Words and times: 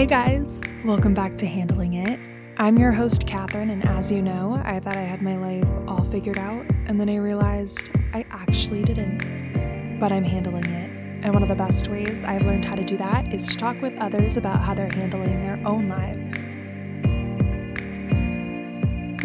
Hey 0.00 0.06
guys, 0.06 0.62
welcome 0.82 1.12
back 1.12 1.36
to 1.36 1.46
Handling 1.46 1.92
It. 1.92 2.18
I'm 2.56 2.78
your 2.78 2.90
host, 2.90 3.26
Catherine, 3.26 3.68
and 3.68 3.84
as 3.84 4.10
you 4.10 4.22
know, 4.22 4.58
I 4.64 4.80
thought 4.80 4.96
I 4.96 5.02
had 5.02 5.20
my 5.20 5.36
life 5.36 5.68
all 5.86 6.04
figured 6.04 6.38
out, 6.38 6.64
and 6.86 6.98
then 6.98 7.10
I 7.10 7.16
realized 7.16 7.90
I 8.14 8.24
actually 8.30 8.82
didn't. 8.82 9.98
But 9.98 10.10
I'm 10.10 10.24
handling 10.24 10.64
it. 10.64 10.90
And 11.22 11.34
one 11.34 11.42
of 11.42 11.50
the 11.50 11.54
best 11.54 11.88
ways 11.88 12.24
I've 12.24 12.46
learned 12.46 12.64
how 12.64 12.76
to 12.76 12.82
do 12.82 12.96
that 12.96 13.34
is 13.34 13.46
to 13.48 13.58
talk 13.58 13.78
with 13.82 13.94
others 13.98 14.38
about 14.38 14.60
how 14.62 14.72
they're 14.72 14.88
handling 14.90 15.42
their 15.42 15.60
own 15.66 15.86
lives. 15.88 16.46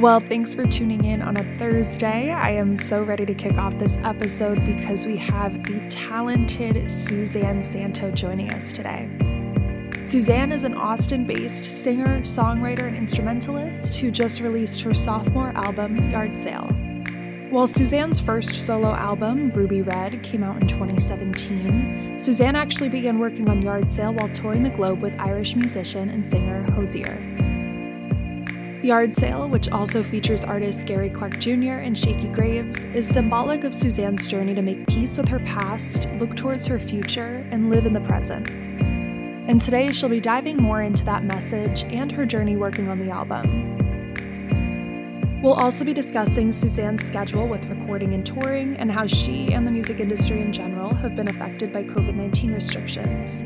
Well, 0.02 0.20
thanks 0.20 0.54
for 0.54 0.68
tuning 0.68 1.06
in 1.06 1.22
on 1.22 1.38
a 1.38 1.58
Thursday. 1.58 2.32
I 2.32 2.50
am 2.50 2.76
so 2.76 3.02
ready 3.02 3.26
to 3.26 3.34
kick 3.34 3.58
off 3.58 3.80
this 3.80 3.96
episode 4.04 4.66
because 4.66 5.06
we 5.06 5.16
have 5.16 5.64
the 5.64 5.88
talented 5.88 6.92
Suzanne 6.92 7.64
Santo 7.64 8.12
joining 8.12 8.52
us 8.52 8.74
today. 8.74 9.10
Suzanne 10.06 10.52
is 10.52 10.64
an 10.64 10.76
Austin 10.76 11.26
based 11.26 11.66
singer, 11.66 12.20
songwriter, 12.22 12.88
and 12.88 12.96
instrumentalist 12.96 13.96
who 13.96 14.12
just 14.12 14.40
released 14.40 14.80
her 14.82 14.94
sophomore 14.94 15.52
album, 15.56 16.12
Yard 16.12 16.38
Sale. 16.38 16.68
While 17.50 17.66
Suzanne's 17.66 18.20
first 18.20 18.54
solo 18.54 18.94
album, 18.94 19.48
Ruby 19.48 19.82
Red, 19.82 20.22
came 20.22 20.44
out 20.44 20.62
in 20.62 20.68
2017, 20.68 22.20
Suzanne 22.20 22.56
actually 22.56 22.90
began 22.90 23.18
working 23.18 23.50
on 23.50 23.64
Yard 23.64 23.90
Sale 23.90 24.14
while 24.14 24.30
touring 24.30 24.62
the 24.62 24.70
globe 24.70 25.02
with 25.02 25.20
Irish 25.20 25.56
musician 25.56 26.10
and 26.10 26.24
singer 26.24 26.62
Hozier. 26.74 27.18
Yard 28.84 29.16
Sale, 29.16 29.50
which 29.50 29.72
also 29.72 30.04
features 30.04 30.44
artists 30.44 30.84
Gary 30.84 31.10
Clark 31.10 31.40
Jr. 31.40 31.82
and 31.82 31.98
Shakey 31.98 32.28
Graves, 32.28 32.86
is 32.94 33.08
symbolic 33.08 33.64
of 33.64 33.74
Suzanne's 33.74 34.28
journey 34.28 34.54
to 34.54 34.62
make 34.62 34.86
peace 34.86 35.18
with 35.18 35.28
her 35.30 35.40
past, 35.40 36.08
look 36.20 36.36
towards 36.36 36.68
her 36.68 36.78
future, 36.78 37.44
and 37.50 37.72
live 37.72 37.88
in 37.88 37.94
the 37.94 38.02
present. 38.02 38.48
And 39.48 39.62
today 39.62 39.92
she'll 39.92 40.10
be 40.10 40.20
diving 40.20 40.58
more 40.58 40.82
into 40.82 41.06
that 41.06 41.24
message 41.24 41.84
and 41.94 42.12
her 42.12 42.26
journey 42.26 42.58
working 42.58 42.88
on 42.88 42.98
the 42.98 43.12
album. 43.12 43.76
We'll 45.44 45.54
also 45.54 45.86
be 45.86 45.94
discussing 45.94 46.52
Suzanne's 46.52 47.06
schedule 47.06 47.48
with 47.48 47.64
recording 47.66 48.16
and 48.16 48.26
touring 48.26 48.76
and 48.78 48.92
how 48.92 49.06
she 49.06 49.54
and 49.54 49.68
the 49.68 49.70
music 49.70 50.00
industry 50.00 50.42
in 50.42 50.52
general 50.52 50.96
have 50.96 51.16
been 51.16 51.28
affected 51.28 51.72
by 51.72 51.84
COVID 51.84 52.16
19 52.16 52.54
restrictions. 52.54 53.44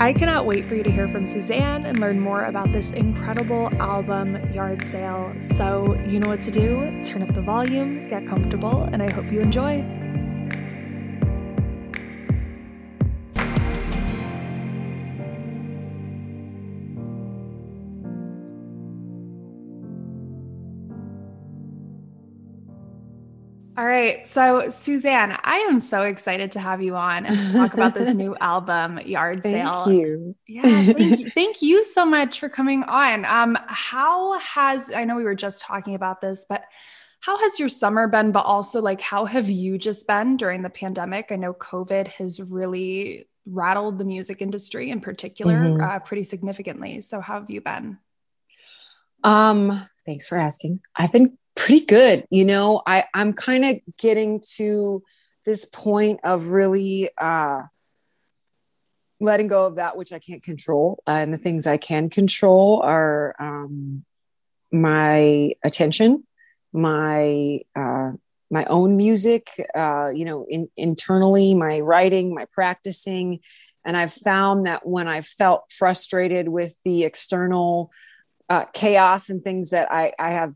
I 0.00 0.12
cannot 0.12 0.46
wait 0.46 0.64
for 0.64 0.74
you 0.74 0.82
to 0.82 0.90
hear 0.90 1.06
from 1.06 1.24
Suzanne 1.28 1.86
and 1.86 2.00
learn 2.00 2.18
more 2.18 2.46
about 2.46 2.72
this 2.72 2.90
incredible 2.90 3.72
album, 3.80 4.52
Yard 4.52 4.84
Sale. 4.84 5.36
So, 5.38 5.96
you 6.04 6.18
know 6.18 6.26
what 6.26 6.42
to 6.42 6.50
do 6.50 7.00
turn 7.04 7.22
up 7.22 7.32
the 7.32 7.42
volume, 7.42 8.08
get 8.08 8.26
comfortable, 8.26 8.88
and 8.92 9.00
I 9.00 9.12
hope 9.12 9.30
you 9.30 9.40
enjoy. 9.40 10.01
All 23.78 23.86
right. 23.86 24.26
So, 24.26 24.68
Suzanne, 24.68 25.38
I 25.44 25.58
am 25.60 25.80
so 25.80 26.02
excited 26.02 26.52
to 26.52 26.60
have 26.60 26.82
you 26.82 26.94
on 26.94 27.24
and 27.24 27.38
to 27.38 27.52
talk 27.52 27.72
about 27.72 27.94
this 27.94 28.14
new 28.22 28.36
album, 28.38 28.98
Yard 28.98 29.42
Sale. 29.42 29.72
Thank 29.72 29.98
you. 29.98 30.36
Yeah. 30.46 30.62
Thank 30.62 31.20
you, 31.20 31.30
thank 31.30 31.62
you 31.62 31.82
so 31.82 32.04
much 32.04 32.38
for 32.38 32.50
coming 32.50 32.82
on. 32.84 33.24
Um, 33.24 33.56
how 33.66 34.38
has, 34.40 34.92
I 34.92 35.04
know 35.04 35.16
we 35.16 35.24
were 35.24 35.34
just 35.34 35.62
talking 35.62 35.94
about 35.94 36.20
this, 36.20 36.44
but 36.46 36.64
how 37.20 37.38
has 37.38 37.58
your 37.58 37.70
summer 37.70 38.08
been? 38.08 38.30
But 38.30 38.44
also, 38.44 38.82
like, 38.82 39.00
how 39.00 39.24
have 39.24 39.48
you 39.48 39.78
just 39.78 40.06
been 40.06 40.36
during 40.36 40.60
the 40.60 40.70
pandemic? 40.70 41.28
I 41.30 41.36
know 41.36 41.54
COVID 41.54 42.08
has 42.08 42.40
really 42.40 43.26
rattled 43.46 43.98
the 43.98 44.04
music 44.04 44.42
industry 44.42 44.90
in 44.90 45.00
particular 45.00 45.54
mm-hmm. 45.54 45.82
uh, 45.82 45.98
pretty 46.00 46.24
significantly. 46.24 47.00
So, 47.00 47.20
how 47.20 47.40
have 47.40 47.48
you 47.48 47.62
been? 47.62 47.96
Um, 49.24 49.86
thanks 50.04 50.28
for 50.28 50.36
asking. 50.36 50.80
I've 50.94 51.12
been 51.12 51.38
pretty 51.54 51.84
good. 51.84 52.26
You 52.30 52.44
know, 52.44 52.82
I, 52.86 53.04
I'm 53.14 53.32
kind 53.32 53.64
of 53.64 53.80
getting 53.98 54.42
to 54.56 55.02
this 55.44 55.64
point 55.64 56.20
of 56.24 56.48
really 56.48 57.10
uh, 57.18 57.62
letting 59.20 59.46
go 59.46 59.66
of 59.66 59.76
that 59.76 59.96
which 59.96 60.12
I 60.12 60.18
can't 60.18 60.42
control. 60.42 61.02
Uh, 61.06 61.12
and 61.12 61.32
the 61.32 61.38
things 61.38 61.66
I 61.66 61.76
can 61.76 62.10
control 62.10 62.80
are 62.82 63.34
um, 63.38 64.04
my 64.70 65.52
attention, 65.64 66.26
my 66.72 67.60
uh, 67.76 68.12
my 68.50 68.66
own 68.66 68.98
music, 68.98 69.48
uh, 69.74 70.10
you 70.14 70.26
know, 70.26 70.46
in, 70.48 70.68
internally, 70.76 71.54
my 71.54 71.80
writing, 71.80 72.34
my 72.34 72.46
practicing. 72.52 73.40
And 73.82 73.96
I've 73.96 74.12
found 74.12 74.66
that 74.66 74.86
when 74.86 75.08
I 75.08 75.22
felt 75.22 75.70
frustrated 75.70 76.48
with 76.48 76.76
the 76.84 77.04
external 77.04 77.90
uh, 78.50 78.66
chaos 78.74 79.30
and 79.30 79.42
things 79.42 79.70
that 79.70 79.90
I, 79.90 80.12
I 80.18 80.32
have 80.32 80.54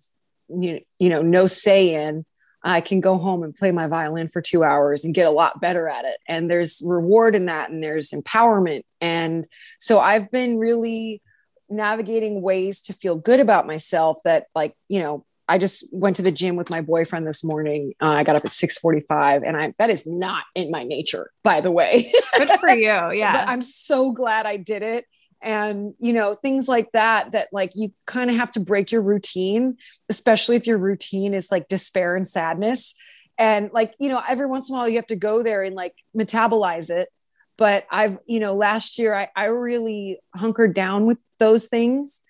you, 0.49 0.81
you 0.99 1.09
know 1.09 1.23
no 1.23 1.47
say 1.47 1.95
in 1.95 2.25
i 2.63 2.81
can 2.81 3.01
go 3.01 3.17
home 3.17 3.43
and 3.43 3.55
play 3.55 3.73
my 3.73 3.87
violin 3.87 4.29
for 4.29 4.41
two 4.41 4.65
hours 4.65 5.05
and 5.05 5.15
get 5.15 5.27
a 5.27 5.31
lot 5.31 5.61
better 5.61 5.89
at 5.89 6.05
it 6.05 6.17
and 6.29 6.51
there's 6.51 6.83
reward 6.85 7.35
in 7.35 7.47
that 7.47 7.71
and 7.71 7.83
there's 7.83 8.11
empowerment 8.11 8.83
and 9.01 9.47
so 9.81 9.99
i've 9.99 10.31
been 10.31 10.59
really 10.59 11.23
navigating 11.69 12.43
ways 12.43 12.81
to 12.81 12.93
feel 12.93 13.17
good 13.17 13.41
about 13.41 13.67
myself 13.67 14.19
that 14.25 14.47
like 14.55 14.75
you 14.89 15.01
know 15.01 15.25
I 15.49 15.59
just 15.59 15.87
went 15.93 16.17
to 16.17 16.23
the 16.23 16.33
gym 16.33 16.57
with 16.57 16.71
my 16.71 16.81
boyfriend 16.81 17.27
this 17.27 17.45
morning. 17.45 17.93
Uh, 18.03 18.09
I 18.09 18.25
got 18.25 18.35
up 18.35 18.45
at 18.45 18.51
6:45 18.51 19.47
and 19.47 19.57
I 19.57 19.73
that 19.79 19.91
is 19.91 20.07
not 20.07 20.43
in 20.55 20.71
my 20.71 20.83
nature, 20.83 21.31
by 21.45 21.61
the 21.61 21.71
way. 21.71 22.13
Good 22.37 22.51
for 22.59 22.71
you. 22.71 22.87
Yeah. 23.17 23.33
but 23.33 23.49
I'm 23.49 23.63
so 23.63 24.13
glad 24.13 24.47
I 24.47 24.57
did 24.57 24.83
it 24.83 25.05
and 25.47 25.95
you 25.99 26.13
know 26.13 26.35
things 26.35 26.67
like 26.67 26.91
that 26.93 27.33
that 27.33 27.49
like 27.53 27.71
you 27.77 27.93
kind 28.05 28.29
of 28.29 28.37
have 28.37 28.51
to 28.51 28.61
break 28.61 28.91
your 28.91 29.03
routine 29.03 29.77
especially 30.09 30.57
if 30.57 30.67
your 30.67 30.77
routine 30.77 31.33
is 31.33 31.51
like 31.51 31.69
despair 31.69 32.17
and 32.17 32.27
sadness. 32.27 32.95
And 33.39 33.71
like 33.73 33.95
you 33.99 34.09
know 34.09 34.23
every 34.29 34.47
once 34.47 34.69
in 34.69 34.75
a 34.75 34.79
while 34.79 34.89
you 34.89 34.97
have 34.97 35.07
to 35.07 35.17
go 35.17 35.43
there 35.43 35.63
and 35.63 35.75
like 35.75 35.95
metabolize 36.17 36.91
it. 36.91 37.09
But 37.57 37.87
i've 37.91 38.19
you 38.27 38.41
know 38.41 38.55
last 38.55 38.99
year 38.99 39.15
i, 39.15 39.29
I 39.35 39.47
really 39.47 40.21
hunkered 40.35 40.75
down 40.75 41.07
with 41.07 41.19
those 41.39 41.69
things 41.69 42.23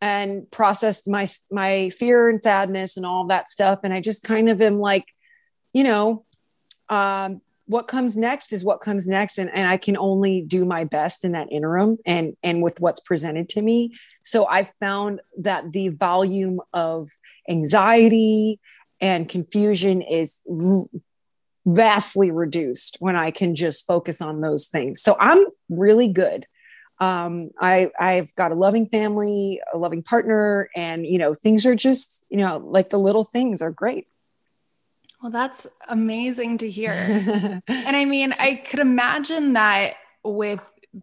and 0.00 0.50
processed 0.50 1.08
my 1.08 1.28
my 1.50 1.90
fear 1.90 2.28
and 2.28 2.42
sadness 2.42 2.96
and 2.96 3.04
all 3.04 3.26
that 3.26 3.50
stuff. 3.50 3.80
And 3.84 3.92
i 3.92 4.00
just 4.00 4.22
kind 4.22 4.48
of 4.48 4.60
am 4.62 4.78
like 4.80 5.06
you 5.72 5.84
know 5.84 6.24
um 6.88 7.40
what 7.66 7.88
comes 7.88 8.16
next 8.16 8.52
is 8.52 8.64
what 8.64 8.80
comes 8.80 9.08
next. 9.08 9.38
And, 9.38 9.50
and 9.54 9.68
i 9.68 9.76
can 9.76 9.96
only 9.96 10.42
do 10.42 10.64
my 10.64 10.84
best 10.84 11.24
in 11.24 11.32
that 11.32 11.50
interim 11.50 11.98
and 12.06 12.36
and 12.42 12.62
with 12.62 12.80
what's 12.80 13.00
presented 13.00 13.48
to 13.50 13.62
me. 13.62 13.94
So 14.22 14.46
i 14.48 14.62
found 14.62 15.20
that 15.38 15.72
the 15.72 15.88
volume 15.88 16.60
of 16.72 17.10
anxiety 17.48 18.60
and 19.00 19.28
confusion 19.28 20.02
is 20.02 20.42
vastly 21.66 22.30
reduced 22.30 22.98
when 23.00 23.16
i 23.16 23.30
can 23.30 23.54
just 23.54 23.86
focus 23.86 24.20
on 24.20 24.40
those 24.40 24.68
things. 24.68 25.02
So 25.02 25.16
i'm 25.18 25.44
really 25.68 26.08
good. 26.08 26.46
Um, 27.00 27.50
I 27.60 27.90
I've 27.98 28.32
got 28.36 28.52
a 28.52 28.54
loving 28.54 28.86
family, 28.86 29.60
a 29.72 29.78
loving 29.78 30.02
partner, 30.02 30.70
and 30.76 31.04
you 31.04 31.18
know 31.18 31.34
things 31.34 31.66
are 31.66 31.74
just 31.74 32.24
you 32.28 32.38
know 32.38 32.58
like 32.58 32.90
the 32.90 32.98
little 32.98 33.24
things 33.24 33.62
are 33.62 33.72
great. 33.72 34.06
Well, 35.24 35.30
that's 35.30 35.66
amazing 35.88 36.58
to 36.58 36.68
hear. 36.68 36.92
and 37.66 37.96
I 37.96 38.04
mean, 38.04 38.34
I 38.38 38.56
could 38.56 38.80
imagine 38.80 39.54
that 39.54 39.94
with 40.22 40.60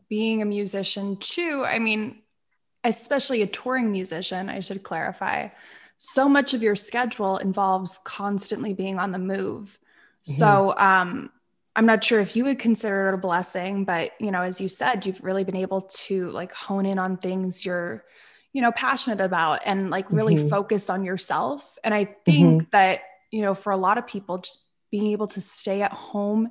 being 0.09 0.43
a 0.43 0.45
musician 0.45 1.17
too. 1.17 1.63
I 1.65 1.79
mean, 1.79 2.21
especially 2.83 3.41
a 3.41 3.47
touring 3.47 3.91
musician, 3.91 4.47
I 4.47 4.59
should 4.59 4.83
clarify. 4.83 5.47
So 5.97 6.29
much 6.29 6.53
of 6.53 6.61
your 6.61 6.75
schedule 6.75 7.37
involves 7.37 7.97
constantly 8.03 8.75
being 8.75 8.99
on 8.99 9.11
the 9.11 9.17
move. 9.17 9.79
Mm-hmm. 10.27 10.33
So, 10.33 10.75
um, 10.77 11.31
I'm 11.75 11.87
not 11.87 12.03
sure 12.03 12.19
if 12.19 12.35
you 12.35 12.43
would 12.43 12.59
consider 12.59 13.07
it 13.07 13.15
a 13.15 13.17
blessing, 13.17 13.85
but 13.85 14.11
you 14.19 14.29
know, 14.29 14.43
as 14.43 14.61
you 14.61 14.69
said, 14.69 15.03
you've 15.03 15.23
really 15.23 15.45
been 15.45 15.55
able 15.55 15.81
to 15.81 16.29
like 16.29 16.53
hone 16.53 16.85
in 16.85 16.99
on 16.99 17.17
things 17.17 17.65
you're, 17.65 18.05
you 18.53 18.61
know, 18.61 18.71
passionate 18.71 19.19
about 19.19 19.61
and 19.65 19.89
like 19.89 20.11
really 20.11 20.35
mm-hmm. 20.35 20.47
focus 20.47 20.91
on 20.91 21.03
yourself. 21.03 21.79
And 21.83 21.91
I 21.91 22.05
think 22.05 22.61
mm-hmm. 22.61 22.69
that 22.71 23.01
you 23.31 23.41
know, 23.41 23.53
for 23.53 23.71
a 23.71 23.77
lot 23.77 23.97
of 23.97 24.05
people, 24.05 24.39
just 24.39 24.67
being 24.91 25.07
able 25.07 25.27
to 25.27 25.41
stay 25.41 25.81
at 25.81 25.93
home 25.93 26.49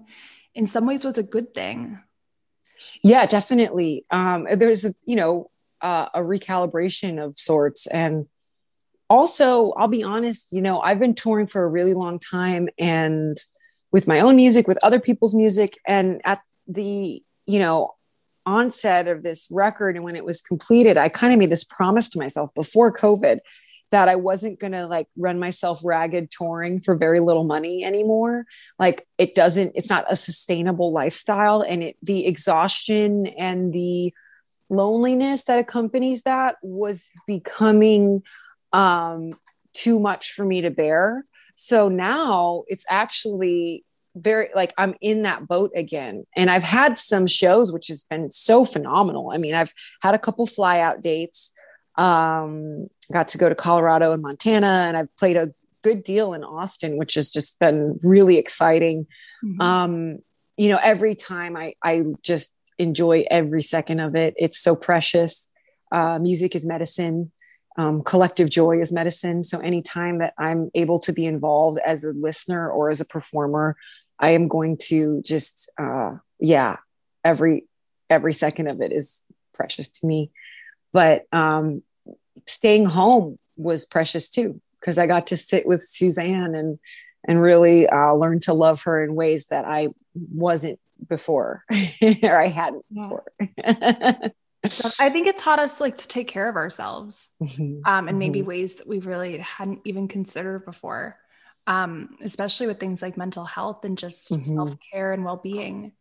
in 0.54 0.66
some 0.66 0.86
ways 0.86 1.04
was 1.04 1.18
a 1.18 1.22
good 1.22 1.54
thing. 1.54 2.00
Yeah, 3.02 3.26
definitely. 3.26 4.04
Um, 4.10 4.46
there's 4.52 4.84
a, 4.84 4.94
you 5.04 5.16
know, 5.16 5.50
uh, 5.80 6.08
a 6.14 6.20
recalibration 6.20 7.22
of 7.22 7.38
sorts. 7.38 7.86
And 7.86 8.26
also, 9.08 9.72
I'll 9.72 9.88
be 9.88 10.02
honest, 10.02 10.52
you 10.52 10.60
know, 10.60 10.80
I've 10.80 10.98
been 10.98 11.14
touring 11.14 11.46
for 11.46 11.62
a 11.64 11.68
really 11.68 11.94
long 11.94 12.18
time 12.18 12.68
and 12.78 13.36
with 13.92 14.06
my 14.06 14.20
own 14.20 14.36
music, 14.36 14.68
with 14.68 14.78
other 14.82 15.00
people's 15.00 15.34
music. 15.34 15.78
And 15.86 16.20
at 16.24 16.40
the, 16.66 17.22
you 17.46 17.58
know, 17.58 17.94
onset 18.46 19.08
of 19.08 19.22
this 19.22 19.48
record 19.50 19.96
and 19.96 20.04
when 20.04 20.16
it 20.16 20.24
was 20.24 20.40
completed, 20.40 20.96
I 20.96 21.08
kind 21.08 21.32
of 21.32 21.38
made 21.38 21.50
this 21.50 21.64
promise 21.64 22.08
to 22.10 22.18
myself 22.18 22.50
before 22.54 22.92
COVID 22.94 23.38
that 23.90 24.08
I 24.08 24.16
wasn't 24.16 24.60
going 24.60 24.72
to 24.72 24.86
like 24.86 25.08
run 25.16 25.38
myself 25.38 25.84
ragged 25.84 26.30
touring 26.30 26.80
for 26.80 26.94
very 26.94 27.20
little 27.20 27.44
money 27.44 27.84
anymore. 27.84 28.46
Like 28.78 29.06
it 29.18 29.34
doesn't, 29.34 29.72
it's 29.74 29.90
not 29.90 30.06
a 30.08 30.16
sustainable 30.16 30.92
lifestyle. 30.92 31.62
And 31.62 31.82
it, 31.82 31.96
the 32.02 32.26
exhaustion 32.26 33.26
and 33.26 33.72
the 33.72 34.14
loneliness 34.68 35.44
that 35.44 35.58
accompanies 35.58 36.22
that 36.22 36.56
was 36.62 37.10
becoming 37.26 38.22
um, 38.72 39.32
too 39.72 39.98
much 39.98 40.32
for 40.32 40.44
me 40.44 40.60
to 40.60 40.70
bear. 40.70 41.24
So 41.56 41.88
now 41.88 42.64
it's 42.68 42.84
actually 42.88 43.84
very 44.16 44.48
like 44.54 44.72
I'm 44.76 44.94
in 45.00 45.22
that 45.22 45.46
boat 45.46 45.72
again. 45.74 46.26
And 46.36 46.50
I've 46.50 46.64
had 46.64 46.98
some 46.98 47.26
shows 47.26 47.72
which 47.72 47.88
has 47.88 48.04
been 48.04 48.30
so 48.30 48.64
phenomenal. 48.64 49.30
I 49.32 49.38
mean, 49.38 49.54
I've 49.54 49.74
had 50.02 50.14
a 50.14 50.18
couple 50.18 50.46
fly 50.46 50.80
out 50.80 51.02
dates. 51.02 51.52
Um, 51.96 52.88
got 53.12 53.28
to 53.28 53.38
go 53.38 53.48
to 53.48 53.54
Colorado 53.54 54.12
and 54.12 54.22
Montana, 54.22 54.84
and 54.88 54.96
I've 54.96 55.14
played 55.16 55.36
a 55.36 55.52
good 55.82 56.04
deal 56.04 56.34
in 56.34 56.44
Austin, 56.44 56.96
which 56.96 57.14
has 57.14 57.30
just 57.30 57.58
been 57.58 57.98
really 58.02 58.38
exciting. 58.38 59.06
Mm-hmm. 59.44 59.60
Um, 59.60 60.18
you 60.56 60.68
know, 60.68 60.78
every 60.82 61.14
time 61.14 61.56
I 61.56 61.74
I 61.82 62.02
just 62.22 62.52
enjoy 62.80 63.24
every 63.30 63.62
second 63.62 64.00
of 64.00 64.16
it. 64.16 64.34
It's 64.36 64.58
so 64.58 64.74
precious. 64.74 65.50
Uh, 65.92 66.18
music 66.18 66.54
is 66.54 66.66
medicine. 66.66 67.30
Um, 67.76 68.02
collective 68.02 68.50
joy 68.50 68.80
is 68.80 68.90
medicine. 68.92 69.44
So 69.44 69.60
anytime 69.60 70.18
that 70.18 70.34
I'm 70.38 70.70
able 70.74 70.98
to 71.00 71.12
be 71.12 71.26
involved 71.26 71.78
as 71.86 72.04
a 72.04 72.12
listener 72.12 72.68
or 72.68 72.90
as 72.90 73.00
a 73.00 73.04
performer, 73.04 73.76
I 74.18 74.30
am 74.30 74.48
going 74.48 74.76
to 74.88 75.22
just, 75.24 75.70
uh, 75.78 76.16
yeah, 76.38 76.76
every 77.24 77.66
every 78.08 78.32
second 78.32 78.66
of 78.66 78.80
it 78.80 78.92
is 78.92 79.24
precious 79.54 79.88
to 80.00 80.06
me. 80.06 80.30
But 80.92 81.26
um, 81.32 81.82
staying 82.46 82.86
home 82.86 83.38
was 83.56 83.86
precious 83.86 84.28
too 84.28 84.60
because 84.80 84.98
I 84.98 85.06
got 85.06 85.28
to 85.28 85.36
sit 85.36 85.66
with 85.66 85.82
Suzanne 85.82 86.54
and 86.54 86.78
and 87.26 87.40
really 87.40 87.86
uh, 87.86 88.14
learn 88.14 88.40
to 88.40 88.54
love 88.54 88.82
her 88.84 89.04
in 89.04 89.14
ways 89.14 89.46
that 89.46 89.66
I 89.66 89.88
wasn't 90.14 90.80
before 91.06 91.64
or 92.22 92.40
I 92.40 92.48
hadn't 92.48 92.84
yeah. 92.90 93.02
before. 93.02 93.24
I 94.98 95.10
think 95.10 95.26
it 95.26 95.38
taught 95.38 95.58
us 95.58 95.80
like 95.80 95.98
to 95.98 96.08
take 96.08 96.28
care 96.28 96.48
of 96.48 96.56
ourselves 96.56 97.28
mm-hmm. 97.42 97.80
um, 97.84 98.08
and 98.08 98.18
maybe 98.18 98.40
mm-hmm. 98.40 98.48
ways 98.48 98.76
that 98.76 98.86
we 98.86 98.98
really 99.00 99.38
hadn't 99.38 99.80
even 99.84 100.08
considered 100.08 100.64
before 100.64 101.18
um, 101.66 102.16
especially 102.22 102.66
with 102.66 102.80
things 102.80 103.00
like 103.02 103.16
mental 103.16 103.44
health 103.44 103.84
and 103.84 103.96
just 103.96 104.32
mm-hmm. 104.32 104.42
self-care 104.42 105.12
and 105.12 105.24
well-being 105.24 105.92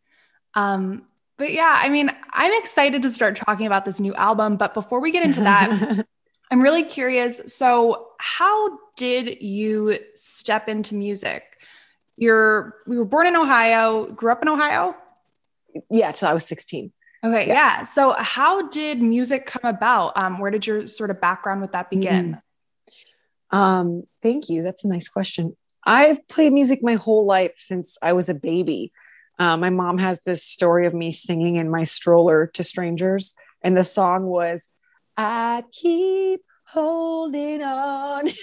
um, 0.56 1.04
but 1.40 1.52
yeah 1.52 1.80
i 1.82 1.90
mean 1.90 2.12
i'm 2.34 2.52
excited 2.62 3.02
to 3.02 3.10
start 3.10 3.36
talking 3.36 3.66
about 3.66 3.86
this 3.86 4.00
new 4.00 4.14
album 4.14 4.58
but 4.58 4.76
before 4.76 5.00
we 5.00 5.10
get 5.10 5.24
into 5.24 5.42
that 5.42 6.06
i'm 6.52 6.62
really 6.62 6.84
curious 6.84 7.42
so 7.54 8.10
how 8.20 8.78
did 8.96 9.42
you 9.42 9.98
step 10.14 10.70
into 10.70 10.94
music 10.94 11.44
you're 12.18 12.76
we 12.86 12.98
were 12.98 13.06
born 13.06 13.26
in 13.26 13.36
ohio 13.36 14.06
grew 14.12 14.32
up 14.32 14.44
in 14.44 14.48
ohio 14.48 14.96
yeah 15.90 16.12
till 16.12 16.28
i 16.28 16.34
was 16.34 16.46
16 16.46 16.92
okay 17.24 17.48
yeah, 17.48 17.54
yeah. 17.54 17.84
so 17.84 18.14
how 18.14 18.68
did 18.70 19.02
music 19.02 19.48
come 19.48 19.68
about 19.68 20.16
um, 20.16 20.38
where 20.38 20.52
did 20.52 20.68
your 20.68 20.86
sort 20.86 21.10
of 21.10 21.20
background 21.20 21.62
with 21.62 21.72
that 21.72 21.90
begin 21.90 22.26
mm-hmm. 22.34 22.40
Um, 23.52 24.04
thank 24.22 24.50
you. 24.50 24.64
That's 24.64 24.84
a 24.84 24.88
nice 24.88 25.10
question. 25.10 25.56
I've 25.86 26.28
played 26.28 26.54
music 26.54 26.80
my 26.84 26.96
whole 26.96 27.26
life 27.26 27.54
since 27.58 27.98
I 28.02 28.14
was 28.14 28.30
a 28.30 28.36
baby. 28.36 28.92
Uh, 29.40 29.58
my 29.58 29.70
mom 29.70 29.98
has 29.98 30.20
this 30.26 30.44
story 30.44 30.86
of 30.86 30.94
me 30.94 31.12
singing 31.12 31.56
in 31.56 31.70
my 31.70 31.84
stroller 31.84 32.48
to 32.48 32.64
strangers, 32.64 33.34
and 33.64 33.76
the 33.76 33.84
song 33.84 34.26
was, 34.26 34.70
I 35.18 35.64
keep 35.72 36.42
holding 36.66 37.64
on. 37.64 38.30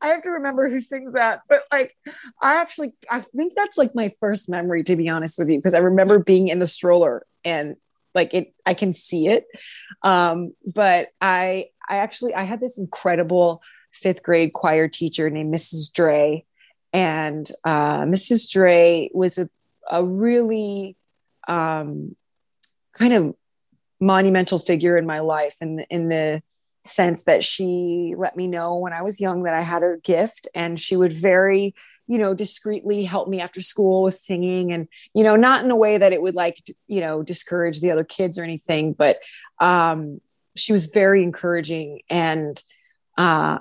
I 0.00 0.08
have 0.08 0.22
to 0.22 0.30
remember 0.30 0.68
who 0.68 0.80
sings 0.80 1.12
that, 1.12 1.40
but 1.48 1.62
like, 1.70 1.94
I 2.40 2.60
actually, 2.60 2.94
I 3.10 3.20
think 3.20 3.52
that's 3.56 3.76
like 3.76 3.94
my 3.94 4.12
first 4.20 4.48
memory, 4.48 4.82
to 4.84 4.96
be 4.96 5.08
honest 5.08 5.38
with 5.38 5.48
you, 5.48 5.58
because 5.58 5.74
I 5.74 5.78
remember 5.78 6.18
being 6.18 6.48
in 6.48 6.58
the 6.58 6.66
stroller 6.66 7.26
and 7.44 7.76
like 8.14 8.32
it 8.32 8.54
i 8.64 8.74
can 8.74 8.92
see 8.92 9.28
it 9.28 9.44
um, 10.02 10.52
but 10.64 11.08
i 11.20 11.66
i 11.88 11.96
actually 11.96 12.34
i 12.34 12.44
had 12.44 12.60
this 12.60 12.78
incredible 12.78 13.62
fifth 13.92 14.22
grade 14.22 14.52
choir 14.52 14.88
teacher 14.88 15.28
named 15.30 15.52
mrs 15.52 15.92
dre 15.92 16.44
and 16.94 17.50
uh, 17.64 18.00
mrs 18.02 18.50
dre 18.50 19.10
was 19.12 19.36
a, 19.36 19.50
a 19.90 20.02
really 20.02 20.96
um, 21.46 22.16
kind 22.94 23.12
of 23.12 23.34
monumental 24.00 24.58
figure 24.58 24.96
in 24.96 25.04
my 25.04 25.20
life 25.20 25.56
and 25.60 25.80
in, 25.90 26.02
in 26.02 26.08
the 26.08 26.42
sense 26.84 27.24
that 27.24 27.42
she 27.42 28.14
let 28.16 28.36
me 28.36 28.46
know 28.46 28.76
when 28.76 28.92
I 28.92 29.02
was 29.02 29.20
young 29.20 29.44
that 29.44 29.54
I 29.54 29.62
had 29.62 29.82
a 29.82 29.96
gift 30.02 30.46
and 30.54 30.78
she 30.78 30.96
would 30.96 31.14
very, 31.14 31.74
you 32.06 32.18
know, 32.18 32.34
discreetly 32.34 33.04
help 33.04 33.28
me 33.28 33.40
after 33.40 33.62
school 33.62 34.02
with 34.02 34.16
singing 34.16 34.70
and, 34.72 34.86
you 35.14 35.24
know, 35.24 35.34
not 35.34 35.64
in 35.64 35.70
a 35.70 35.76
way 35.76 35.96
that 35.96 36.12
it 36.12 36.20
would 36.20 36.34
like, 36.34 36.62
you 36.86 37.00
know, 37.00 37.22
discourage 37.22 37.80
the 37.80 37.90
other 37.90 38.04
kids 38.04 38.38
or 38.38 38.44
anything, 38.44 38.92
but 38.92 39.18
um, 39.60 40.20
she 40.56 40.72
was 40.72 40.86
very 40.86 41.22
encouraging 41.22 42.02
and, 42.10 42.62
uh, 43.16 43.58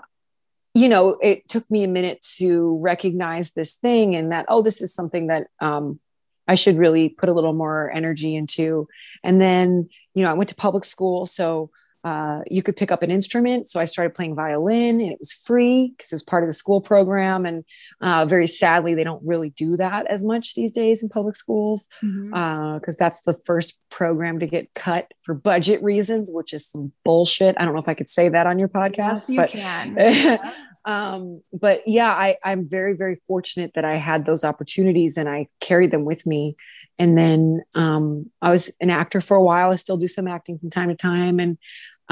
you 0.73 0.89
know, 0.89 1.17
it 1.21 1.47
took 1.47 1.69
me 1.69 1.83
a 1.83 1.87
minute 1.87 2.25
to 2.37 2.79
recognize 2.81 3.51
this 3.51 3.75
thing 3.75 4.15
and 4.15 4.31
that, 4.31 4.45
oh, 4.47 4.61
this 4.63 4.81
is 4.81 4.93
something 4.93 5.27
that 5.27 5.47
um, 5.59 5.99
I 6.47 6.55
should 6.55 6.77
really 6.77 7.09
put 7.09 7.29
a 7.29 7.33
little 7.33 7.53
more 7.53 7.91
energy 7.91 8.35
into. 8.35 8.87
And 9.23 9.39
then, 9.39 9.89
you 10.15 10.23
know, 10.23 10.31
I 10.31 10.33
went 10.33 10.49
to 10.49 10.55
public 10.55 10.83
school. 10.83 11.25
So 11.25 11.69
uh, 12.03 12.41
you 12.49 12.61
could 12.61 12.75
pick 12.75 12.91
up 12.91 13.01
an 13.01 13.11
instrument. 13.11 13.67
So 13.67 13.79
I 13.79 13.85
started 13.85 14.13
playing 14.13 14.35
violin 14.35 14.99
and 14.99 15.11
it 15.11 15.19
was 15.19 15.31
free 15.31 15.93
because 15.95 16.11
it 16.11 16.15
was 16.15 16.23
part 16.23 16.43
of 16.43 16.49
the 16.49 16.53
school 16.53 16.81
program. 16.81 17.45
And 17.45 17.63
uh, 18.01 18.25
very 18.25 18.47
sadly, 18.47 18.93
they 18.93 19.05
don't 19.05 19.23
really 19.25 19.51
do 19.51 19.77
that 19.77 20.05
as 20.07 20.23
much 20.23 20.53
these 20.53 20.71
days 20.71 21.01
in 21.01 21.07
public 21.07 21.37
schools 21.37 21.87
because 22.01 22.13
mm-hmm. 22.13 22.33
uh, 22.33 22.79
that's 22.99 23.21
the 23.21 23.33
first 23.45 23.79
program 23.89 24.39
to 24.39 24.47
get 24.47 24.73
cut 24.73 25.13
for 25.21 25.33
budget 25.33 25.81
reasons, 25.81 26.29
which 26.31 26.51
is 26.51 26.67
some 26.67 26.91
bullshit. 27.05 27.55
I 27.57 27.63
don't 27.63 27.73
know 27.73 27.81
if 27.81 27.87
I 27.87 27.93
could 27.93 28.09
say 28.09 28.27
that 28.27 28.47
on 28.47 28.59
your 28.59 28.69
podcast. 28.69 28.97
Yes, 28.97 29.29
you 29.29 29.37
but, 29.37 29.49
can. 29.51 30.39
um, 30.85 31.41
but 31.53 31.87
yeah, 31.87 32.11
I, 32.11 32.35
I'm 32.43 32.67
very, 32.67 32.97
very 32.97 33.15
fortunate 33.27 33.75
that 33.75 33.85
I 33.85 33.95
had 33.95 34.25
those 34.25 34.43
opportunities 34.43 35.15
and 35.15 35.29
I 35.29 35.47
carried 35.61 35.91
them 35.91 36.03
with 36.03 36.25
me 36.25 36.57
and 36.99 37.17
then 37.17 37.63
um, 37.75 38.29
I 38.41 38.51
was 38.51 38.71
an 38.79 38.89
actor 38.89 39.19
for 39.19 39.35
a 39.35 39.43
while. 39.43 39.71
I 39.71 39.77
still 39.77 39.97
do 39.97 40.07
some 40.07 40.27
acting 40.27 40.57
from 40.57 40.69
time 40.69 40.89
to 40.89 40.95
time, 40.95 41.39
and 41.39 41.57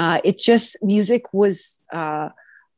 uh, 0.02 0.20
it 0.24 0.36
just 0.36 0.76
music 0.82 1.32
was 1.32 1.78
uh, 1.92 2.28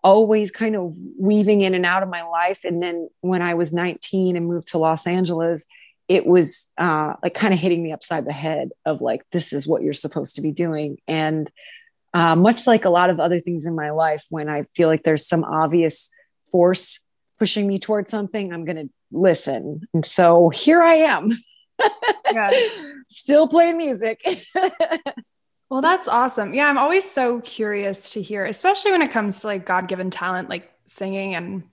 always 0.03 0.51
kind 0.51 0.77
of 0.77 0.93
weaving 1.19 1.63
in 1.63 1.73
and 1.73 1.87
out 1.87 2.03
of 2.03 2.11
my 2.11 2.23
life. 2.23 2.65
And 2.65 2.83
then 2.83 3.09
when 3.23 3.41
I 3.41 3.55
was 3.55 3.73
19 3.73 4.37
and 4.37 4.47
moved 4.47 4.69
to 4.69 4.79
Los 4.79 5.07
Angeles, 5.07 5.65
it 6.07 6.27
was 6.27 6.71
uh, 6.77 7.15
like 7.23 7.33
kind 7.33 7.55
of 7.55 7.61
hitting 7.61 7.83
me 7.83 7.93
upside 7.93 8.27
the 8.27 8.33
head 8.33 8.73
of 8.85 9.01
like, 9.01 9.23
this 9.31 9.55
is 9.55 9.67
what 9.67 9.83
you're 9.83 9.95
supposed 9.95 10.35
to 10.35 10.43
be 10.43 10.53
doing. 10.53 10.99
And 11.09 11.51
uh, 12.13 12.37
much 12.37 12.67
like 12.67 12.85
a 12.85 12.91
lot 12.91 13.09
of 13.09 13.19
other 13.19 13.39
things 13.39 13.65
in 13.65 13.75
my 13.75 13.89
life, 13.89 14.27
when 14.29 14.51
I 14.51 14.65
feel 14.77 14.89
like 14.89 15.05
there's 15.05 15.27
some 15.27 15.45
obvious 15.45 16.11
force 16.53 17.03
pushing 17.39 17.67
me 17.67 17.79
towards 17.79 18.11
something, 18.11 18.53
I'm 18.53 18.67
going 18.67 18.77
to 18.77 18.91
listen. 19.11 19.89
And 19.95 20.05
so 20.05 20.51
here 20.51 20.83
I 20.83 20.97
am. 20.97 21.31
yeah. 22.35 22.51
Still 23.09 23.49
playing 23.49 23.79
music. 23.79 24.23
Well, 25.71 25.81
that's 25.81 26.09
awesome. 26.09 26.55
Yeah, 26.55 26.69
I'm 26.69 26.79
always 26.79 27.09
so 27.09 27.41
curious 27.41 28.13
to 28.13 28.23
hear, 28.23 28.45
especially 28.45 28.93
when 28.93 29.03
it 29.03 29.11
comes 29.11 29.41
to 29.41 29.47
like 29.47 29.67
God 29.67 29.89
given 29.89 30.11
talent, 30.11 30.49
like 30.49 30.71
singing. 30.85 31.35
And 31.35 31.65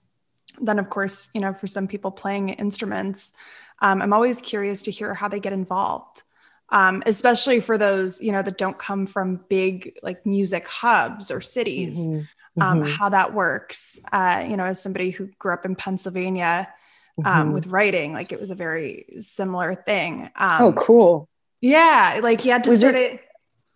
then, 0.60 0.78
of 0.78 0.90
course, 0.90 1.30
you 1.34 1.40
know, 1.40 1.52
for 1.52 1.66
some 1.66 1.86
people 1.86 2.10
playing 2.10 2.50
instruments, 2.50 3.32
um, 3.80 4.00
I'm 4.00 4.12
always 4.12 4.40
curious 4.40 4.82
to 4.82 4.90
hear 4.90 5.12
how 5.12 5.28
they 5.28 5.40
get 5.40 5.52
involved, 5.52 6.22
um, 6.70 7.02
especially 7.04 7.60
for 7.60 7.76
those, 7.76 8.22
you 8.22 8.32
know, 8.32 8.42
that 8.42 8.58
don't 8.58 8.78
come 8.78 9.06
from 9.06 9.40
big 9.48 9.98
like 10.02 10.24
music 10.24 10.66
hubs 10.66 11.30
or 11.30 11.40
cities, 11.40 11.98
mm-hmm. 11.98 12.22
Um, 12.60 12.82
mm-hmm. 12.82 12.90
how 12.90 13.08
that 13.08 13.32
works. 13.32 13.98
Uh, 14.12 14.44
you 14.46 14.58
know, 14.58 14.64
as 14.64 14.80
somebody 14.80 15.10
who 15.10 15.26
grew 15.38 15.54
up 15.54 15.64
in 15.64 15.74
Pennsylvania 15.74 16.68
um, 17.24 17.24
mm-hmm. 17.24 17.52
with 17.52 17.66
writing, 17.66 18.12
like 18.12 18.30
it 18.30 18.38
was 18.38 18.50
a 18.50 18.54
very 18.54 19.06
similar 19.20 19.74
thing. 19.74 20.30
oh, 20.38 20.68
um, 20.68 20.74
cool. 20.74 21.28
Yeah. 21.62 22.20
Like 22.22 22.44
you 22.44 22.52
had 22.52 22.64
to 22.64 22.70
was 22.70 22.80
sort 22.80 22.94
it- 22.94 23.14
of 23.14 23.20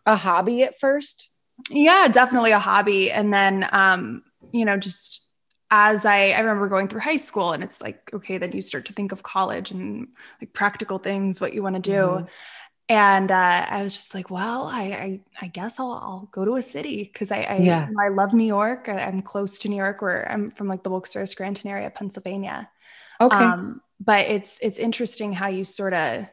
a 0.06 0.16
hobby 0.16 0.62
at 0.62 0.78
first? 0.78 1.30
Yeah, 1.70 2.08
definitely 2.08 2.52
a 2.52 2.58
hobby. 2.58 3.10
And 3.10 3.32
then, 3.32 3.68
um, 3.72 4.22
you 4.52 4.64
know, 4.64 4.76
just 4.76 5.28
as 5.70 6.06
I, 6.06 6.30
I 6.30 6.40
remember 6.40 6.68
going 6.68 6.88
through 6.88 7.00
high 7.00 7.16
school 7.16 7.52
and 7.52 7.62
it's 7.62 7.80
like, 7.82 8.10
okay, 8.14 8.38
then 8.38 8.52
you 8.52 8.62
start 8.62 8.86
to 8.86 8.92
think 8.92 9.12
of 9.12 9.22
college 9.22 9.72
and 9.72 10.08
like 10.40 10.52
practical 10.52 10.98
things, 10.98 11.40
what 11.40 11.54
you 11.54 11.62
want 11.62 11.74
to 11.76 11.82
do. 11.82 11.92
Mm-hmm. 11.92 12.24
And 12.88 13.32
uh, 13.32 13.66
I 13.68 13.82
was 13.82 13.94
just 13.94 14.14
like, 14.14 14.30
well, 14.30 14.68
I, 14.68 14.82
I, 14.82 15.20
I 15.42 15.46
guess 15.48 15.80
I'll, 15.80 15.90
I'll 15.90 16.28
go 16.30 16.44
to 16.44 16.54
a 16.54 16.62
city 16.62 17.02
because 17.02 17.32
I, 17.32 17.40
I, 17.42 17.56
yeah. 17.56 17.88
I 18.00 18.08
love 18.08 18.32
New 18.32 18.46
York. 18.46 18.88
I, 18.88 19.00
am 19.00 19.22
close 19.22 19.58
to 19.60 19.68
New 19.68 19.76
York, 19.76 20.02
where 20.02 20.30
I'm 20.30 20.52
from, 20.52 20.68
like 20.68 20.84
the 20.84 20.90
Wilkes-Barre 20.90 21.26
Scranton 21.26 21.68
area, 21.68 21.90
Pennsylvania. 21.90 22.70
Okay. 23.20 23.36
Um, 23.36 23.82
but 23.98 24.26
it's 24.26 24.60
it's 24.60 24.78
interesting 24.78 25.32
how 25.32 25.48
you 25.48 25.64
sort 25.64 25.94
of, 25.94 26.26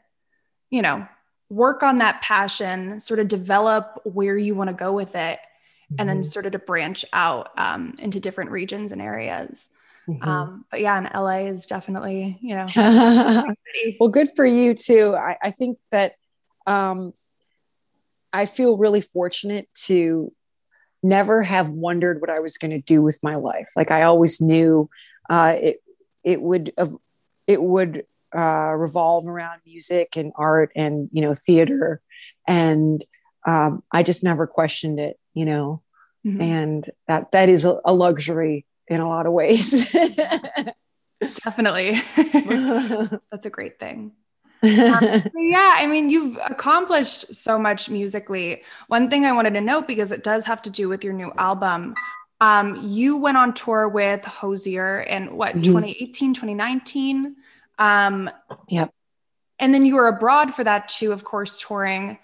you 0.69 0.83
know, 0.83 1.07
work 1.53 1.83
on 1.83 1.97
that 1.97 2.21
passion, 2.21 2.99
sort 2.99 3.19
of 3.19 3.27
develop 3.27 4.01
where 4.05 4.37
you 4.37 4.55
want 4.55 4.69
to 4.69 4.75
go 4.75 4.91
with 4.91 5.15
it, 5.15 5.39
mm-hmm. 5.39 5.95
and 5.99 6.09
then 6.09 6.17
mm-hmm. 6.17 6.29
sort 6.29 6.45
of 6.45 6.53
to 6.53 6.59
branch 6.59 7.05
out 7.13 7.51
um, 7.57 7.95
into 7.99 8.19
different 8.19 8.51
regions 8.51 8.91
and 8.91 9.01
areas. 9.01 9.69
Mm-hmm. 10.07 10.27
Um, 10.27 10.65
but 10.69 10.81
yeah, 10.81 10.97
and 10.97 11.09
LA 11.13 11.47
is 11.47 11.65
definitely, 11.65 12.37
you 12.41 12.55
know, 12.55 12.65
well, 13.99 14.09
good 14.09 14.29
for 14.35 14.45
you 14.45 14.73
too. 14.73 15.15
I, 15.15 15.37
I 15.41 15.51
think 15.51 15.77
that 15.91 16.13
um, 16.67 17.13
I 18.33 18.45
feel 18.45 18.77
really 18.77 19.01
fortunate 19.01 19.69
to 19.85 20.33
never 21.01 21.41
have 21.41 21.69
wondered 21.69 22.19
what 22.19 22.29
I 22.29 22.39
was 22.39 22.57
going 22.57 22.71
to 22.71 22.79
do 22.79 23.01
with 23.01 23.19
my 23.23 23.35
life. 23.35 23.69
Like 23.75 23.91
I 23.91 24.03
always 24.03 24.41
knew 24.41 24.89
uh, 25.29 25.55
it 25.57 25.77
it 26.23 26.41
would 26.41 26.73
it 27.47 27.61
would 27.61 28.05
uh, 28.35 28.73
revolve 28.73 29.27
around 29.27 29.61
music 29.65 30.17
and 30.17 30.31
art 30.35 30.71
and 30.75 31.09
you 31.11 31.21
know 31.21 31.33
theater, 31.33 32.01
and 32.47 33.03
um, 33.45 33.83
I 33.91 34.03
just 34.03 34.23
never 34.23 34.47
questioned 34.47 34.99
it. 34.99 35.19
You 35.33 35.45
know, 35.45 35.81
mm-hmm. 36.25 36.41
and 36.41 36.89
that 37.07 37.31
that 37.31 37.49
is 37.49 37.65
a, 37.65 37.93
luxury 37.93 38.65
in 38.87 39.01
a 39.01 39.07
lot 39.07 39.25
of 39.25 39.33
ways. 39.33 39.91
Definitely, 41.43 41.95
that's 43.31 43.45
a 43.45 43.49
great 43.49 43.79
thing 43.79 44.11
um, 44.63 45.01
so 45.01 45.39
yeah, 45.39 45.73
I 45.75 45.87
mean, 45.87 46.09
you've 46.09 46.37
accomplished 46.37 47.35
so 47.35 47.59
much 47.59 47.89
musically. 47.89 48.63
One 48.87 49.09
thing 49.09 49.25
I 49.25 49.33
wanted 49.33 49.55
to 49.55 49.61
note 49.61 49.87
because 49.87 50.13
it 50.13 50.23
does 50.23 50.45
have 50.45 50.61
to 50.61 50.69
do 50.69 50.87
with 50.87 51.03
your 51.03 51.11
new 51.11 51.33
album. 51.37 51.95
Um, 52.39 52.79
you 52.81 53.17
went 53.17 53.35
on 53.35 53.53
tour 53.53 53.89
with 53.89 54.23
Hozier 54.23 55.01
in 55.01 55.35
what 55.35 55.55
mm-hmm. 55.55 55.65
2018, 55.65 56.33
2019. 56.33 57.35
Um, 57.77 58.29
yep. 58.69 58.91
And 59.59 59.73
then 59.73 59.85
you 59.85 59.95
were 59.95 60.07
abroad 60.07 60.53
for 60.53 60.63
that 60.63 60.89
too, 60.89 61.11
of 61.11 61.23
course, 61.23 61.57
touring. 61.59 62.17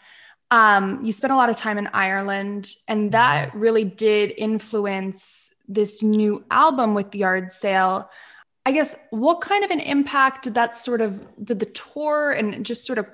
Um, 0.52 1.04
you 1.04 1.12
spent 1.12 1.32
a 1.32 1.36
lot 1.36 1.50
of 1.50 1.56
time 1.56 1.78
in 1.78 1.88
Ireland, 1.94 2.74
and 2.88 3.12
that 3.12 3.50
mm-hmm. 3.50 3.60
really 3.60 3.84
did 3.84 4.34
influence 4.36 5.54
this 5.68 6.02
new 6.02 6.44
album 6.50 6.96
with 6.96 7.14
Yard 7.14 7.52
Sale. 7.52 8.10
I 8.66 8.72
guess 8.72 8.96
what 9.12 9.42
kind 9.42 9.64
of 9.64 9.72
an 9.72 9.80
impact 9.80 10.44
did 10.44 10.56
that 10.56 10.76
sort 10.76 11.02
of 11.02 11.22
did 11.44 11.60
the 11.60 11.66
tour 11.68 12.32
and 12.32 12.66
just 12.66 12.86
sort 12.86 12.98
of 12.98 13.08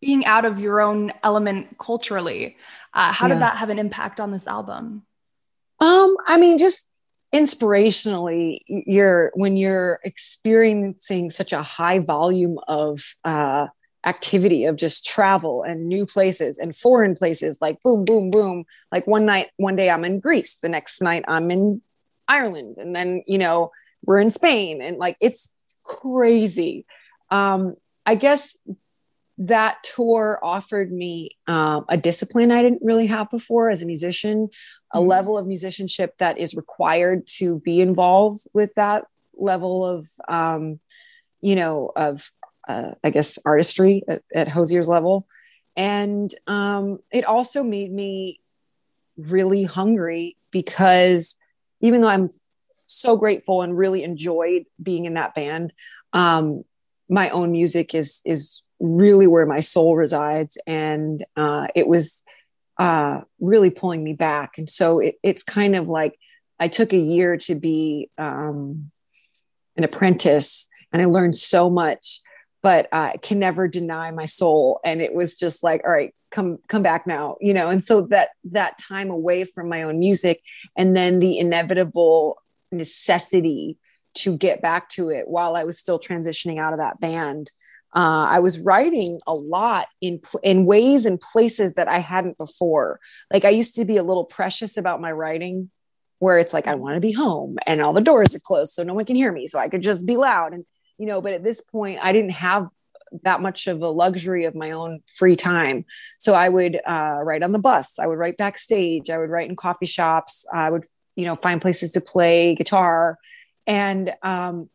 being 0.00 0.24
out 0.24 0.44
of 0.44 0.60
your 0.60 0.80
own 0.80 1.12
element 1.22 1.78
culturally? 1.78 2.56
Uh, 2.94 3.12
how 3.12 3.26
yeah. 3.26 3.34
did 3.34 3.42
that 3.42 3.58
have 3.58 3.70
an 3.70 3.78
impact 3.78 4.20
on 4.20 4.30
this 4.30 4.46
album? 4.46 5.02
Um, 5.80 6.16
I 6.26 6.38
mean, 6.38 6.58
just 6.58 6.87
inspirationally, 7.34 8.60
you're 8.66 9.30
when 9.34 9.56
you're 9.56 10.00
experiencing 10.04 11.30
such 11.30 11.52
a 11.52 11.62
high 11.62 11.98
volume 11.98 12.58
of 12.68 13.14
uh, 13.24 13.68
activity 14.06 14.64
of 14.64 14.76
just 14.76 15.06
travel 15.06 15.62
and 15.62 15.86
new 15.86 16.06
places 16.06 16.58
and 16.58 16.74
foreign 16.74 17.14
places, 17.14 17.58
like 17.60 17.80
boom, 17.82 18.04
boom, 18.04 18.30
boom. 18.30 18.64
Like 18.90 19.06
one 19.06 19.26
night, 19.26 19.48
one 19.56 19.76
day 19.76 19.90
I'm 19.90 20.04
in 20.04 20.20
Greece, 20.20 20.56
the 20.56 20.68
next 20.68 21.02
night 21.02 21.24
I'm 21.28 21.50
in 21.50 21.82
Ireland, 22.26 22.76
and 22.78 22.94
then 22.94 23.22
you 23.26 23.38
know 23.38 23.70
we're 24.04 24.18
in 24.18 24.30
Spain 24.30 24.80
and 24.80 24.96
like 24.98 25.16
it's 25.20 25.52
crazy. 25.84 26.86
Um, 27.30 27.74
I 28.06 28.14
guess 28.14 28.56
that 29.38 29.78
tour 29.84 30.38
offered 30.42 30.90
me 30.90 31.36
um, 31.46 31.84
a 31.88 31.96
discipline 31.96 32.50
I 32.50 32.62
didn't 32.62 32.82
really 32.82 33.06
have 33.06 33.30
before 33.30 33.70
as 33.70 33.82
a 33.82 33.86
musician, 33.86 34.48
a 34.92 34.98
mm-hmm. 34.98 35.08
level 35.08 35.38
of 35.38 35.46
musicianship 35.46 36.16
that 36.18 36.38
is 36.38 36.54
required 36.54 37.26
to 37.26 37.60
be 37.60 37.80
involved 37.80 38.46
with 38.52 38.74
that 38.74 39.04
level 39.36 39.86
of, 39.86 40.08
um, 40.28 40.80
you 41.40 41.56
know, 41.56 41.92
of, 41.94 42.30
uh, 42.68 42.92
I 43.02 43.10
guess, 43.10 43.38
artistry 43.44 44.02
at, 44.08 44.22
at 44.34 44.48
Hozier's 44.48 44.88
level. 44.88 45.26
And 45.76 46.32
um, 46.46 46.98
it 47.12 47.24
also 47.24 47.62
made 47.62 47.92
me 47.92 48.40
really 49.16 49.64
hungry 49.64 50.36
because 50.50 51.36
even 51.80 52.00
though 52.00 52.08
I'm 52.08 52.30
so 52.86 53.16
grateful 53.16 53.62
and 53.62 53.76
really 53.76 54.02
enjoyed 54.02 54.64
being 54.82 55.04
in 55.04 55.14
that 55.14 55.34
band. 55.34 55.72
Um, 56.12 56.64
my 57.08 57.30
own 57.30 57.52
music 57.52 57.94
is 57.94 58.20
is 58.24 58.62
really 58.80 59.26
where 59.26 59.46
my 59.46 59.60
soul 59.60 59.96
resides, 59.96 60.58
and 60.66 61.24
uh, 61.36 61.66
it 61.74 61.86
was 61.86 62.24
uh, 62.78 63.22
really 63.40 63.70
pulling 63.70 64.04
me 64.04 64.12
back. 64.12 64.58
And 64.58 64.68
so 64.68 65.00
it, 65.00 65.16
it's 65.22 65.42
kind 65.42 65.74
of 65.74 65.88
like 65.88 66.18
I 66.60 66.68
took 66.68 66.92
a 66.92 66.98
year 66.98 67.36
to 67.38 67.54
be 67.54 68.10
um, 68.18 68.90
an 69.76 69.84
apprentice, 69.84 70.68
and 70.92 71.02
I 71.02 71.06
learned 71.06 71.36
so 71.36 71.70
much, 71.70 72.20
but 72.62 72.88
I 72.92 73.16
can 73.22 73.38
never 73.38 73.68
deny 73.68 74.10
my 74.10 74.26
soul. 74.26 74.80
And 74.84 75.00
it 75.00 75.14
was 75.14 75.36
just 75.36 75.62
like, 75.62 75.82
all 75.84 75.90
right, 75.90 76.14
come 76.30 76.58
come 76.68 76.82
back 76.82 77.06
now, 77.06 77.36
you 77.40 77.54
know. 77.54 77.68
And 77.68 77.82
so 77.82 78.02
that 78.10 78.30
that 78.44 78.78
time 78.78 79.10
away 79.10 79.44
from 79.44 79.68
my 79.68 79.82
own 79.82 79.98
music, 79.98 80.40
and 80.76 80.96
then 80.96 81.20
the 81.20 81.38
inevitable 81.38 82.42
necessity 82.72 83.78
to 84.14 84.36
get 84.36 84.60
back 84.60 84.88
to 84.90 85.10
it 85.10 85.28
while 85.28 85.56
I 85.56 85.64
was 85.64 85.78
still 85.78 85.98
transitioning 85.98 86.58
out 86.58 86.72
of 86.72 86.80
that 86.80 87.00
band. 87.00 87.50
Uh, 87.94 88.26
I 88.28 88.40
was 88.40 88.60
writing 88.60 89.18
a 89.26 89.34
lot 89.34 89.86
in 90.00 90.20
in 90.42 90.66
ways 90.66 91.06
and 91.06 91.20
places 91.20 91.74
that 91.74 91.88
I 91.88 91.98
hadn't 91.98 92.38
before. 92.38 93.00
Like 93.32 93.44
I 93.44 93.50
used 93.50 93.74
to 93.76 93.84
be 93.84 93.96
a 93.96 94.02
little 94.02 94.24
precious 94.24 94.76
about 94.76 95.00
my 95.00 95.12
writing, 95.12 95.70
where 96.18 96.38
it's 96.38 96.52
like 96.52 96.66
I 96.66 96.74
want 96.74 96.96
to 96.96 97.00
be 97.00 97.12
home 97.12 97.56
and 97.66 97.80
all 97.80 97.92
the 97.92 98.00
doors 98.00 98.34
are 98.34 98.40
closed 98.40 98.74
so 98.74 98.82
no 98.82 98.94
one 98.94 99.04
can 99.04 99.16
hear 99.16 99.32
me, 99.32 99.46
so 99.46 99.58
I 99.58 99.68
could 99.68 99.82
just 99.82 100.06
be 100.06 100.16
loud 100.16 100.52
and 100.52 100.64
you 100.98 101.06
know. 101.06 101.20
But 101.20 101.32
at 101.32 101.44
this 101.44 101.60
point, 101.60 101.98
I 102.02 102.12
didn't 102.12 102.32
have 102.32 102.68
that 103.22 103.40
much 103.40 103.66
of 103.68 103.80
a 103.80 103.88
luxury 103.88 104.44
of 104.44 104.54
my 104.54 104.72
own 104.72 105.00
free 105.06 105.34
time. 105.36 105.86
So 106.18 106.34
I 106.34 106.50
would 106.50 106.78
uh, 106.84 107.20
write 107.22 107.42
on 107.42 107.52
the 107.52 107.58
bus, 107.58 107.98
I 107.98 108.06
would 108.06 108.18
write 108.18 108.36
backstage, 108.36 109.08
I 109.08 109.16
would 109.16 109.30
write 109.30 109.48
in 109.48 109.56
coffee 109.56 109.86
shops, 109.86 110.46
I 110.52 110.70
would 110.70 110.84
you 111.18 111.24
know 111.24 111.34
find 111.34 111.60
places 111.60 111.90
to 111.92 112.00
play 112.00 112.54
guitar 112.54 113.18
and 113.66 114.14
um, 114.22 114.70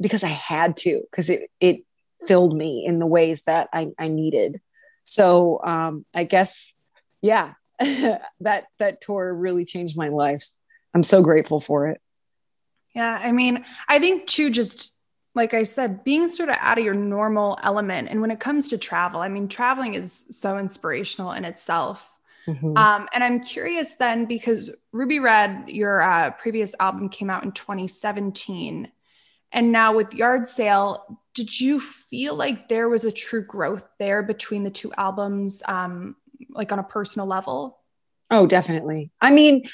because 0.00 0.24
i 0.24 0.28
had 0.28 0.76
to 0.78 1.02
because 1.10 1.28
it 1.28 1.50
it 1.60 1.84
filled 2.26 2.56
me 2.56 2.84
in 2.86 2.98
the 2.98 3.06
ways 3.06 3.42
that 3.44 3.68
i, 3.72 3.88
I 3.98 4.08
needed 4.08 4.60
so 5.04 5.60
um, 5.64 6.04
i 6.14 6.24
guess 6.24 6.74
yeah 7.20 7.54
that 7.78 8.64
that 8.78 9.00
tour 9.00 9.32
really 9.32 9.64
changed 9.64 9.96
my 9.96 10.08
life 10.08 10.46
i'm 10.94 11.02
so 11.02 11.22
grateful 11.22 11.60
for 11.60 11.88
it 11.88 12.00
yeah 12.94 13.20
i 13.22 13.32
mean 13.32 13.64
i 13.88 13.98
think 13.98 14.26
too 14.26 14.50
just 14.50 14.92
like 15.34 15.54
I 15.54 15.62
said, 15.62 16.04
being 16.04 16.28
sort 16.28 16.50
of 16.50 16.56
out 16.60 16.78
of 16.78 16.84
your 16.84 16.94
normal 16.94 17.58
element. 17.62 18.08
And 18.10 18.20
when 18.20 18.30
it 18.30 18.40
comes 18.40 18.68
to 18.68 18.78
travel, 18.78 19.20
I 19.20 19.28
mean, 19.28 19.48
traveling 19.48 19.94
is 19.94 20.26
so 20.30 20.58
inspirational 20.58 21.32
in 21.32 21.44
itself. 21.44 22.18
Mm-hmm. 22.46 22.76
Um, 22.76 23.08
and 23.14 23.24
I'm 23.24 23.40
curious 23.40 23.94
then 23.94 24.26
because 24.26 24.70
Ruby 24.92 25.20
Red, 25.20 25.68
your 25.68 26.02
uh, 26.02 26.30
previous 26.32 26.74
album 26.78 27.08
came 27.08 27.30
out 27.30 27.44
in 27.44 27.52
2017. 27.52 28.90
And 29.52 29.72
now 29.72 29.94
with 29.94 30.12
Yard 30.12 30.48
Sale, 30.48 31.18
did 31.34 31.60
you 31.60 31.80
feel 31.80 32.34
like 32.34 32.68
there 32.68 32.88
was 32.88 33.04
a 33.04 33.12
true 33.12 33.44
growth 33.44 33.86
there 33.98 34.22
between 34.22 34.64
the 34.64 34.70
two 34.70 34.92
albums, 34.94 35.62
um, 35.66 36.16
like 36.50 36.72
on 36.72 36.78
a 36.78 36.84
personal 36.84 37.26
level? 37.26 37.80
Oh, 38.30 38.46
definitely. 38.46 39.10
I 39.20 39.30
mean, 39.30 39.64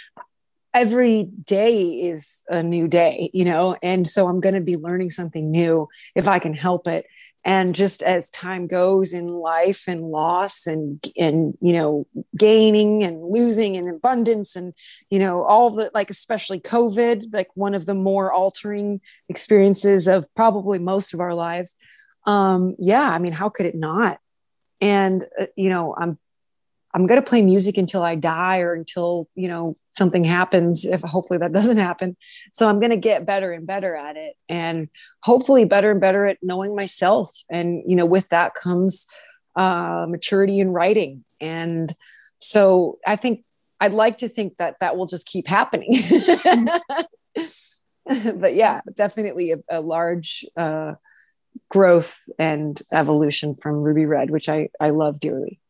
every 0.75 1.25
day 1.25 2.03
is 2.03 2.45
a 2.49 2.63
new 2.63 2.89
day, 2.89 3.31
you 3.33 3.45
know, 3.45 3.77
and 3.83 4.07
so 4.07 4.29
I'm 4.29 4.41
going 4.41 4.55
to 4.55 4.61
be 4.61 4.77
learning 4.77 5.11
something 5.11 5.51
new 5.51 5.89
if 6.15 6.29
I 6.29 6.39
can 6.39 6.55
help 6.55 6.87
it 6.87 7.07
and 7.45 7.75
just 7.75 8.03
as 8.03 8.31
time 8.31 8.67
goes 8.67 9.13
in 9.13 9.29
life 9.29 9.85
and 9.87 10.01
loss 10.01 10.67
and 10.67 11.05
and 11.17 11.57
you 11.61 11.73
know 11.73 12.07
gaining 12.37 13.05
and 13.05 13.23
losing 13.23 13.77
and 13.77 13.89
abundance 13.89 14.57
and 14.57 14.75
you 15.11 15.19
know 15.19 15.43
all 15.43 15.71
the 15.71 15.91
like 15.95 16.11
especially 16.11 16.61
covid 16.61 17.25
like 17.33 17.49
one 17.55 17.75
of 17.75 17.87
the 17.87 17.95
more 17.95 18.33
altering 18.33 19.01
experiences 19.29 20.09
of 20.09 20.27
probably 20.35 20.79
most 20.79 21.15
of 21.15 21.21
our 21.21 21.35
lives 21.35 21.77
um 22.27 22.75
yeah 22.79 23.11
i 23.11 23.19
mean 23.19 23.33
how 23.33 23.49
could 23.49 23.67
it 23.67 23.75
not? 23.75 24.19
And 24.81 25.25
uh, 25.41 25.47
you 25.57 25.71
know 25.71 25.95
i'm 25.99 26.19
i'm 26.95 27.07
going 27.07 27.21
to 27.21 27.29
play 27.29 27.43
music 27.43 27.77
until 27.77 28.03
i 28.03 28.15
die 28.15 28.61
or 28.61 28.75
until 28.75 29.29
you 29.35 29.49
know 29.49 29.77
something 29.91 30.23
happens 30.23 30.85
if 30.85 31.01
hopefully 31.03 31.39
that 31.41 31.53
doesn't 31.59 31.79
happen. 31.79 32.17
So 32.53 32.69
i'm 32.69 32.79
going 32.79 32.91
to 32.91 32.97
get 32.97 33.27
better 33.27 33.53
and 33.53 33.67
better 33.67 33.97
at 33.97 34.17
it. 34.17 34.35
And 34.49 34.89
hopefully 35.23 35.65
better 35.65 35.91
and 35.91 36.01
better 36.01 36.27
at 36.27 36.39
knowing 36.43 36.75
myself. 36.75 37.33
And 37.51 37.83
you 37.87 37.97
know 37.97 38.07
with 38.07 38.29
that 38.31 38.55
comes 38.55 39.07
uh, 39.57 40.07
maturity 40.09 40.61
in 40.61 40.71
writing. 40.71 41.25
And 41.41 41.95
so 42.39 42.99
i 43.07 43.17
think 43.17 43.45
i'd 43.81 43.93
like 43.93 44.19
to 44.19 44.29
think 44.29 44.57
that 44.59 44.79
that 44.81 44.97
will 44.97 45.07
just 45.07 45.27
keep 45.27 45.47
happening. 45.47 45.93
But 48.37 48.55
yeah 48.55 48.81
definitely 48.95 49.53
a, 49.53 49.59
a 49.69 49.83
large 49.83 50.47
uh, 50.57 50.95
growth 51.69 52.23
and 52.39 52.83
evolution 52.91 53.55
from 53.55 53.83
ruby 53.83 54.07
red 54.07 54.31
which 54.31 54.49
i 54.49 54.71
i 54.81 54.89
love 54.89 55.21
dearly 55.21 55.61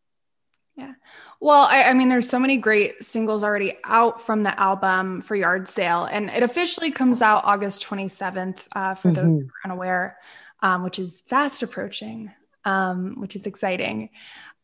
yeah. 0.79 0.93
Well, 1.41 1.63
I, 1.63 1.83
I, 1.83 1.93
mean, 1.93 2.07
there's 2.07 2.29
so 2.29 2.39
many 2.39 2.57
great 2.57 3.03
singles 3.03 3.43
already 3.43 3.77
out 3.83 4.23
from 4.23 4.43
the 4.43 4.59
album 4.59 5.21
for 5.21 5.35
Yard 5.35 5.69
Sale, 5.69 6.05
and 6.05 6.31
it 6.31 6.45
officially 6.45 6.93
comes 6.93 7.21
out 7.21 7.45
August 7.45 7.85
27th 7.85 8.69
uh, 8.77 8.95
for 8.95 9.09
mm-hmm. 9.09 9.15
those 9.15 9.25
who 9.25 9.47
are 9.47 9.71
unaware, 9.71 10.19
um, 10.63 10.85
which 10.85 11.01
is 11.01 11.23
fast 11.23 11.65
approaching, 11.65 12.31
um, 12.65 13.21
which 13.21 13.35
is 13.35 13.47
exciting. 13.47 14.11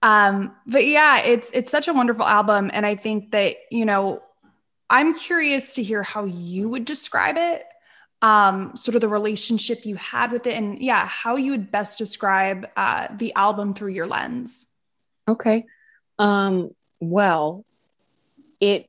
Um, 0.02 0.54
but 0.66 0.86
yeah, 0.86 1.18
it's 1.18 1.50
it's 1.52 1.70
such 1.70 1.88
a 1.88 1.92
wonderful 1.92 2.24
album, 2.24 2.70
and 2.72 2.86
I 2.86 2.94
think 2.94 3.32
that 3.32 3.56
you 3.72 3.84
know, 3.84 4.22
I'm 4.88 5.14
curious 5.14 5.74
to 5.74 5.82
hear 5.82 6.04
how 6.04 6.26
you 6.26 6.68
would 6.68 6.84
describe 6.84 7.38
it, 7.38 7.64
um, 8.22 8.76
sort 8.76 8.94
of 8.94 9.00
the 9.00 9.08
relationship 9.08 9.84
you 9.84 9.96
had 9.96 10.30
with 10.30 10.46
it, 10.46 10.54
and 10.54 10.78
yeah, 10.78 11.06
how 11.06 11.34
you 11.34 11.50
would 11.50 11.72
best 11.72 11.98
describe 11.98 12.68
uh, 12.76 13.08
the 13.16 13.34
album 13.34 13.74
through 13.74 13.90
your 13.90 14.06
lens. 14.06 14.66
Okay. 15.26 15.64
Um, 16.18 16.74
well, 17.00 17.64
it 18.60 18.88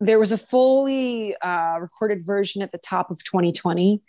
there 0.00 0.18
was 0.18 0.32
a 0.32 0.38
fully 0.38 1.34
uh, 1.36 1.78
recorded 1.80 2.26
version 2.26 2.60
at 2.62 2.72
the 2.72 2.78
top 2.78 3.10
of 3.10 3.22
2020, 3.24 4.02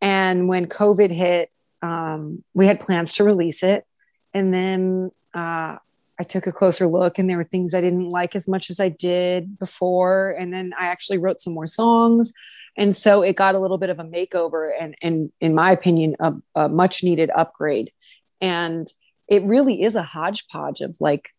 and 0.00 0.48
when 0.48 0.66
COVID 0.66 1.10
hit, 1.10 1.50
um, 1.82 2.42
we 2.54 2.66
had 2.66 2.80
plans 2.80 3.12
to 3.14 3.24
release 3.24 3.62
it, 3.62 3.86
and 4.34 4.52
then 4.52 5.10
uh, 5.34 5.76
I 6.18 6.24
took 6.24 6.46
a 6.46 6.52
closer 6.52 6.86
look, 6.86 7.18
and 7.18 7.30
there 7.30 7.36
were 7.36 7.44
things 7.44 7.74
I 7.74 7.80
didn't 7.80 8.10
like 8.10 8.34
as 8.34 8.48
much 8.48 8.70
as 8.70 8.80
I 8.80 8.88
did 8.88 9.58
before, 9.58 10.30
and 10.38 10.52
then 10.52 10.72
I 10.78 10.86
actually 10.86 11.18
wrote 11.18 11.40
some 11.40 11.54
more 11.54 11.66
songs. 11.66 12.32
And 12.76 12.94
so 12.94 13.22
it 13.22 13.34
got 13.34 13.56
a 13.56 13.58
little 13.58 13.76
bit 13.76 13.90
of 13.90 13.98
a 13.98 14.04
makeover 14.04 14.70
and, 14.78 14.94
and 15.02 15.32
in 15.40 15.52
my 15.52 15.72
opinion, 15.72 16.14
a, 16.20 16.34
a 16.54 16.68
much 16.68 17.02
needed 17.02 17.28
upgrade. 17.34 17.90
And 18.40 18.86
it 19.26 19.42
really 19.42 19.82
is 19.82 19.96
a 19.96 20.02
hodgepodge 20.02 20.80
of 20.80 20.96
like 21.00 21.30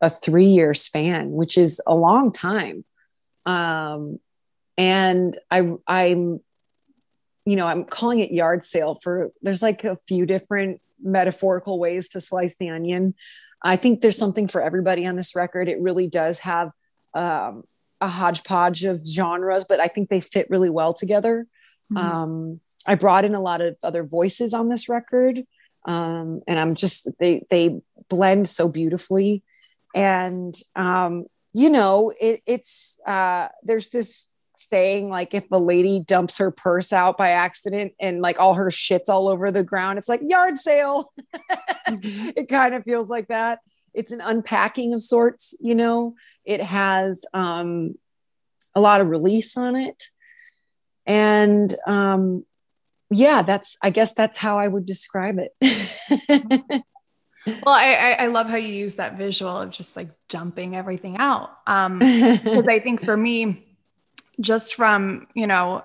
a 0.00 0.10
three 0.10 0.46
year 0.46 0.74
span, 0.74 1.32
which 1.32 1.56
is 1.56 1.80
a 1.86 1.94
long 1.94 2.32
time. 2.32 2.84
Um, 3.44 4.18
and 4.76 5.36
I, 5.50 5.72
I'm, 5.86 6.40
you 7.44 7.56
know, 7.56 7.66
I'm 7.66 7.84
calling 7.84 8.20
it 8.20 8.32
yard 8.32 8.64
sale 8.64 8.94
for 8.94 9.30
there's 9.42 9.62
like 9.62 9.84
a 9.84 9.96
few 10.08 10.26
different 10.26 10.80
metaphorical 11.02 11.78
ways 11.78 12.08
to 12.10 12.20
slice 12.20 12.56
the 12.56 12.70
onion. 12.70 13.14
I 13.62 13.76
think 13.76 14.00
there's 14.00 14.18
something 14.18 14.48
for 14.48 14.60
everybody 14.60 15.06
on 15.06 15.16
this 15.16 15.34
record. 15.34 15.68
It 15.68 15.80
really 15.80 16.08
does 16.08 16.40
have 16.40 16.70
um, 17.14 17.64
a 18.00 18.08
hodgepodge 18.08 18.84
of 18.84 19.00
genres, 19.06 19.64
but 19.64 19.80
I 19.80 19.88
think 19.88 20.08
they 20.08 20.20
fit 20.20 20.48
really 20.50 20.70
well 20.70 20.92
together. 20.92 21.46
Mm-hmm. 21.92 21.96
Um, 21.96 22.60
I 22.86 22.94
brought 22.94 23.24
in 23.24 23.34
a 23.34 23.40
lot 23.40 23.60
of 23.60 23.76
other 23.82 24.04
voices 24.04 24.52
on 24.52 24.68
this 24.68 24.88
record, 24.88 25.42
um, 25.86 26.42
and 26.46 26.58
I'm 26.58 26.74
just 26.74 27.08
they 27.18 27.44
they 27.50 27.80
blend 28.08 28.48
so 28.48 28.68
beautifully 28.68 29.42
and 29.96 30.54
um, 30.76 31.26
you 31.52 31.70
know 31.70 32.12
it, 32.20 32.40
it's 32.46 33.00
uh, 33.06 33.48
there's 33.62 33.88
this 33.88 34.28
saying 34.54 35.10
like 35.10 35.34
if 35.34 35.50
a 35.50 35.58
lady 35.58 36.00
dumps 36.00 36.38
her 36.38 36.50
purse 36.50 36.92
out 36.92 37.18
by 37.18 37.30
accident 37.30 37.92
and 38.00 38.22
like 38.22 38.40
all 38.40 38.54
her 38.54 38.70
shit's 38.70 39.08
all 39.08 39.28
over 39.28 39.50
the 39.50 39.64
ground 39.64 39.98
it's 39.98 40.08
like 40.08 40.20
yard 40.22 40.56
sale. 40.56 41.12
Mm-hmm. 41.88 42.30
it 42.36 42.48
kind 42.48 42.74
of 42.74 42.84
feels 42.84 43.08
like 43.08 43.28
that. 43.28 43.60
It's 43.94 44.12
an 44.12 44.20
unpacking 44.20 44.92
of 44.94 45.02
sorts 45.02 45.54
you 45.60 45.74
know? 45.74 46.14
It 46.44 46.62
has 46.62 47.24
um, 47.34 47.96
a 48.74 48.80
lot 48.80 49.00
of 49.00 49.08
release 49.08 49.56
on 49.56 49.76
it. 49.76 50.04
And 51.06 51.74
um, 51.86 52.44
yeah 53.10 53.42
that's 53.42 53.76
i 53.82 53.90
guess 53.90 54.14
that's 54.14 54.36
how 54.36 54.58
i 54.58 54.66
would 54.66 54.84
describe 54.84 55.38
it 55.38 56.82
well 57.46 57.74
I, 57.74 58.16
I 58.18 58.26
love 58.26 58.48
how 58.48 58.56
you 58.56 58.72
use 58.72 58.96
that 58.96 59.16
visual 59.16 59.56
of 59.56 59.70
just 59.70 59.96
like 59.96 60.10
jumping 60.28 60.76
everything 60.76 61.16
out 61.18 61.58
um 61.66 61.98
because 61.98 62.68
i 62.68 62.78
think 62.78 63.04
for 63.04 63.16
me 63.16 63.66
just 64.40 64.74
from 64.74 65.26
you 65.34 65.46
know 65.46 65.84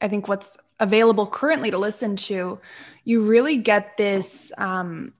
i 0.00 0.08
think 0.08 0.28
what's 0.28 0.56
available 0.80 1.26
currently 1.26 1.70
to 1.70 1.78
listen 1.78 2.16
to 2.16 2.58
you 3.04 3.22
really 3.22 3.56
get 3.56 3.96
this 3.96 4.52
um 4.58 5.12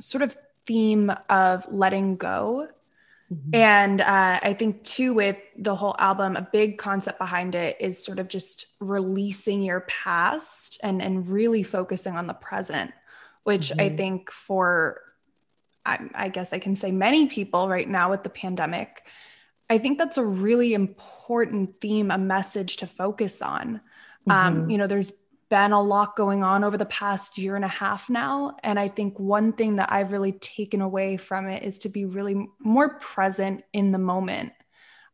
sort 0.00 0.22
of 0.22 0.36
theme 0.66 1.12
of 1.28 1.66
letting 1.70 2.16
go 2.16 2.68
Mm-hmm. 3.32 3.54
And 3.54 4.00
uh, 4.00 4.40
I 4.42 4.54
think 4.54 4.84
too, 4.84 5.12
with 5.12 5.36
the 5.58 5.74
whole 5.74 5.94
album, 5.98 6.36
a 6.36 6.48
big 6.50 6.78
concept 6.78 7.18
behind 7.18 7.54
it 7.54 7.76
is 7.78 8.02
sort 8.02 8.18
of 8.18 8.28
just 8.28 8.68
releasing 8.80 9.62
your 9.62 9.80
past 9.80 10.80
and 10.82 11.02
and 11.02 11.28
really 11.28 11.62
focusing 11.62 12.16
on 12.16 12.26
the 12.26 12.34
present, 12.34 12.90
which 13.44 13.68
mm-hmm. 13.68 13.80
I 13.80 13.96
think 13.96 14.30
for 14.30 15.00
I, 15.84 15.98
I 16.14 16.28
guess 16.28 16.52
I 16.52 16.58
can 16.58 16.76
say 16.76 16.92
many 16.92 17.26
people 17.26 17.68
right 17.68 17.88
now 17.88 18.10
with 18.10 18.22
the 18.22 18.30
pandemic, 18.30 19.06
I 19.70 19.78
think 19.78 19.98
that's 19.98 20.18
a 20.18 20.24
really 20.24 20.74
important 20.74 21.80
theme, 21.80 22.10
a 22.10 22.18
message 22.18 22.78
to 22.78 22.86
focus 22.86 23.42
on. 23.42 23.80
Um, 24.28 24.36
mm-hmm. 24.36 24.62
Um, 24.62 24.70
you 24.70 24.78
know, 24.78 24.86
there's 24.86 25.12
been 25.50 25.72
a 25.72 25.80
lot 25.80 26.16
going 26.16 26.44
on 26.44 26.62
over 26.62 26.76
the 26.76 26.86
past 26.86 27.38
year 27.38 27.56
and 27.56 27.64
a 27.64 27.68
half 27.68 28.10
now. 28.10 28.56
And 28.62 28.78
I 28.78 28.88
think 28.88 29.18
one 29.18 29.52
thing 29.52 29.76
that 29.76 29.90
I've 29.90 30.12
really 30.12 30.32
taken 30.32 30.82
away 30.82 31.16
from 31.16 31.48
it 31.48 31.62
is 31.62 31.78
to 31.80 31.88
be 31.88 32.04
really 32.04 32.48
more 32.58 32.98
present 32.98 33.64
in 33.72 33.92
the 33.92 33.98
moment. 33.98 34.52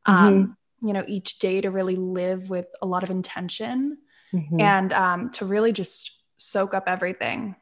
Mm-hmm. 0.07 0.27
Um, 0.27 0.57
you 0.83 0.93
know, 0.93 1.05
each 1.07 1.39
day 1.39 1.61
to 1.61 1.71
really 1.71 1.97
live 1.97 2.51
with 2.51 2.67
a 2.83 2.87
lot 2.87 3.05
of 3.05 3.11
intention 3.11 3.99
mm-hmm. 4.33 4.61
and 4.61 4.93
um, 4.93 5.31
to 5.31 5.47
really 5.47 5.73
just 5.73 6.11
soak 6.37 6.75
up 6.75 6.85
everything. 6.87 7.57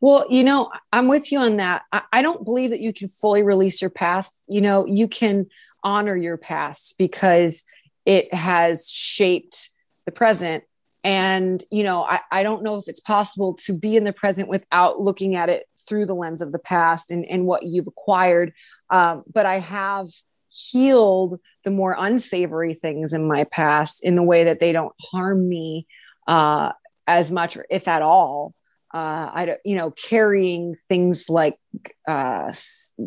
Well, 0.00 0.26
you 0.30 0.44
know, 0.44 0.70
I'm 0.92 1.08
with 1.08 1.32
you 1.32 1.40
on 1.40 1.56
that. 1.56 1.82
I, 1.92 2.22
don't 2.22 2.44
believe 2.44 2.70
that 2.70 2.80
you 2.80 2.92
can 2.92 3.08
fully 3.08 3.42
release 3.42 3.80
your 3.80 3.90
past. 3.90 4.44
You 4.46 4.60
know, 4.60 4.86
you 4.86 5.08
can 5.08 5.46
honor 5.82 6.16
your 6.16 6.36
past 6.36 6.96
because 6.98 7.64
it 8.06 8.32
has 8.32 8.90
shaped 8.90 9.70
the 10.04 10.12
present. 10.12 10.64
And, 11.02 11.62
you 11.70 11.82
know, 11.82 12.02
I, 12.02 12.20
I 12.30 12.42
don't 12.42 12.62
know 12.62 12.76
if 12.76 12.88
it's 12.88 13.00
possible 13.00 13.54
to 13.64 13.76
be 13.76 13.96
in 13.96 14.04
the 14.04 14.12
present 14.12 14.48
without 14.48 15.00
looking 15.00 15.34
at 15.34 15.48
it 15.48 15.66
through 15.88 16.06
the 16.06 16.14
lens 16.14 16.42
of 16.42 16.52
the 16.52 16.58
past 16.58 17.10
and, 17.10 17.24
and 17.24 17.46
what 17.46 17.64
you've 17.64 17.86
acquired. 17.86 18.52
Um, 18.90 19.24
but 19.32 19.46
I 19.46 19.58
have 19.58 20.10
healed 20.48 21.40
the 21.64 21.70
more 21.70 21.96
unsavory 21.98 22.74
things 22.74 23.12
in 23.12 23.26
my 23.26 23.44
past 23.44 24.04
in 24.04 24.14
the 24.14 24.22
way 24.22 24.44
that 24.44 24.60
they 24.60 24.72
don't 24.72 24.94
harm 25.00 25.48
me 25.48 25.86
uh, 26.26 26.72
as 27.06 27.32
much, 27.32 27.58
if 27.70 27.88
at 27.88 28.02
all 28.02 28.54
uh, 28.92 29.30
I 29.32 29.44
don't, 29.46 29.60
you 29.64 29.76
know, 29.76 29.90
carrying 29.90 30.74
things 30.88 31.28
like 31.28 31.58
uh, 32.06 32.50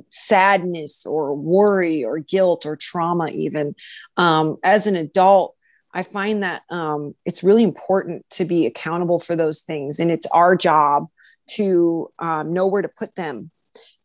sadness 0.09 1.05
or 1.05 1.35
worry 1.35 2.03
or 2.03 2.19
guilt 2.19 2.65
or 2.65 2.75
trauma, 2.75 3.27
even 3.29 3.75
um, 4.17 4.57
as 4.63 4.87
an 4.87 4.95
adult, 4.95 5.55
I 5.93 6.03
find 6.03 6.43
that 6.43 6.61
um, 6.69 7.15
it's 7.25 7.43
really 7.43 7.63
important 7.63 8.29
to 8.31 8.45
be 8.45 8.65
accountable 8.65 9.19
for 9.19 9.35
those 9.35 9.61
things, 9.61 9.99
and 9.99 10.11
it's 10.11 10.27
our 10.27 10.55
job 10.55 11.07
to 11.51 12.11
um, 12.19 12.53
know 12.53 12.67
where 12.67 12.81
to 12.81 12.87
put 12.87 13.15
them 13.15 13.51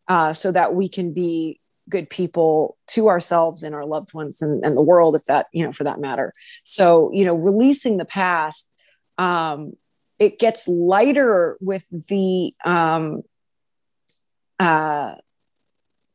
uh, 0.09 0.33
so 0.33 0.51
that 0.53 0.75
we 0.75 0.89
can 0.89 1.13
be 1.13 1.61
good 1.89 2.11
people 2.11 2.77
to 2.89 3.09
ourselves 3.09 3.63
and 3.63 3.75
our 3.75 3.85
loved 3.85 4.13
ones 4.15 4.43
and, 4.43 4.65
and 4.65 4.77
the 4.77 4.83
world, 4.83 5.15
if 5.15 5.25
that, 5.27 5.47
you 5.53 5.65
know, 5.65 5.73
for 5.73 5.85
that 5.85 6.01
matter. 6.01 6.33
So, 6.65 7.13
you 7.13 7.25
know, 7.25 7.35
releasing 7.35 7.97
the 7.97 8.05
past 8.05 8.69
um, 9.19 9.75
it 10.19 10.39
gets 10.39 10.67
lighter 10.67 11.57
with 11.61 11.87
the 12.09 12.55
um 12.65 13.23
uh 14.59 15.15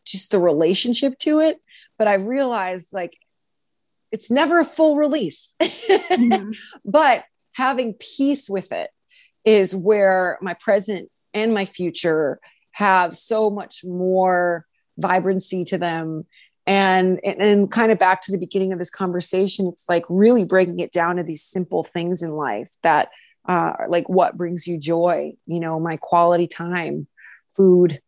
just 0.06 0.32
the 0.32 0.40
relationship 0.40 1.18
to 1.20 1.40
it. 1.40 1.58
But 1.98 2.08
i 2.08 2.16
realized 2.16 2.94
like 2.94 3.18
it's 4.12 4.30
never 4.30 4.60
a 4.60 4.66
full 4.66 4.98
release. 4.98 5.54
Mm-hmm. 5.62 6.52
but 6.86 7.24
having 7.54 7.94
peace 7.94 8.50
with 8.50 8.72
it 8.72 8.90
is 9.46 9.76
where 9.76 10.38
my 10.42 10.54
present 10.54 11.10
and 11.34 11.54
my 11.54 11.66
future 11.66 12.40
have 12.74 13.16
so 13.16 13.50
much 13.50 13.84
more 13.84 14.66
vibrancy 14.98 15.66
to 15.66 15.78
them. 15.78 16.26
And, 16.68 17.20
and 17.26 17.42
and 17.42 17.72
kind 17.72 17.92
of 17.92 17.98
back 17.98 18.22
to 18.22 18.32
the 18.32 18.38
beginning 18.38 18.72
of 18.72 18.78
this 18.78 18.92
conversation 18.92 19.68
it's 19.68 19.90
like 19.90 20.06
really 20.10 20.46
breaking 20.46 20.80
it 20.80 20.92
down 20.92 21.16
to 21.16 21.24
these 21.24 21.44
simple 21.44 21.84
things 21.84 22.22
in 22.22 22.34
life 22.34 22.70
that 22.84 23.10
uh, 23.48 23.74
like 23.88 24.08
what 24.08 24.38
brings 24.38 24.68
you 24.68 24.78
joy 24.78 25.34
you 25.46 25.60
know 25.60 25.80
my 25.80 25.98
quality 25.98 26.48
time 26.48 27.08
food 27.56 28.00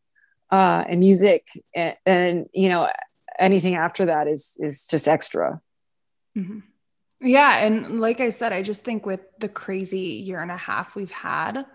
uh, 0.52 0.84
and 0.88 1.00
music 1.00 1.48
and, 1.76 1.96
and, 2.06 2.46
you 2.54 2.70
know 2.70 2.90
anything 3.40 3.76
after 3.76 4.06
that 4.06 4.28
is 4.28 4.58
is 4.60 4.88
just 4.88 5.08
extra 5.08 5.60
mm-hmm. 6.38 6.60
yeah 7.20 7.66
and 7.66 8.00
like 8.00 8.20
i 8.20 8.30
said 8.30 8.54
i 8.54 8.62
just 8.62 8.84
think 8.84 9.08
with 9.08 9.22
the 9.40 9.50
crazy 9.50 10.00
year 10.00 10.40
and 10.40 10.52
a 10.52 10.58
half 10.58 10.96
we've 10.96 11.12
had 11.12 11.66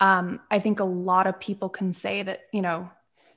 um, 0.00 0.40
i 0.50 0.58
think 0.58 0.80
a 0.80 0.84
lot 0.84 1.28
of 1.28 1.38
people 1.38 1.68
can 1.68 1.92
say 1.92 2.24
that 2.24 2.40
you 2.52 2.60
know 2.60 2.90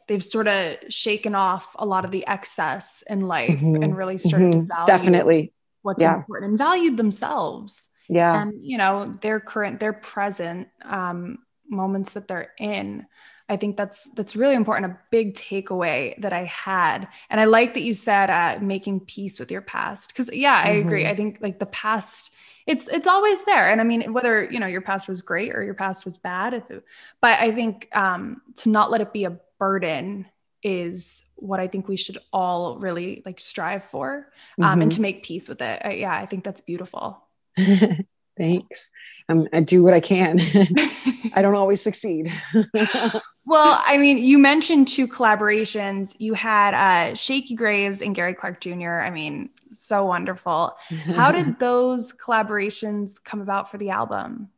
they've 0.08 0.24
sort 0.24 0.48
of 0.48 0.78
shaken 0.90 1.36
off 1.36 1.76
a 1.78 1.86
lot 1.86 2.04
of 2.04 2.10
the 2.10 2.26
excess 2.26 3.04
in 3.08 3.22
life 3.22 3.60
mm-hmm. 3.60 3.84
and 3.84 3.96
really 3.96 4.18
started 4.18 4.52
mm-hmm. 4.52 4.62
to 4.62 4.66
value 4.66 4.88
definitely 4.88 5.54
what's 5.84 6.02
yeah. 6.02 6.16
important 6.16 6.50
and 6.50 6.58
valued 6.58 6.98
themselves 6.98 7.88
yeah. 8.10 8.42
And 8.42 8.54
you 8.60 8.78
know 8.78 9.18
their 9.22 9.40
current 9.40 9.80
their 9.80 9.94
present 9.94 10.68
um, 10.84 11.40
moments 11.70 12.14
that 12.14 12.28
they're 12.28 12.52
in 12.58 13.06
i 13.48 13.56
think 13.56 13.78
that's 13.78 14.10
that's 14.12 14.36
really 14.36 14.56
important 14.56 14.92
a 14.92 15.00
big 15.12 15.36
takeaway 15.36 16.20
that 16.22 16.34
i 16.34 16.44
had. 16.46 17.08
And 17.30 17.40
i 17.40 17.46
like 17.46 17.76
that 17.76 17.82
you 17.82 17.94
said 17.94 18.30
uh, 18.30 18.60
making 18.62 19.02
peace 19.02 19.40
with 19.40 19.52
your 19.52 19.62
past 19.62 20.10
because 20.10 20.34
yeah 20.34 20.62
i 20.64 20.70
mm-hmm. 20.70 20.88
agree 20.88 21.08
i 21.08 21.16
think 21.16 21.38
like 21.42 21.60
the 21.60 21.68
past 21.68 22.34
it's 22.66 22.88
it's 22.88 23.08
always 23.08 23.44
there. 23.44 23.70
And 23.70 23.82
i 23.82 23.84
mean 23.84 24.14
whether 24.14 24.44
you 24.44 24.60
know 24.60 24.68
your 24.68 24.82
past 24.82 25.08
was 25.08 25.22
great 25.22 25.56
or 25.56 25.64
your 25.64 25.74
past 25.74 26.06
was 26.06 26.18
bad 26.18 26.54
if 26.54 26.70
it, 26.72 26.84
but 27.22 27.40
i 27.40 27.52
think 27.52 27.88
um 27.96 28.42
to 28.58 28.70
not 28.70 28.92
let 28.92 29.02
it 29.02 29.14
be 29.14 29.26
a 29.26 29.40
burden 29.60 30.26
is 30.62 31.24
what 31.36 31.60
i 31.60 31.68
think 31.68 31.88
we 31.88 31.96
should 31.96 32.18
all 32.34 32.78
really 32.80 33.22
like 33.26 33.40
strive 33.40 33.84
for 33.84 34.32
um 34.60 34.72
mm-hmm. 34.72 34.82
and 34.82 34.92
to 34.92 35.02
make 35.02 35.24
peace 35.24 35.48
with 35.48 35.62
it. 35.62 35.86
Uh, 35.86 35.90
yeah 35.90 36.14
i 36.14 36.26
think 36.26 36.44
that's 36.44 36.62
beautiful 36.62 37.24
Thanks. 38.38 38.90
Um, 39.28 39.48
I 39.54 39.60
do 39.60 39.84
what 39.84 39.94
I 39.94 40.00
can. 40.00 40.40
I 41.34 41.42
don't 41.42 41.56
always 41.56 41.82
succeed. 41.82 42.32
well, 43.46 43.84
I 43.86 43.98
mean, 43.98 44.18
you 44.18 44.40
mentioned 44.40 44.88
two 44.88 45.08
collaborations. 45.08 46.16
You 46.20 46.34
had 46.34 46.74
uh, 46.74 47.16
Shakey 47.16 47.56
Graves 47.56 48.02
and 48.02 48.16
Gary 48.16 48.34
Clark 48.34 48.62
Jr. 48.62 49.02
I 49.02 49.12
mean, 49.12 49.50
so 49.70 50.06
wonderful. 50.06 50.76
How 51.16 51.32
did 51.32 51.60
those 51.60 52.14
collaborations 52.14 53.24
come 53.24 53.42
about 53.42 53.70
for 53.70 53.78
the 53.78 53.92
album? 53.92 54.50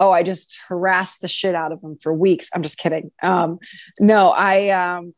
Oh, 0.00 0.10
I 0.10 0.22
just 0.22 0.58
harassed 0.66 1.20
the 1.20 1.28
shit 1.28 1.54
out 1.54 1.72
of 1.72 1.80
them 1.80 1.96
for 2.00 2.12
weeks. 2.12 2.50
I'm 2.54 2.62
just 2.62 2.78
kidding. 2.78 3.12
Um, 3.22 3.58
no, 4.00 4.30
I 4.30 4.70
um, 4.70 5.14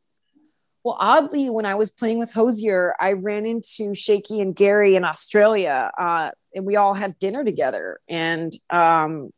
well, 0.84 0.96
oddly, 0.98 1.48
when 1.48 1.64
I 1.64 1.76
was 1.76 1.90
playing 1.90 2.18
with 2.18 2.32
Hozier, 2.32 2.94
I 3.00 3.12
ran 3.12 3.46
into 3.46 3.94
Shakey 3.94 4.40
and 4.40 4.54
Gary 4.54 4.96
in 4.96 5.04
Australia, 5.04 5.90
uh, 5.96 6.32
and 6.54 6.64
we 6.64 6.76
all 6.76 6.94
had 6.94 7.18
dinner 7.18 7.44
together, 7.44 8.00
and 8.08 8.52
um, 8.68 9.30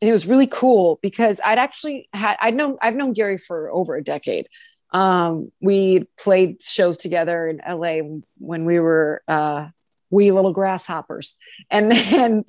and 0.00 0.08
it 0.08 0.12
was 0.12 0.26
really 0.26 0.46
cool 0.48 0.98
because 1.00 1.40
I'd 1.44 1.58
actually 1.58 2.08
had 2.12 2.36
I'd 2.40 2.54
known 2.54 2.76
I've 2.82 2.96
known 2.96 3.14
Gary 3.14 3.38
for 3.38 3.70
over 3.72 3.96
a 3.96 4.04
decade. 4.04 4.48
Um, 4.90 5.50
we 5.62 6.06
played 6.18 6.60
shows 6.60 6.98
together 6.98 7.48
in 7.48 7.62
LA 7.66 8.00
when 8.38 8.66
we 8.66 8.78
were 8.78 9.22
uh, 9.26 9.68
wee 10.10 10.32
little 10.32 10.52
grasshoppers, 10.52 11.38
and 11.70 11.90
then 11.92 12.44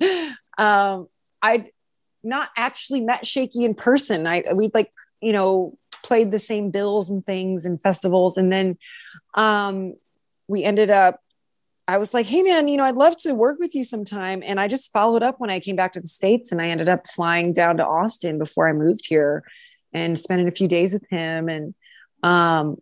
um, 0.58 1.06
I'd 1.40 1.70
not 2.22 2.50
actually 2.54 3.00
met 3.00 3.26
Shakey 3.26 3.64
in 3.64 3.74
person. 3.74 4.26
I 4.26 4.42
we'd 4.54 4.74
like 4.74 4.92
you 5.22 5.32
know 5.32 5.78
played 6.04 6.30
the 6.30 6.38
same 6.38 6.70
bills 6.70 7.10
and 7.10 7.26
things 7.26 7.64
and 7.64 7.82
festivals. 7.82 8.36
And 8.36 8.52
then 8.52 8.78
um, 9.34 9.94
we 10.46 10.62
ended 10.62 10.90
up, 10.90 11.18
I 11.88 11.98
was 11.98 12.14
like, 12.14 12.26
hey, 12.26 12.42
man, 12.42 12.68
you 12.68 12.76
know, 12.76 12.84
I'd 12.84 12.94
love 12.94 13.16
to 13.22 13.34
work 13.34 13.58
with 13.58 13.74
you 13.74 13.84
sometime. 13.84 14.42
And 14.44 14.60
I 14.60 14.68
just 14.68 14.92
followed 14.92 15.22
up 15.22 15.40
when 15.40 15.50
I 15.50 15.60
came 15.60 15.76
back 15.76 15.92
to 15.94 16.00
the 16.00 16.06
States 16.06 16.52
and 16.52 16.60
I 16.60 16.68
ended 16.68 16.88
up 16.88 17.06
flying 17.08 17.52
down 17.52 17.78
to 17.78 17.86
Austin 17.86 18.38
before 18.38 18.68
I 18.68 18.72
moved 18.72 19.06
here 19.08 19.42
and 19.92 20.18
spending 20.18 20.48
a 20.48 20.52
few 20.52 20.68
days 20.68 20.92
with 20.94 21.06
him. 21.10 21.48
And, 21.48 21.74
um, 22.22 22.80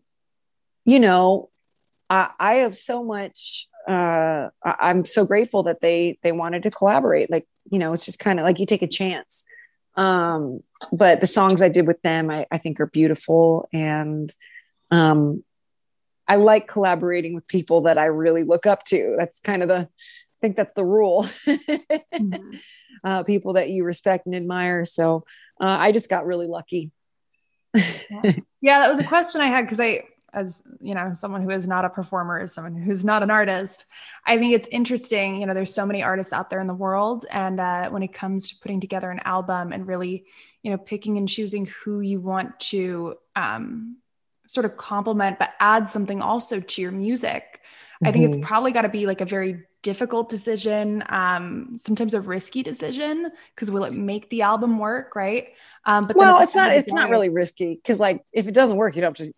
you 0.84 1.00
know, 1.00 1.48
I, 2.10 2.30
I 2.38 2.54
have 2.56 2.76
so 2.76 3.02
much 3.02 3.68
uh 3.88 4.48
i'm 4.64 5.04
so 5.04 5.24
grateful 5.24 5.64
that 5.64 5.80
they 5.80 6.16
they 6.22 6.30
wanted 6.30 6.62
to 6.62 6.70
collaborate 6.70 7.28
like 7.32 7.48
you 7.68 7.80
know 7.80 7.92
it's 7.92 8.04
just 8.04 8.20
kind 8.20 8.38
of 8.38 8.44
like 8.44 8.60
you 8.60 8.66
take 8.66 8.82
a 8.82 8.86
chance 8.86 9.44
um, 9.94 10.62
but 10.90 11.20
the 11.20 11.26
songs 11.26 11.62
I 11.62 11.68
did 11.68 11.86
with 11.86 12.00
them, 12.02 12.30
I, 12.30 12.46
I 12.50 12.58
think 12.58 12.80
are 12.80 12.86
beautiful. 12.86 13.68
And 13.72 14.32
um, 14.90 15.44
I 16.26 16.36
like 16.36 16.66
collaborating 16.66 17.34
with 17.34 17.46
people 17.46 17.82
that 17.82 17.98
I 17.98 18.06
really 18.06 18.44
look 18.44 18.66
up 18.66 18.84
to. 18.84 19.16
That's 19.18 19.40
kind 19.40 19.62
of 19.62 19.68
the, 19.68 19.80
I 19.80 20.38
think 20.40 20.56
that's 20.56 20.72
the 20.72 20.84
rule. 20.84 21.24
mm-hmm. 21.24 22.56
uh, 23.04 23.22
people 23.24 23.54
that 23.54 23.70
you 23.70 23.84
respect 23.84 24.26
and 24.26 24.34
admire. 24.34 24.84
So 24.84 25.24
uh, 25.60 25.76
I 25.78 25.92
just 25.92 26.10
got 26.10 26.26
really 26.26 26.46
lucky. 26.46 26.90
yeah. 27.74 28.32
yeah, 28.60 28.80
that 28.80 28.90
was 28.90 29.00
a 29.00 29.04
question 29.04 29.40
I 29.40 29.48
had 29.48 29.62
because 29.62 29.80
I 29.80 30.04
as 30.32 30.62
you 30.80 30.94
know 30.94 31.12
someone 31.12 31.42
who 31.42 31.50
is 31.50 31.66
not 31.66 31.84
a 31.84 31.90
performer 31.90 32.40
as 32.40 32.52
someone 32.52 32.74
who's 32.74 33.04
not 33.04 33.22
an 33.22 33.30
artist 33.30 33.86
i 34.24 34.38
think 34.38 34.52
it's 34.52 34.68
interesting 34.68 35.40
you 35.40 35.46
know 35.46 35.54
there's 35.54 35.74
so 35.74 35.86
many 35.86 36.02
artists 36.02 36.32
out 36.32 36.48
there 36.48 36.60
in 36.60 36.66
the 36.66 36.74
world 36.74 37.24
and 37.30 37.60
uh, 37.60 37.88
when 37.90 38.02
it 38.02 38.12
comes 38.12 38.50
to 38.50 38.56
putting 38.60 38.80
together 38.80 39.10
an 39.10 39.20
album 39.24 39.72
and 39.72 39.86
really 39.86 40.24
you 40.62 40.70
know 40.70 40.78
picking 40.78 41.18
and 41.18 41.28
choosing 41.28 41.66
who 41.66 42.00
you 42.00 42.20
want 42.20 42.58
to 42.58 43.14
um, 43.36 43.96
sort 44.46 44.64
of 44.64 44.76
complement 44.76 45.38
but 45.38 45.50
add 45.60 45.88
something 45.88 46.22
also 46.22 46.60
to 46.60 46.80
your 46.82 46.92
music 46.92 47.60
mm-hmm. 47.62 48.08
i 48.08 48.12
think 48.12 48.24
it's 48.24 48.36
mm-hmm. 48.36 48.46
probably 48.46 48.72
got 48.72 48.82
to 48.82 48.88
be 48.88 49.06
like 49.06 49.20
a 49.20 49.26
very 49.26 49.64
difficult 49.82 50.28
decision 50.28 51.02
um, 51.08 51.76
sometimes 51.76 52.14
a 52.14 52.20
risky 52.20 52.62
decision 52.62 53.30
because 53.54 53.70
will 53.70 53.82
it 53.82 53.96
make 53.96 54.30
the 54.30 54.42
album 54.42 54.78
work 54.78 55.16
right 55.16 55.54
um, 55.84 56.06
but 56.06 56.16
well 56.16 56.40
it's 56.40 56.54
not 56.54 56.72
it's 56.72 56.92
not 56.92 57.10
really 57.10 57.28
risky 57.28 57.74
because 57.74 57.98
like 57.98 58.24
if 58.32 58.46
it 58.46 58.54
doesn't 58.54 58.76
work 58.76 58.94
you 58.94 59.02
don't 59.02 59.18
have 59.18 59.26
to 59.26 59.34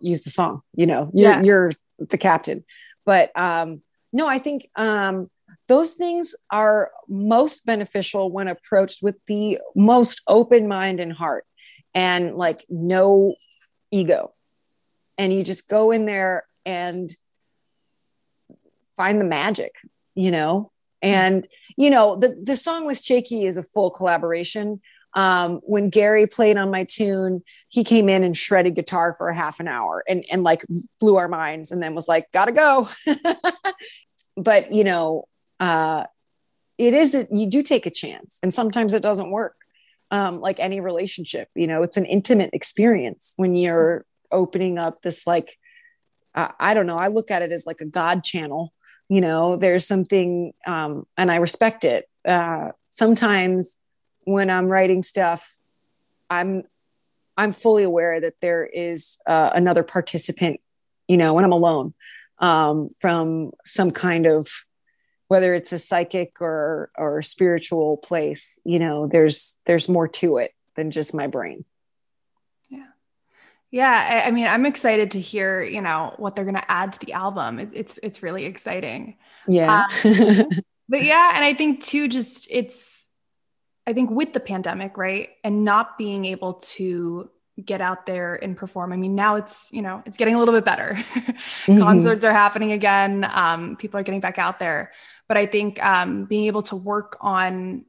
use 0.00 0.24
the 0.24 0.30
song 0.30 0.62
you 0.74 0.86
know 0.86 1.10
you're, 1.14 1.30
yeah. 1.30 1.42
you're 1.42 1.70
the 1.98 2.18
captain. 2.18 2.64
But 3.04 3.36
um 3.36 3.82
no 4.12 4.26
i 4.28 4.38
think 4.38 4.68
um 4.76 5.30
those 5.66 5.92
things 5.92 6.34
are 6.50 6.90
most 7.08 7.66
beneficial 7.66 8.30
when 8.30 8.48
approached 8.48 9.02
with 9.02 9.16
the 9.26 9.58
most 9.74 10.22
open 10.26 10.66
mind 10.68 11.00
and 11.00 11.12
heart 11.12 11.44
and 11.94 12.36
like 12.36 12.64
no 12.70 13.34
ego. 13.90 14.32
And 15.18 15.32
you 15.32 15.42
just 15.42 15.68
go 15.68 15.90
in 15.90 16.06
there 16.06 16.46
and 16.64 17.10
find 18.96 19.20
the 19.20 19.24
magic 19.24 19.74
you 20.18 20.32
know? 20.32 20.72
And 21.00 21.46
you 21.76 21.90
know 21.90 22.16
the 22.16 22.36
the 22.42 22.56
song 22.56 22.84
with 22.84 23.00
Shakey 23.00 23.46
is 23.46 23.56
a 23.56 23.62
full 23.62 23.92
collaboration. 23.92 24.80
Um, 25.14 25.60
when 25.62 25.90
Gary 25.90 26.26
played 26.26 26.58
on 26.58 26.72
my 26.72 26.84
tune, 26.84 27.44
he 27.68 27.84
came 27.84 28.08
in 28.08 28.24
and 28.24 28.36
shredded 28.36 28.74
guitar 28.74 29.14
for 29.14 29.28
a 29.28 29.34
half 29.34 29.60
an 29.60 29.68
hour 29.68 30.02
and, 30.08 30.24
and 30.30 30.42
like 30.42 30.64
blew 31.00 31.16
our 31.16 31.28
minds 31.28 31.70
and 31.70 31.82
then 31.82 31.94
was 31.94 32.08
like, 32.08 32.30
gotta 32.32 32.52
go. 32.52 32.88
but, 34.36 34.72
you 34.72 34.84
know, 34.84 35.28
uh, 35.60 36.04
it 36.78 36.94
is, 36.94 37.12
that 37.12 37.28
you 37.30 37.48
do 37.48 37.62
take 37.62 37.84
a 37.84 37.90
chance 37.90 38.38
and 38.42 38.54
sometimes 38.54 38.94
it 38.94 39.02
doesn't 39.02 39.30
work. 39.30 39.56
Um, 40.10 40.40
like 40.40 40.58
any 40.58 40.80
relationship, 40.80 41.48
you 41.54 41.66
know, 41.66 41.82
it's 41.82 41.98
an 41.98 42.06
intimate 42.06 42.50
experience 42.54 43.34
when 43.36 43.54
you're 43.54 44.06
opening 44.32 44.78
up 44.78 45.02
this, 45.02 45.26
like, 45.26 45.54
uh, 46.34 46.48
I 46.58 46.72
don't 46.72 46.86
know, 46.86 46.96
I 46.96 47.08
look 47.08 47.30
at 47.30 47.42
it 47.42 47.52
as 47.52 47.66
like 47.66 47.82
a 47.82 47.84
God 47.84 48.24
channel, 48.24 48.72
you 49.10 49.20
know, 49.20 49.56
there's 49.56 49.86
something, 49.86 50.54
um, 50.66 51.06
and 51.18 51.30
I 51.30 51.36
respect 51.36 51.84
it. 51.84 52.08
Uh, 52.26 52.70
sometimes 52.88 53.76
when 54.24 54.48
I'm 54.48 54.68
writing 54.68 55.02
stuff, 55.02 55.58
I'm 56.30 56.64
I'm 57.38 57.52
fully 57.52 57.84
aware 57.84 58.20
that 58.20 58.34
there 58.42 58.66
is 58.66 59.18
uh, 59.26 59.50
another 59.54 59.84
participant. 59.84 60.60
You 61.06 61.16
know, 61.16 61.32
when 61.32 61.44
I'm 61.44 61.52
alone, 61.52 61.94
um, 62.38 62.90
from 63.00 63.52
some 63.64 63.90
kind 63.90 64.26
of 64.26 64.48
whether 65.28 65.54
it's 65.54 65.72
a 65.72 65.78
psychic 65.78 66.40
or 66.40 66.90
or 66.96 67.22
spiritual 67.22 67.98
place. 67.98 68.58
You 68.64 68.78
know, 68.78 69.06
there's 69.06 69.58
there's 69.66 69.88
more 69.88 70.08
to 70.08 70.38
it 70.38 70.52
than 70.74 70.90
just 70.90 71.14
my 71.14 71.26
brain. 71.26 71.64
Yeah, 72.68 72.86
yeah. 73.70 74.22
I, 74.24 74.28
I 74.28 74.30
mean, 74.30 74.46
I'm 74.46 74.66
excited 74.66 75.12
to 75.12 75.20
hear 75.20 75.62
you 75.62 75.80
know 75.80 76.14
what 76.16 76.34
they're 76.34 76.44
going 76.44 76.56
to 76.56 76.70
add 76.70 76.94
to 76.94 77.06
the 77.06 77.12
album. 77.12 77.58
It's 77.58 77.72
it's, 77.72 77.98
it's 78.02 78.22
really 78.22 78.46
exciting. 78.46 79.16
Yeah. 79.46 79.86
Um, 80.04 80.48
but 80.88 81.02
yeah, 81.02 81.32
and 81.34 81.44
I 81.44 81.54
think 81.54 81.82
too, 81.82 82.08
just 82.08 82.48
it's 82.50 83.06
I 83.88 83.94
think 83.94 84.10
with 84.10 84.34
the 84.34 84.40
pandemic, 84.40 84.98
right, 84.98 85.30
and 85.42 85.62
not 85.62 85.96
being 85.96 86.26
able 86.26 86.54
to 86.76 87.30
get 87.64 87.80
out 87.80 88.04
there 88.04 88.34
and 88.34 88.54
perform. 88.54 88.92
I 88.92 88.96
mean, 88.96 89.14
now 89.14 89.36
it's 89.36 89.70
you 89.72 89.80
know 89.80 90.02
it's 90.04 90.18
getting 90.18 90.34
a 90.34 90.38
little 90.38 90.52
bit 90.52 90.66
better. 90.66 90.92
mm-hmm. 90.94 91.78
Concerts 91.78 92.22
are 92.22 92.32
happening 92.32 92.72
again. 92.72 93.26
Um, 93.32 93.76
people 93.76 93.98
are 93.98 94.02
getting 94.02 94.20
back 94.20 94.38
out 94.38 94.58
there, 94.58 94.92
but 95.26 95.38
I 95.38 95.46
think 95.46 95.82
um, 95.82 96.26
being 96.26 96.48
able 96.48 96.60
to 96.64 96.76
work 96.76 97.16
on 97.22 97.86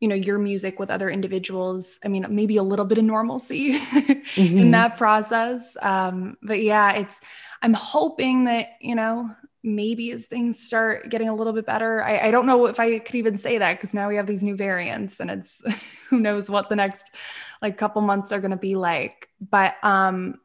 you 0.00 0.08
know 0.08 0.14
your 0.14 0.38
music 0.38 0.78
with 0.78 0.90
other 0.90 1.08
individuals 1.08 1.98
i 2.04 2.08
mean 2.08 2.26
maybe 2.28 2.58
a 2.58 2.62
little 2.62 2.84
bit 2.84 2.98
of 2.98 3.04
normalcy 3.04 3.72
mm-hmm. 3.78 4.58
in 4.58 4.70
that 4.72 4.98
process 4.98 5.78
um, 5.80 6.36
but 6.42 6.60
yeah 6.60 6.92
it's 6.92 7.20
i'm 7.62 7.72
hoping 7.72 8.44
that 8.44 8.70
you 8.82 8.94
know 8.94 9.30
maybe 9.64 10.12
as 10.12 10.26
things 10.26 10.58
start 10.58 11.08
getting 11.08 11.28
a 11.28 11.34
little 11.34 11.54
bit 11.54 11.64
better. 11.64 12.04
I, 12.04 12.28
I 12.28 12.30
don't 12.30 12.46
know 12.46 12.66
if 12.66 12.78
I 12.78 12.98
could 12.98 13.14
even 13.14 13.38
say 13.38 13.58
that 13.58 13.78
because 13.78 13.94
now 13.94 14.08
we 14.08 14.16
have 14.16 14.26
these 14.26 14.44
new 14.44 14.56
variants 14.56 15.18
and 15.20 15.30
it's 15.30 15.62
who 16.10 16.20
knows 16.20 16.50
what 16.50 16.68
the 16.68 16.76
next 16.76 17.14
like 17.62 17.78
couple 17.78 18.02
months 18.02 18.30
are 18.30 18.40
going 18.40 18.50
to 18.50 18.56
be 18.56 18.76
like. 18.76 19.28
But 19.40 19.76
um, 19.82 20.38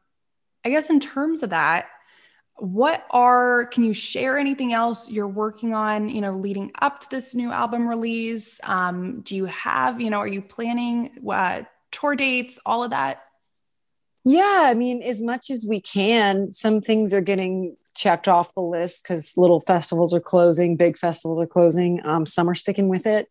I 0.64 0.70
guess 0.70 0.88
in 0.90 1.00
terms 1.00 1.42
of 1.42 1.50
that, 1.50 1.86
what 2.56 3.06
are 3.10 3.66
can 3.66 3.84
you 3.84 3.94
share 3.94 4.36
anything 4.36 4.74
else 4.74 5.10
you're 5.10 5.26
working 5.26 5.72
on 5.72 6.10
you 6.10 6.20
know 6.20 6.32
leading 6.32 6.70
up 6.82 7.00
to 7.00 7.08
this 7.08 7.34
new 7.34 7.50
album 7.50 7.88
release 7.88 8.60
um, 8.64 9.22
do 9.22 9.34
you 9.34 9.46
have 9.46 9.98
you 9.98 10.10
know 10.10 10.18
are 10.18 10.28
you 10.28 10.42
planning 10.42 11.10
uh, 11.30 11.62
tour 11.90 12.14
dates 12.14 12.60
all 12.66 12.84
of 12.84 12.90
that 12.90 13.22
yeah 14.26 14.64
i 14.66 14.74
mean 14.74 15.02
as 15.02 15.22
much 15.22 15.48
as 15.48 15.64
we 15.66 15.80
can 15.80 16.52
some 16.52 16.82
things 16.82 17.14
are 17.14 17.22
getting 17.22 17.76
checked 17.94 18.28
off 18.28 18.54
the 18.54 18.62
list 18.62 19.04
because 19.04 19.36
little 19.36 19.60
festivals 19.60 20.14
are 20.14 20.20
closing, 20.20 20.76
big 20.76 20.96
festivals 20.96 21.40
are 21.40 21.46
closing. 21.46 22.00
Um, 22.04 22.26
some 22.26 22.48
are 22.48 22.54
sticking 22.54 22.88
with 22.88 23.06
it. 23.06 23.26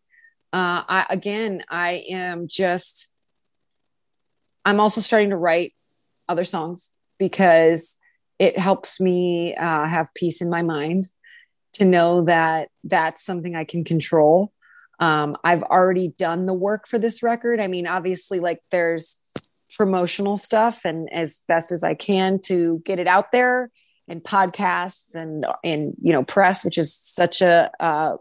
Uh, 0.52 0.82
I, 0.88 1.06
again, 1.10 1.62
I 1.70 2.04
am 2.10 2.48
just, 2.48 3.10
I'm 4.64 4.80
also 4.80 5.00
starting 5.00 5.30
to 5.30 5.36
write 5.36 5.74
other 6.28 6.44
songs 6.44 6.92
because 7.18 7.98
it 8.38 8.58
helps 8.58 9.00
me 9.00 9.54
uh, 9.54 9.86
have 9.86 10.12
peace 10.14 10.40
in 10.40 10.50
my 10.50 10.62
mind 10.62 11.08
to 11.74 11.84
know 11.84 12.24
that 12.24 12.68
that's 12.84 13.24
something 13.24 13.54
I 13.54 13.64
can 13.64 13.84
control. 13.84 14.52
Um, 14.98 15.36
I've 15.44 15.62
already 15.62 16.08
done 16.18 16.46
the 16.46 16.54
work 16.54 16.86
for 16.88 16.98
this 16.98 17.22
record. 17.22 17.60
I 17.60 17.68
mean, 17.68 17.86
obviously, 17.86 18.40
like 18.40 18.60
there's 18.70 19.16
promotional 19.76 20.36
stuff, 20.36 20.82
and 20.84 21.10
as 21.12 21.42
best 21.48 21.72
as 21.72 21.84
I 21.84 21.94
can 21.94 22.40
to 22.46 22.82
get 22.84 22.98
it 22.98 23.06
out 23.06 23.32
there 23.32 23.70
and 24.08 24.22
podcasts 24.22 25.14
and 25.14 25.46
and 25.62 25.94
you 26.02 26.12
know 26.12 26.24
press 26.24 26.64
which 26.64 26.78
is 26.78 26.94
such 26.94 27.40
a 27.40 27.70
uh, 27.80 28.16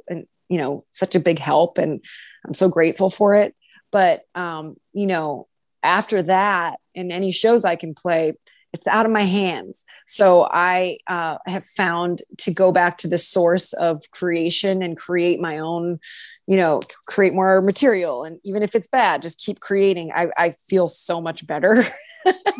you 0.49 0.57
know, 0.57 0.83
such 0.91 1.15
a 1.15 1.19
big 1.19 1.39
help 1.39 1.77
and 1.77 2.03
I'm 2.45 2.53
so 2.53 2.67
grateful 2.67 3.09
for 3.09 3.35
it. 3.35 3.55
But, 3.91 4.23
um, 4.35 4.75
you 4.93 5.07
know, 5.07 5.47
after 5.81 6.21
that, 6.23 6.79
in 6.93 7.11
any 7.11 7.31
shows 7.31 7.63
I 7.63 7.75
can 7.75 7.93
play, 7.93 8.33
it's 8.73 8.87
out 8.87 9.05
of 9.05 9.11
my 9.11 9.23
hands. 9.23 9.83
So 10.05 10.43
I 10.43 10.99
uh, 11.07 11.37
have 11.47 11.65
found 11.65 12.21
to 12.39 12.53
go 12.53 12.71
back 12.71 12.99
to 12.99 13.07
the 13.07 13.17
source 13.17 13.73
of 13.73 14.03
creation 14.11 14.83
and 14.83 14.95
create 14.95 15.39
my 15.39 15.57
own, 15.57 15.99
you 16.47 16.57
know, 16.57 16.81
create 17.07 17.33
more 17.33 17.61
material. 17.61 18.23
And 18.23 18.39
even 18.43 18.61
if 18.61 18.75
it's 18.75 18.87
bad, 18.87 19.21
just 19.21 19.43
keep 19.43 19.59
creating. 19.59 20.11
I, 20.13 20.29
I 20.37 20.51
feel 20.51 20.87
so 20.87 21.19
much 21.19 21.47
better. 21.47 21.83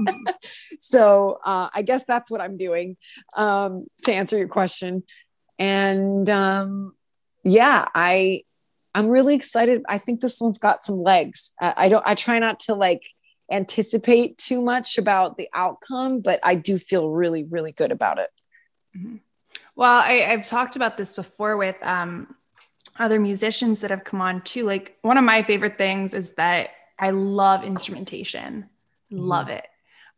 so 0.80 1.40
uh, 1.46 1.70
I 1.74 1.84
guess 1.84 2.06
that's 2.06 2.32
what 2.32 2.42
I'm 2.42 2.58
doing 2.58 2.98
um, 3.36 3.86
to 4.04 4.12
answer 4.12 4.38
your 4.38 4.48
question. 4.48 5.04
And 5.60 6.30
um, 6.30 6.94
yeah, 7.44 7.86
I 7.94 8.44
I'm 8.96 9.08
really 9.08 9.36
excited. 9.36 9.84
I 9.88 9.98
think 10.00 10.20
this 10.20 10.42
one's 10.42 10.58
got 10.58 10.84
some 10.84 10.98
legs. 10.98 11.54
I, 11.62 11.74
I 11.78 11.90
don't. 11.90 12.06
I 12.08 12.16
try 12.16 12.40
not 12.40 12.62
to 12.62 12.74
like 12.74 13.04
anticipate 13.52 14.38
too 14.38 14.62
much 14.62 14.98
about 14.98 15.38
the 15.38 15.50
outcome, 15.54 16.22
but 16.22 16.40
I 16.44 16.56
do 16.56 16.78
feel 16.78 17.10
really, 17.10 17.44
really 17.44 17.72
good 17.72 17.92
about 17.92 18.20
it. 18.20 18.30
Mm-hmm. 18.98 19.18
Well, 19.76 20.00
I, 20.00 20.14
have 20.14 20.46
talked 20.46 20.76
about 20.76 20.98
this 20.98 21.16
before 21.16 21.58
with 21.58 21.76
um, 21.86 22.36
other 22.98 23.20
musicians 23.20 23.80
that 23.80 23.92
have 23.92 24.04
come 24.04 24.22
on 24.22 24.42
too. 24.42 24.66
Like 24.66 24.98
one 25.02 25.18
of 25.18 25.24
my 25.24 25.42
favorite 25.42 25.78
things 25.78 26.14
is 26.14 26.32
that 26.32 26.72
I 27.00 27.12
love 27.12 27.64
instrumentation, 27.64 28.70
mm-hmm. 29.12 29.24
love 29.24 29.50
it. 29.50 29.66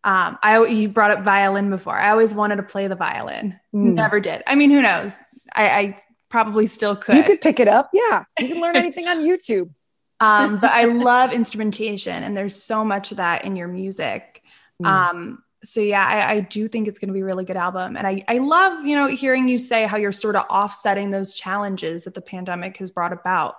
Um, 0.03 0.39
I 0.41 0.65
you 0.65 0.89
brought 0.89 1.11
up 1.11 1.23
violin 1.23 1.69
before. 1.69 1.95
I 1.95 2.09
always 2.09 2.33
wanted 2.33 2.55
to 2.55 2.63
play 2.63 2.87
the 2.87 2.95
violin, 2.95 3.59
mm. 3.73 3.93
never 3.93 4.19
did. 4.19 4.41
I 4.47 4.55
mean, 4.55 4.71
who 4.71 4.81
knows? 4.81 5.15
I, 5.53 5.69
I 5.69 6.03
probably 6.27 6.65
still 6.65 6.95
could. 6.95 7.17
You 7.17 7.23
could 7.23 7.39
pick 7.39 7.59
it 7.59 7.67
up. 7.67 7.91
Yeah, 7.93 8.23
you 8.39 8.47
can 8.47 8.59
learn 8.59 8.75
anything 8.77 9.07
on 9.07 9.21
YouTube 9.21 9.69
um, 10.21 10.59
but 10.59 10.69
I 10.69 10.85
love 10.85 11.33
instrumentation, 11.33 12.23
and 12.23 12.37
there's 12.37 12.55
so 12.55 12.85
much 12.85 13.11
of 13.11 13.17
that 13.17 13.43
in 13.43 13.55
your 13.55 13.67
music. 13.67 14.43
Mm. 14.81 14.85
Um, 14.85 15.43
so 15.63 15.81
yeah, 15.81 16.05
I, 16.07 16.33
I, 16.33 16.39
do 16.41 16.67
think 16.67 16.87
it's 16.87 16.99
going 16.99 17.09
to 17.09 17.13
be 17.13 17.21
a 17.21 17.25
really 17.25 17.43
good 17.43 17.57
album, 17.57 17.97
and 17.97 18.05
I 18.05 18.23
I 18.27 18.37
love 18.37 18.85
you 18.85 18.95
know 18.95 19.07
hearing 19.07 19.47
you 19.47 19.57
say 19.57 19.85
how 19.85 19.97
you're 19.97 20.11
sort 20.11 20.35
of 20.35 20.45
offsetting 20.45 21.09
those 21.09 21.33
challenges 21.33 22.03
that 22.03 22.13
the 22.13 22.21
pandemic 22.21 22.77
has 22.77 22.91
brought 22.91 23.13
about. 23.13 23.55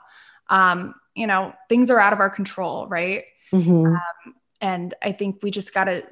Um, 0.48 0.94
you 1.14 1.26
know, 1.26 1.52
things 1.68 1.90
are 1.90 1.98
out 1.98 2.12
of 2.12 2.20
our 2.20 2.30
control, 2.30 2.86
right? 2.86 3.24
Mm-hmm. 3.52 3.86
Um, 3.86 4.34
and 4.60 4.94
I 5.02 5.12
think 5.12 5.42
we 5.42 5.50
just 5.50 5.74
got 5.74 5.84
to 5.84 6.04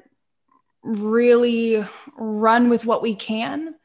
really 0.83 1.85
run 2.17 2.69
with 2.69 2.85
what 2.85 3.01
we 3.01 3.15
can. 3.15 3.75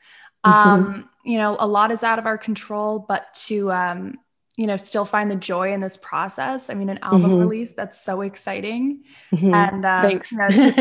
Mm-hmm. 0.45 0.49
Um, 0.49 1.09
you 1.25 1.39
know, 1.39 1.57
a 1.59 1.67
lot 1.67 1.93
is 1.93 2.03
out 2.03 2.19
of 2.19 2.27
our 2.27 2.39
control, 2.39 2.99
but 2.99 3.33
to 3.47 3.73
um, 3.73 4.19
you 4.57 4.67
know 4.67 4.77
still 4.77 5.05
find 5.05 5.31
the 5.31 5.37
joy 5.37 5.73
in 5.73 5.81
this 5.81 5.97
process. 5.97 6.71
I 6.71 6.75
mean 6.75 6.89
an 6.89 6.99
album 7.03 7.31
mm-hmm. 7.31 7.41
release 7.41 7.73
that's 7.73 8.01
so 8.01 8.23
exciting. 8.23 9.05
Mm-hmm. 9.33 9.55
and 9.55 9.85
um, 9.85 10.03
thanks. 10.03 10.33
you 10.33 10.39
know, 10.39 10.49
to, 10.49 10.75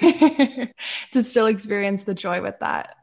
yeah, 0.00 0.66
to 1.12 1.22
still 1.22 1.46
experience 1.46 2.04
the 2.04 2.14
joy 2.14 2.42
with 2.42 2.58
that. 2.60 2.96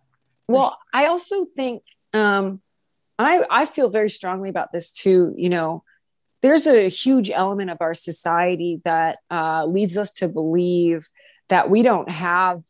Well 0.48 0.78
i 0.94 1.06
also 1.06 1.46
think 1.46 1.84
um 2.14 2.62
i 3.18 3.42
i 3.50 3.66
feel 3.66 3.90
very 3.90 4.10
strongly 4.10 4.50
about 4.50 4.72
this 4.72 4.92
too 4.92 5.34
you 5.38 5.50
know. 5.50 5.84
There's 6.42 6.68
a 6.68 6.90
huge 6.90 7.32
element 7.32 7.72
of 7.72 7.78
our 7.80 7.96
society 7.96 8.80
that 8.84 9.18
uh, 9.32 9.66
leads 9.66 9.98
us 9.98 10.14
to 10.16 10.28
believe 10.28 11.10
that 11.50 11.72
we 11.72 11.82
don't 11.82 12.12
have 12.12 12.62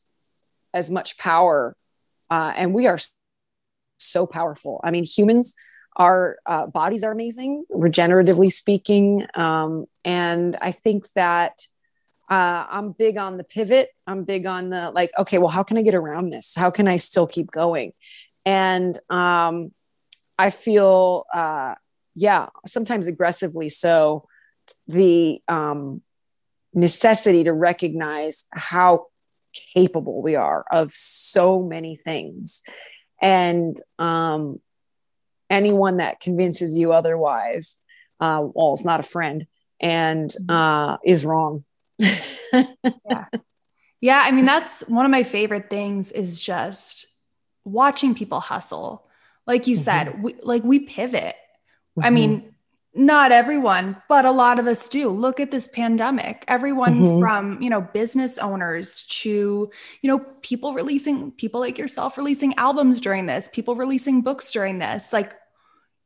as 0.74 0.90
much 0.90 1.18
power 1.18 1.76
uh, 2.30 2.54
and 2.56 2.74
we 2.74 2.88
are 2.88 2.98
so 3.98 4.26
powerful. 4.26 4.80
I 4.82 4.92
mean 4.92 5.04
humans 5.04 5.56
our 5.96 6.38
uh, 6.46 6.68
bodies 6.68 7.04
are 7.04 7.12
amazing, 7.12 7.66
regeneratively 7.72 8.52
speaking. 8.52 9.26
Um, 9.34 9.86
and 10.04 10.58
I 10.62 10.72
think 10.72 11.12
that 11.14 11.68
uh, 12.30 12.66
I'm 12.70 12.92
big 12.92 13.18
on 13.18 13.38
the 13.38 13.44
pivot. 13.44 13.90
I'm 14.08 14.24
big 14.24 14.46
on 14.46 14.70
the 14.70 14.92
like, 14.92 15.12
okay, 15.18 15.38
well, 15.38 15.50
how 15.50 15.64
can 15.64 15.78
I 15.78 15.82
get 15.82 15.96
around 15.96 16.30
this? 16.30 16.54
How 16.56 16.72
can 16.72 16.88
I 16.88 16.98
still 16.98 17.28
keep 17.28 17.52
going? 17.52 17.94
And 18.46 18.98
um, 19.10 19.72
I 20.38 20.50
feel, 20.50 21.26
uh, 21.34 21.76
yeah, 22.14 22.50
sometimes 22.66 23.08
aggressively 23.08 23.70
so, 23.70 24.28
the 24.88 25.42
um, 25.48 26.02
necessity 26.74 27.44
to 27.44 27.54
recognize 27.54 28.46
how 28.52 29.08
capable 29.74 30.22
we 30.22 30.36
are 30.36 30.66
of 30.72 30.92
so 30.92 31.62
many 31.62 31.96
things. 31.96 32.62
And 33.22 33.78
um, 34.00 34.60
anyone 35.50 35.98
that 35.98 36.20
convinces 36.20 36.78
you 36.78 36.94
otherwise, 36.94 37.78
uh, 38.20 38.46
well, 38.54 38.74
it's 38.74 38.86
not 38.86 39.00
a 39.00 39.04
friend 39.04 39.46
and 39.80 40.30
mm-hmm. 40.30 40.52
uh, 40.52 40.98
is 41.04 41.26
wrong. 41.26 41.64
yeah. 42.00 43.26
Yeah. 44.02 44.22
I 44.24 44.32
mean, 44.32 44.46
that's 44.46 44.82
one 44.88 45.06
of 45.06 45.12
my 45.12 45.24
favorite 45.24 45.70
things 45.70 46.12
is 46.12 46.40
just 46.40 47.08
watching 47.64 48.16
people 48.16 48.40
hustle. 48.40 49.08
Like 49.48 49.68
you 49.68 49.76
mm-hmm. 49.76 49.84
said, 49.84 50.24
we, 50.24 50.36
like 50.42 50.64
we 50.64 50.80
pivot. 50.80 51.36
Mm-hmm. 51.98 52.06
I 52.06 52.10
mean, 52.10 52.55
not 52.96 53.32
everyone, 53.32 54.02
but 54.08 54.26
a 54.26 54.32
lot 54.32 54.58
of 54.58 54.68
us 54.68 54.88
do. 54.88 55.10
Look 55.10 55.40
at 55.40 55.52
this 55.52 55.68
pandemic. 55.68 56.46
Everyone 56.48 57.00
mm-hmm. 57.00 57.20
from, 57.20 57.62
you 57.62 57.70
know, 57.70 57.82
business 57.82 58.38
owners 58.38 59.04
to, 59.10 59.70
you 60.02 60.08
know, 60.08 60.20
people 60.42 60.74
releasing 60.74 61.32
people 61.32 61.60
like 61.60 61.78
yourself 61.78 62.18
releasing 62.18 62.56
albums 62.56 63.02
during 63.02 63.26
this, 63.26 63.50
people 63.52 63.76
releasing 63.76 64.22
books 64.22 64.52
during 64.52 64.80
this. 64.80 65.12
Like 65.12 65.34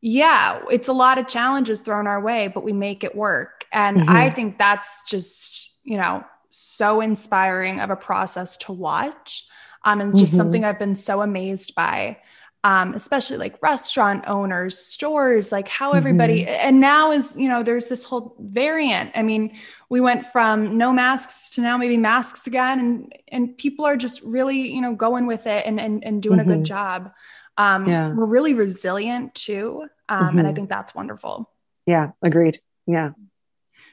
yeah, 0.02 0.62
it's 0.70 0.88
a 0.88 0.94
lot 0.94 1.18
of 1.18 1.28
challenges 1.28 1.82
thrown 1.82 2.08
our 2.08 2.22
way, 2.22 2.48
but 2.48 2.64
we 2.64 2.74
make 2.74 3.04
it 3.04 3.16
work. 3.16 3.66
And 3.72 3.98
mm-hmm. 3.98 4.10
I 4.10 4.30
think 4.30 4.58
that's 4.58 5.04
just, 5.10 5.72
you 5.84 5.98
know, 5.98 6.24
so 6.50 7.02
inspiring 7.02 7.80
of 7.80 7.90
a 7.90 7.96
process 7.96 8.58
to 8.58 8.72
watch. 8.72 9.46
Um, 9.84 10.02
and 10.02 10.10
it's 10.10 10.20
just 10.20 10.34
mm-hmm. 10.34 10.38
something 10.38 10.66
I've 10.66 10.80
been 10.80 10.96
so 10.96 11.22
amazed 11.22 11.76
by 11.76 12.18
um, 12.64 12.94
especially 12.94 13.38
like 13.38 13.62
restaurant 13.62 14.26
owners, 14.28 14.78
stores, 14.78 15.52
like 15.52 15.70
how 15.70 15.92
everybody, 15.92 16.42
mm-hmm. 16.42 16.68
and 16.68 16.80
now 16.80 17.12
is, 17.12 17.38
you 17.38 17.48
know, 17.48 17.64
there's 17.64 17.88
this 17.88 18.04
whole 18.04 18.36
variant. 18.40 19.12
I 19.16 19.24
mean, 19.24 19.58
we 19.90 20.02
went 20.02 20.26
from 20.26 20.78
no 20.78 20.92
masks 20.92 21.50
to 21.52 21.62
now 21.62 21.78
maybe 21.78 21.96
masks 21.96 22.48
again, 22.48 22.80
and 22.80 23.14
and 23.30 23.58
people 23.58 23.86
are 23.86 23.96
just 23.96 24.22
really, 24.24 24.74
you 24.74 24.82
know, 24.82 24.94
going 24.94 25.26
with 25.26 25.48
it 25.48 25.66
and 25.66 25.80
and, 25.80 26.04
and 26.04 26.22
doing 26.22 26.40
mm-hmm. 26.40 26.50
a 26.50 26.54
good 26.54 26.64
mm-hmm. 26.64 26.76
job. 26.76 27.12
Um, 27.58 27.88
yeah. 27.88 28.14
We're 28.14 28.26
really 28.26 28.54
resilient 28.54 29.36
too, 29.36 29.88
um, 30.10 30.20
mm-hmm. 30.20 30.38
and 30.40 30.48
I 30.48 30.50
mm-hmm. 30.50 30.56
think 30.56 30.70
that's 30.70 30.94
wonderful. 30.94 31.50
Yeah, 31.86 32.12
agreed. 32.22 32.60
Yeah. 32.88 33.12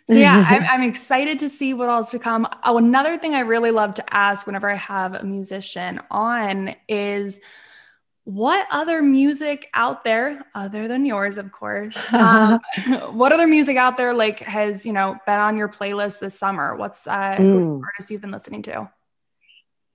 So 0.08 0.14
yeah, 0.14 0.44
I'm, 0.48 0.62
I'm, 0.64 0.88
excited 0.88 1.40
to 1.40 1.48
see 1.48 1.74
what 1.74 1.88
else 1.88 2.10
to 2.12 2.18
come. 2.18 2.46
Oh, 2.64 2.78
another 2.78 3.18
thing 3.18 3.34
I 3.34 3.40
really 3.40 3.70
love 3.70 3.94
to 3.94 4.14
ask 4.14 4.46
whenever 4.46 4.70
I 4.70 4.74
have 4.76 5.14
a 5.14 5.24
musician 5.24 6.00
on 6.10 6.74
is 6.88 7.40
what 8.26 8.66
other 8.72 9.02
music 9.02 9.70
out 9.72 10.02
there 10.02 10.44
other 10.52 10.88
than 10.88 11.06
yours 11.06 11.38
of 11.38 11.52
course 11.52 11.96
um, 12.12 12.58
what 13.12 13.30
other 13.30 13.46
music 13.46 13.76
out 13.76 13.96
there 13.96 14.12
like 14.12 14.40
has 14.40 14.84
you 14.84 14.92
know 14.92 15.16
been 15.26 15.38
on 15.38 15.56
your 15.56 15.68
playlist 15.68 16.18
this 16.18 16.36
summer? 16.36 16.74
What's 16.74 17.06
uh 17.06 17.36
mm. 17.36 17.80
artists 17.84 18.10
you've 18.10 18.20
been 18.20 18.32
listening 18.32 18.62
to? 18.62 18.90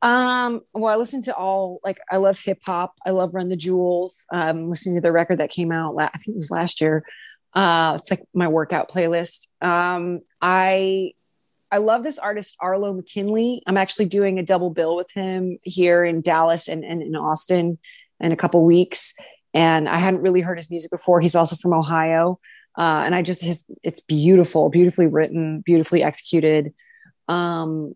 Um 0.01 0.61
well 0.73 0.93
i 0.93 0.95
listen 0.95 1.21
to 1.23 1.35
all 1.35 1.79
like 1.83 1.99
i 2.09 2.17
love 2.17 2.39
hip-hop 2.39 2.95
i 3.05 3.09
love 3.09 3.35
run 3.35 3.49
the 3.49 3.57
jewels. 3.57 4.25
Um 4.31 4.69
listening 4.69 4.95
to 4.95 5.01
the 5.01 5.11
record 5.11 5.39
that 5.39 5.51
came 5.51 5.73
out 5.73 5.93
la- 5.93 6.09
i 6.13 6.17
think 6.17 6.35
it 6.35 6.37
was 6.37 6.51
last 6.51 6.79
year. 6.79 7.03
Uh 7.53 7.97
it's 7.99 8.09
like 8.09 8.23
my 8.33 8.47
workout 8.47 8.89
playlist. 8.89 9.47
Um 9.61 10.21
i 10.41 11.11
I 11.73 11.77
love 11.77 12.03
this 12.03 12.19
artist, 12.19 12.57
Arlo 12.59 12.93
McKinley. 12.93 13.63
I'm 13.65 13.77
actually 13.77 14.07
doing 14.07 14.39
a 14.39 14.43
double 14.43 14.71
bill 14.71 14.97
with 14.97 15.09
him 15.13 15.57
here 15.63 16.03
in 16.03 16.19
Dallas 16.19 16.67
and, 16.67 16.83
and 16.83 17.01
in 17.01 17.15
Austin 17.15 17.77
in 18.21 18.31
a 18.31 18.37
couple 18.37 18.63
weeks. 18.63 19.13
And 19.53 19.89
I 19.89 19.97
hadn't 19.97 20.21
really 20.21 20.41
heard 20.41 20.57
his 20.57 20.69
music 20.69 20.91
before. 20.91 21.19
He's 21.19 21.35
also 21.35 21.55
from 21.55 21.73
Ohio. 21.73 22.39
Uh, 22.77 23.03
and 23.05 23.13
I 23.13 23.21
just, 23.21 23.43
his, 23.43 23.65
it's 23.83 23.99
beautiful, 23.99 24.69
beautifully 24.69 25.07
written, 25.07 25.61
beautifully 25.65 26.03
executed. 26.03 26.73
Um, 27.27 27.95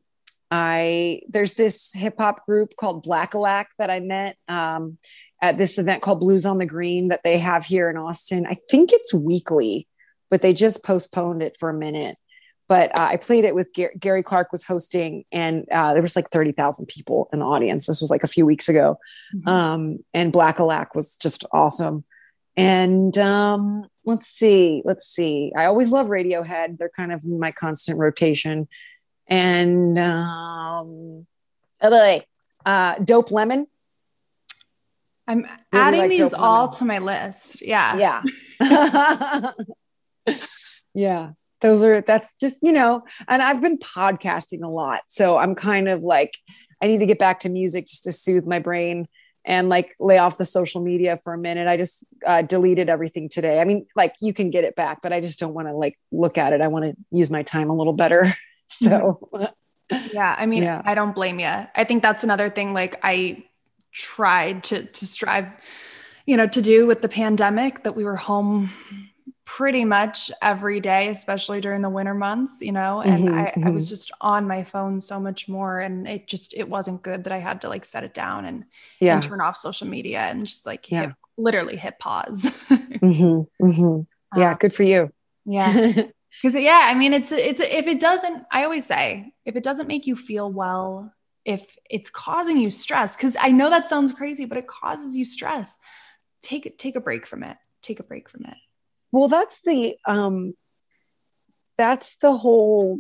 I, 0.51 1.21
there's 1.29 1.55
this 1.55 1.93
hip 1.93 2.15
hop 2.17 2.45
group 2.45 2.75
called 2.75 3.05
Blackillac 3.05 3.65
that 3.77 3.89
I 3.89 3.99
met 3.99 4.38
um, 4.47 4.97
at 5.41 5.57
this 5.57 5.77
event 5.77 6.01
called 6.01 6.19
Blues 6.19 6.45
on 6.45 6.57
the 6.57 6.65
Green 6.65 7.07
that 7.07 7.23
they 7.23 7.38
have 7.38 7.65
here 7.65 7.89
in 7.89 7.97
Austin. 7.97 8.45
I 8.45 8.55
think 8.69 8.91
it's 8.91 9.13
weekly, 9.13 9.88
but 10.29 10.41
they 10.41 10.53
just 10.53 10.83
postponed 10.83 11.41
it 11.41 11.57
for 11.57 11.69
a 11.69 11.73
minute 11.73 12.17
but 12.67 12.97
uh, 12.97 13.08
I 13.12 13.17
played 13.17 13.45
it 13.45 13.54
with 13.54 13.69
Gar- 13.75 13.93
Gary 13.99 14.23
Clark 14.23 14.51
was 14.51 14.63
hosting, 14.63 15.25
and 15.32 15.65
uh, 15.71 15.93
there 15.93 16.01
was 16.01 16.15
like 16.15 16.30
thirty 16.30 16.51
thousand 16.51 16.88
people 16.88 17.30
in 17.32 17.39
the 17.39 17.45
audience. 17.45 17.86
This 17.86 18.01
was 18.01 18.10
like 18.10 18.23
a 18.23 18.28
few 18.28 18.45
weeks 18.45 18.67
ago, 18.69 18.97
mm-hmm. 19.36 19.47
um, 19.47 19.99
and 20.13 20.34
Blackillac 20.34 20.95
was 20.95 21.17
just 21.17 21.45
awesome. 21.51 22.04
And 22.58 23.15
um, 23.17 23.88
let's 24.06 24.28
see, 24.28 24.82
let's 24.86 25.06
see. 25.06 25.51
I 25.56 25.65
always 25.65 25.91
love 25.91 26.08
Radiohead; 26.08 26.78
they're 26.78 26.89
kind 26.89 27.12
of 27.12 27.25
my 27.28 27.51
constant 27.51 27.99
rotation. 27.99 28.67
And 29.28 29.97
um, 29.99 31.28
oh, 31.82 32.21
uh, 32.65 32.95
Dope 32.99 33.32
Lemon. 33.32 33.67
I'm 35.28 35.39
really 35.39 35.49
adding 35.71 35.99
like 36.01 36.10
these 36.12 36.34
all 36.34 36.69
to 36.69 36.86
my 36.86 36.99
list. 36.99 37.63
Yeah, 37.63 38.21
yeah. 38.60 39.51
yeah 40.93 41.32
those 41.65 41.84
are 41.84 42.01
that's 42.01 42.36
just 42.36 42.62
you 42.62 42.71
know 42.71 43.04
and 43.28 43.41
i've 43.41 43.60
been 43.60 43.78
podcasting 43.80 44.63
a 44.63 44.67
lot. 44.67 45.01
So 45.08 45.38
i'm 45.38 45.56
kind 45.56 45.89
of 45.89 46.04
like 46.04 46.38
i 46.82 46.88
need 46.88 46.99
to 46.99 47.08
get 47.08 47.17
back 47.17 47.39
to 47.41 47.49
music 47.49 47.88
just 47.88 48.04
to 48.04 48.12
soothe 48.12 48.45
my 48.45 48.60
brain 48.60 49.08
and 49.43 49.67
like 49.67 49.91
lay 49.99 50.19
off 50.19 50.38
the 50.38 50.45
social 50.45 50.82
media 50.82 51.17
for 51.17 51.32
a 51.34 51.38
minute. 51.38 51.67
I 51.67 51.78
just 51.78 52.04
uh, 52.25 52.41
deleted 52.41 52.89
everything 52.89 53.30
today. 53.30 53.60
I 53.60 53.63
mean 53.63 53.86
like 53.95 54.15
you 54.19 54.34
can 54.34 54.49
get 54.49 54.63
it 54.63 54.75
back 54.75 55.01
but 55.01 55.12
i 55.12 55.19
just 55.19 55.39
don't 55.39 55.54
want 55.54 55.67
to 55.67 55.73
like 55.73 55.97
look 56.12 56.38
at 56.38 56.54
it. 56.54 56.62
I 56.62 56.67
want 56.67 56.86
to 56.86 56.95
use 57.12 57.32
my 57.32 57.43
time 57.43 57.69
a 57.69 57.75
little 57.75 57.93
better. 57.93 58.34
So 58.67 59.30
yeah 60.12 60.36
i 60.39 60.47
mean 60.47 60.63
yeah. 60.63 60.82
i 60.86 60.95
don't 60.95 61.13
blame 61.13 61.39
you 61.39 61.45
i 61.45 61.84
think 61.84 62.01
that's 62.01 62.23
another 62.23 62.49
thing 62.49 62.73
like 62.73 62.99
i 63.04 63.43
tried 63.91 64.63
to 64.63 64.84
to 64.84 65.06
strive 65.06 65.47
you 66.25 66.36
know 66.36 66.47
to 66.47 66.62
do 66.62 66.88
with 66.88 67.01
the 67.04 67.10
pandemic 67.10 67.84
that 67.84 67.95
we 67.95 68.04
were 68.04 68.15
home 68.15 68.71
pretty 69.45 69.86
much 69.86 70.31
every 70.41 70.79
day, 70.79 71.08
especially 71.10 71.62
during 71.62 71.81
the 71.81 71.89
winter 71.89 72.15
months, 72.15 72.62
you 72.62 72.71
know, 72.71 73.01
and 73.01 73.29
mm-hmm, 73.29 73.39
I, 73.39 73.43
mm-hmm. 73.43 73.67
I, 73.67 73.69
was 73.69 73.88
just 73.88 74.12
on 74.19 74.47
my 74.47 74.63
phone 74.63 74.99
so 74.99 75.19
much 75.19 75.47
more 75.47 75.79
and 75.79 76.08
it 76.08 76.27
just, 76.27 76.55
it 76.55 76.67
wasn't 76.67 77.03
good 77.03 77.23
that 77.23 77.34
I 77.34 77.38
had 77.38 77.62
to 77.62 77.69
like 77.69 77.86
set 77.86 78.03
it 78.03 78.13
down 78.13 78.45
and, 78.45 78.65
yeah. 78.99 79.13
and 79.13 79.23
turn 79.23 79.41
off 79.41 79.55
social 79.55 79.88
media 79.88 80.21
and 80.21 80.47
just 80.47 80.65
like 80.65 80.91
yeah. 80.91 81.01
hit, 81.01 81.15
literally 81.38 81.77
hit 81.77 81.99
pause. 81.99 82.43
mm-hmm, 82.69 83.65
mm-hmm. 83.65 84.39
yeah. 84.39 84.51
Um, 84.51 84.58
good 84.60 84.73
for 84.73 84.84
you. 84.84 85.13
Yeah. 85.45 85.93
Cause 86.41 86.55
yeah, 86.55 86.81
I 86.84 86.95
mean, 86.95 87.13
it's, 87.13 87.31
it's, 87.31 87.62
if 87.62 87.88
it 87.88 87.99
doesn't, 87.99 88.43
I 88.51 88.63
always 88.63 88.86
say, 88.86 89.31
if 89.45 89.55
it 89.55 89.63
doesn't 89.63 89.88
make 89.88 90.08
you 90.08 90.15
feel 90.15 90.51
well, 90.51 91.13
if 91.45 91.77
it's 91.89 92.10
causing 92.10 92.58
you 92.58 92.71
stress, 92.71 93.15
cause 93.15 93.38
I 93.39 93.49
know 93.49 93.69
that 93.69 93.88
sounds 93.88 94.17
crazy, 94.17 94.45
but 94.45 94.58
it 94.58 94.67
causes 94.67 95.15
you 95.15 95.23
stress, 95.23 95.79
take, 96.41 96.77
take 96.79 96.95
a 96.95 96.99
break 96.99 97.27
from 97.27 97.43
it. 97.43 97.58
Take 97.84 97.99
a 97.99 98.03
break 98.03 98.27
from 98.27 98.45
it. 98.45 98.58
Well, 99.15 99.30
that's 99.30 99.62
the 99.62 99.95
um 100.06 100.56
that's 101.78 102.17
the 102.17 102.36
whole 102.36 102.99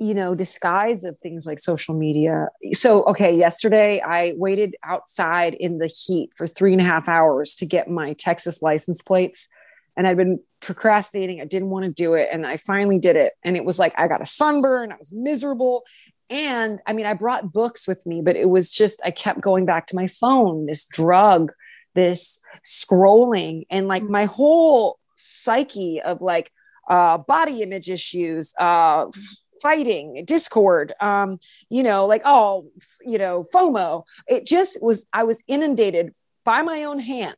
you 0.00 0.12
know 0.12 0.34
disguise 0.34 1.04
of 1.04 1.16
things 1.20 1.46
like 1.46 1.60
social 1.60 1.94
media. 1.94 2.48
So 2.72 3.04
okay 3.04 3.36
yesterday 3.36 4.00
i 4.04 4.34
waited 4.36 4.74
outside 4.82 5.54
in 5.54 5.78
the 5.78 5.86
heat 5.86 6.30
for 6.34 6.48
three 6.48 6.72
and 6.72 6.80
a 6.80 6.84
half 6.84 7.08
hours 7.08 7.54
to 7.56 7.66
get 7.66 7.88
my 7.88 8.14
texas 8.14 8.60
license 8.60 9.02
plates 9.02 9.48
and 9.96 10.08
i'd 10.08 10.16
been 10.16 10.40
procrastinating. 10.60 11.40
I 11.40 11.44
didn't 11.44 11.70
want 11.70 11.84
to 11.84 11.92
do 11.92 12.14
it 12.14 12.28
and 12.32 12.44
i 12.44 12.56
finally 12.56 12.98
did 12.98 13.14
it 13.14 13.34
and 13.44 13.56
it 13.56 13.64
was 13.64 13.78
like 13.78 13.94
i 13.96 14.08
got 14.08 14.20
a 14.20 14.26
sunburn 14.26 14.90
i 14.90 14.96
was 14.96 15.12
miserable 15.12 15.84
and 16.28 16.82
i 16.88 16.92
mean 16.92 17.06
i 17.06 17.14
brought 17.14 17.52
books 17.52 17.86
with 17.86 18.04
me 18.04 18.20
but 18.20 18.34
it 18.34 18.48
was 18.48 18.68
just 18.68 19.00
i 19.04 19.12
kept 19.12 19.40
going 19.40 19.64
back 19.64 19.86
to 19.86 19.96
my 19.96 20.08
phone 20.08 20.66
this 20.66 20.86
drug 20.86 21.52
this 21.94 22.40
scrolling 22.66 23.62
and 23.70 23.86
like 23.86 24.02
my 24.02 24.24
whole 24.24 24.98
psyche 25.22 26.00
of 26.02 26.20
like 26.20 26.50
uh, 26.88 27.18
body 27.18 27.62
image 27.62 27.90
issues, 27.90 28.52
uh, 28.58 29.06
fighting, 29.62 30.24
discord, 30.26 30.92
um, 31.00 31.38
you 31.70 31.82
know, 31.82 32.06
like, 32.06 32.22
oh, 32.24 32.68
you 33.04 33.18
know, 33.18 33.44
FOMO. 33.54 34.02
It 34.26 34.44
just 34.44 34.82
was, 34.82 35.06
I 35.12 35.22
was 35.22 35.42
inundated 35.46 36.12
by 36.44 36.62
my 36.62 36.84
own 36.84 36.98
hand 36.98 37.36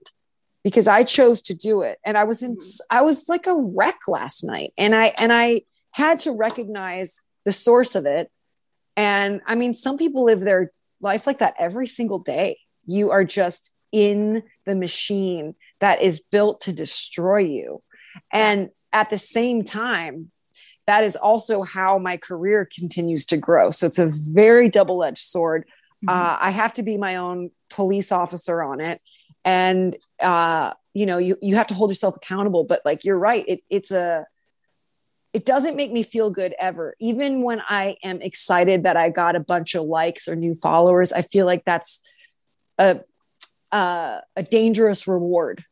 because 0.62 0.88
I 0.88 1.02
chose 1.02 1.42
to 1.42 1.54
do 1.54 1.82
it. 1.82 1.98
And 2.04 2.16
I 2.16 2.24
was 2.24 2.42
in, 2.42 2.56
I 2.90 3.02
was 3.02 3.28
like 3.28 3.46
a 3.46 3.62
wreck 3.76 3.98
last 4.08 4.42
night. 4.44 4.72
And 4.78 4.94
I, 4.94 5.12
and 5.18 5.32
I 5.32 5.62
had 5.92 6.20
to 6.20 6.32
recognize 6.32 7.22
the 7.44 7.52
source 7.52 7.94
of 7.94 8.06
it. 8.06 8.30
And 8.96 9.42
I 9.46 9.54
mean, 9.54 9.74
some 9.74 9.98
people 9.98 10.24
live 10.24 10.40
their 10.40 10.72
life 11.00 11.26
like 11.26 11.38
that 11.38 11.54
every 11.58 11.86
single 11.86 12.18
day. 12.18 12.56
You 12.86 13.10
are 13.10 13.24
just 13.24 13.74
in 13.92 14.42
the 14.64 14.74
machine 14.74 15.54
that 15.84 16.00
is 16.00 16.18
built 16.18 16.62
to 16.62 16.72
destroy 16.72 17.40
you. 17.40 17.82
And 18.32 18.70
at 18.90 19.10
the 19.10 19.18
same 19.18 19.64
time, 19.64 20.30
that 20.86 21.04
is 21.04 21.14
also 21.14 21.60
how 21.60 21.98
my 21.98 22.16
career 22.16 22.66
continues 22.74 23.26
to 23.26 23.36
grow. 23.36 23.68
So 23.68 23.86
it's 23.86 23.98
a 23.98 24.08
very 24.32 24.70
double 24.70 25.04
edged 25.04 25.18
sword. 25.18 25.66
Mm-hmm. 26.02 26.08
Uh, 26.08 26.38
I 26.40 26.52
have 26.52 26.72
to 26.74 26.82
be 26.82 26.96
my 26.96 27.16
own 27.16 27.50
police 27.68 28.12
officer 28.12 28.62
on 28.62 28.80
it. 28.80 29.02
And, 29.44 29.94
uh, 30.20 30.72
you 30.94 31.04
know, 31.04 31.18
you, 31.18 31.36
you 31.42 31.56
have 31.56 31.66
to 31.66 31.74
hold 31.74 31.90
yourself 31.90 32.16
accountable, 32.16 32.64
but 32.64 32.80
like, 32.86 33.04
you're 33.04 33.18
right. 33.18 33.44
It, 33.46 33.60
it's 33.68 33.90
a, 33.90 34.26
it 35.34 35.44
doesn't 35.44 35.76
make 35.76 35.92
me 35.92 36.02
feel 36.02 36.30
good 36.30 36.54
ever. 36.58 36.96
Even 36.98 37.42
when 37.42 37.60
I 37.60 37.96
am 38.02 38.22
excited 38.22 38.84
that 38.84 38.96
I 38.96 39.10
got 39.10 39.36
a 39.36 39.40
bunch 39.40 39.74
of 39.74 39.84
likes 39.84 40.28
or 40.28 40.34
new 40.34 40.54
followers, 40.54 41.12
I 41.12 41.20
feel 41.20 41.44
like 41.44 41.66
that's 41.66 42.00
a, 42.78 43.00
uh, 43.70 44.20
a 44.34 44.42
dangerous 44.42 45.06
reward 45.06 45.62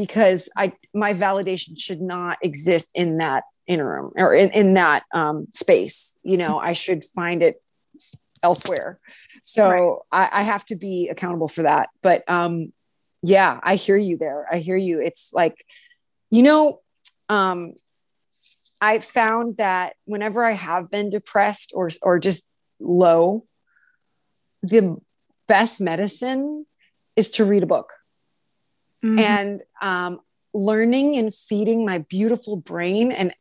because 0.00 0.48
I 0.56 0.72
my 0.94 1.12
validation 1.12 1.78
should 1.78 2.00
not 2.00 2.38
exist 2.42 2.92
in 2.94 3.18
that 3.18 3.44
interim 3.66 4.12
or 4.16 4.34
in, 4.34 4.50
in 4.52 4.74
that 4.74 5.02
um, 5.12 5.48
space. 5.52 6.18
You 6.22 6.38
know, 6.38 6.58
I 6.58 6.72
should 6.72 7.04
find 7.04 7.42
it 7.42 7.62
elsewhere. 8.42 8.98
So 9.44 9.68
right. 10.10 10.30
I, 10.32 10.40
I, 10.40 10.42
have 10.42 10.64
to 10.66 10.76
be 10.76 11.10
accountable 11.10 11.48
for 11.48 11.62
that. 11.64 11.90
But 12.02 12.26
um, 12.30 12.72
yeah, 13.22 13.60
I 13.62 13.74
hear 13.74 13.98
you 13.98 14.16
there. 14.16 14.46
I 14.50 14.56
hear 14.56 14.76
you. 14.76 15.02
It's 15.02 15.32
like, 15.34 15.62
you 16.30 16.42
know, 16.42 16.80
um, 17.28 17.74
I 18.80 19.00
found 19.00 19.58
that 19.58 19.96
whenever 20.06 20.42
I 20.42 20.52
have 20.52 20.88
been 20.88 21.10
depressed 21.10 21.72
or 21.74 21.90
or 22.00 22.18
just 22.18 22.48
low, 22.80 23.44
the 24.62 24.96
best 25.46 25.78
medicine 25.78 26.64
is 27.16 27.32
to 27.32 27.44
read 27.44 27.62
a 27.62 27.66
book 27.66 27.92
mm-hmm. 29.04 29.18
and 29.18 29.62
um, 29.82 30.20
learning 30.54 31.16
and 31.16 31.34
feeding 31.34 31.84
my 31.84 32.04
beautiful 32.08 32.56
brain 32.56 33.12
and 33.12 33.34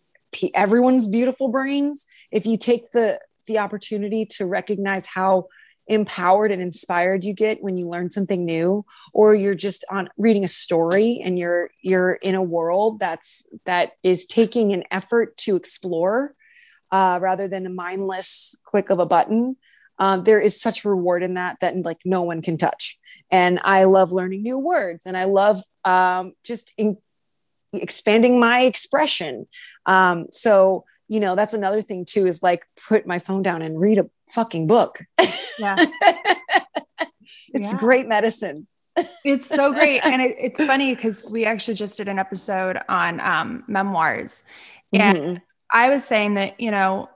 everyone's 0.54 1.08
beautiful 1.08 1.48
brains. 1.48 2.06
If 2.32 2.46
you 2.46 2.58
take 2.58 2.92
the 2.92 3.20
the 3.48 3.58
opportunity 3.58 4.26
to 4.26 4.46
recognize 4.46 5.08
how 5.08 5.48
empowered 5.90 6.52
and 6.52 6.62
inspired 6.62 7.26
you 7.26 7.34
get 7.34 7.64
when 7.64 7.76
you 7.76 7.90
learn 7.90 8.12
something 8.12 8.46
new 8.46 8.86
or 9.12 9.34
you're 9.34 9.56
just 9.56 9.84
on 9.90 10.08
reading 10.18 10.44
a 10.44 10.48
story 10.48 11.20
and 11.24 11.38
you're 11.40 11.72
you're 11.82 12.12
in 12.12 12.36
a 12.36 12.44
world 12.44 13.00
that's 13.00 13.50
that 13.66 13.94
is 14.04 14.28
taking 14.28 14.72
an 14.72 14.84
effort 14.92 15.36
to 15.36 15.56
explore 15.56 16.36
uh, 16.92 17.18
rather 17.20 17.48
than 17.48 17.66
a 17.66 17.72
mindless 17.72 18.56
click 18.64 18.92
of 18.92 19.00
a 19.00 19.06
button 19.06 19.56
um, 19.98 20.24
there 20.24 20.40
is 20.40 20.62
such 20.62 20.86
reward 20.86 21.24
in 21.24 21.34
that 21.34 21.60
that 21.60 21.76
like 21.84 22.00
no 22.06 22.22
one 22.22 22.44
can 22.44 22.56
touch 22.56 22.99
and 23.32 23.60
i 23.64 23.84
love 23.84 24.12
learning 24.12 24.42
new 24.42 24.58
words 24.58 25.06
and 25.06 25.16
i 25.16 25.26
love 25.26 25.62
um, 25.86 26.34
just 26.44 26.74
in, 26.78 26.98
expanding 27.74 28.40
my 28.40 28.62
expression 28.62 29.48
um, 29.86 30.28
so 30.32 30.84
you 31.08 31.20
know 31.20 31.36
that's 31.36 31.54
another 31.54 31.82
thing 31.82 32.06
too 32.06 32.28
is 32.28 32.44
like 32.44 32.66
put 32.88 33.08
my 33.08 33.20
phone 33.20 33.42
down 33.42 33.62
and 33.62 33.82
read 33.82 33.98
a 33.98 34.10
fucking 34.32 34.68
book 34.68 35.04
yeah 35.60 35.76
it's 37.54 37.74
yeah. 37.74 37.78
great 37.78 38.08
medicine 38.08 38.68
it's 39.24 39.48
so 39.48 39.74
great 39.74 40.00
and 40.06 40.22
it, 40.22 40.36
it's 40.40 40.64
funny 40.64 40.94
because 40.94 41.30
we 41.32 41.46
actually 41.46 41.74
just 41.74 41.98
did 41.98 42.08
an 42.08 42.20
episode 42.20 42.78
on 42.90 43.20
um, 43.22 43.64
memoirs 43.68 44.44
and 44.94 45.18
mm-hmm. 45.18 45.36
i 45.72 45.90
was 45.90 46.04
saying 46.04 46.36
that 46.36 46.60
you 46.60 46.72
know 46.72 47.10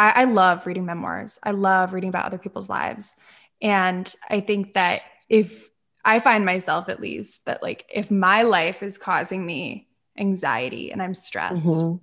I, 0.00 0.22
I 0.22 0.24
love 0.24 0.66
reading 0.66 0.86
memoirs. 0.86 1.38
I 1.42 1.50
love 1.50 1.92
reading 1.92 2.08
about 2.08 2.24
other 2.24 2.38
people's 2.38 2.70
lives. 2.70 3.14
And 3.60 4.12
I 4.30 4.40
think 4.40 4.72
that 4.72 5.00
if 5.30 5.70
I 6.04 6.18
find 6.18 6.44
myself 6.44 6.88
at 6.90 7.00
least 7.00 7.46
that 7.46 7.62
like 7.62 7.88
if 7.92 8.10
my 8.10 8.42
life 8.42 8.82
is 8.82 8.98
causing 8.98 9.46
me 9.46 9.88
anxiety 10.18 10.92
and 10.92 11.02
I'm 11.02 11.14
stressed, 11.14 11.66
mm-hmm. 11.66 11.96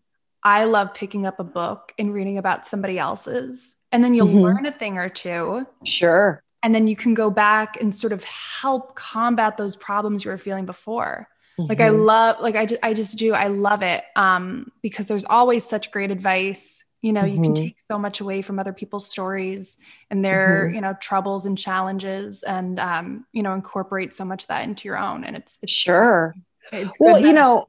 I 0.43 0.63
love 0.63 0.93
picking 0.93 1.25
up 1.25 1.39
a 1.39 1.43
book 1.43 1.93
and 1.99 2.13
reading 2.13 2.37
about 2.37 2.65
somebody 2.65 2.97
else's. 2.97 3.75
And 3.91 4.03
then 4.03 4.13
you'll 4.13 4.27
mm-hmm. 4.27 4.39
learn 4.39 4.65
a 4.65 4.71
thing 4.71 4.97
or 4.97 5.09
two. 5.09 5.67
Sure. 5.83 6.41
And 6.63 6.73
then 6.73 6.87
you 6.87 6.95
can 6.95 7.13
go 7.13 7.29
back 7.29 7.79
and 7.81 7.93
sort 7.93 8.13
of 8.13 8.23
help 8.23 8.95
combat 8.95 9.57
those 9.57 9.75
problems 9.75 10.23
you 10.23 10.31
were 10.31 10.37
feeling 10.37 10.65
before. 10.65 11.27
Mm-hmm. 11.59 11.69
Like 11.69 11.81
I 11.81 11.89
mm-hmm. 11.89 12.01
love, 12.01 12.39
like 12.39 12.55
I 12.55 12.65
just, 12.65 12.81
I 12.83 12.93
just 12.93 13.17
do, 13.17 13.33
I 13.33 13.47
love 13.47 13.83
it 13.83 14.03
um, 14.15 14.71
because 14.81 15.07
there's 15.07 15.25
always 15.25 15.65
such 15.65 15.91
great 15.91 16.11
advice 16.11 16.83
you 17.01 17.13
know 17.13 17.21
mm-hmm. 17.21 17.29
you 17.29 17.41
can 17.41 17.53
mm-hmm. 17.53 17.63
take 17.63 17.77
so 17.79 17.97
much 17.97 18.19
away 18.19 18.41
from 18.41 18.59
other 18.59 18.73
people's 18.73 19.07
stories 19.07 19.77
and 20.09 20.23
their 20.23 20.65
mm-hmm. 20.65 20.75
you 20.75 20.81
know 20.81 20.95
troubles 20.99 21.45
and 21.45 21.57
challenges 21.57 22.43
and 22.43 22.79
um, 22.79 23.25
you 23.31 23.43
know 23.43 23.53
incorporate 23.53 24.13
so 24.13 24.25
much 24.25 24.43
of 24.43 24.47
that 24.47 24.63
into 24.63 24.87
your 24.87 24.97
own 24.97 25.23
and 25.23 25.35
it's, 25.35 25.59
it's 25.61 25.71
sure 25.71 26.35
it's 26.71 26.97
well 26.99 27.19
you 27.19 27.33
know 27.33 27.67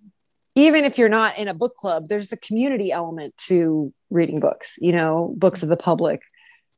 even 0.55 0.85
if 0.85 0.99
you're 0.99 1.09
not 1.09 1.39
in 1.39 1.49
a 1.49 1.55
book 1.55 1.75
club 1.77 2.09
there's 2.09 2.33
a 2.33 2.37
community 2.37 2.91
element 2.91 3.37
to 3.37 3.93
reading 4.11 4.41
books 4.41 4.79
you 4.81 4.93
know 4.93 5.35
books 5.37 5.63
of 5.63 5.69
the 5.69 5.77
public 5.77 6.23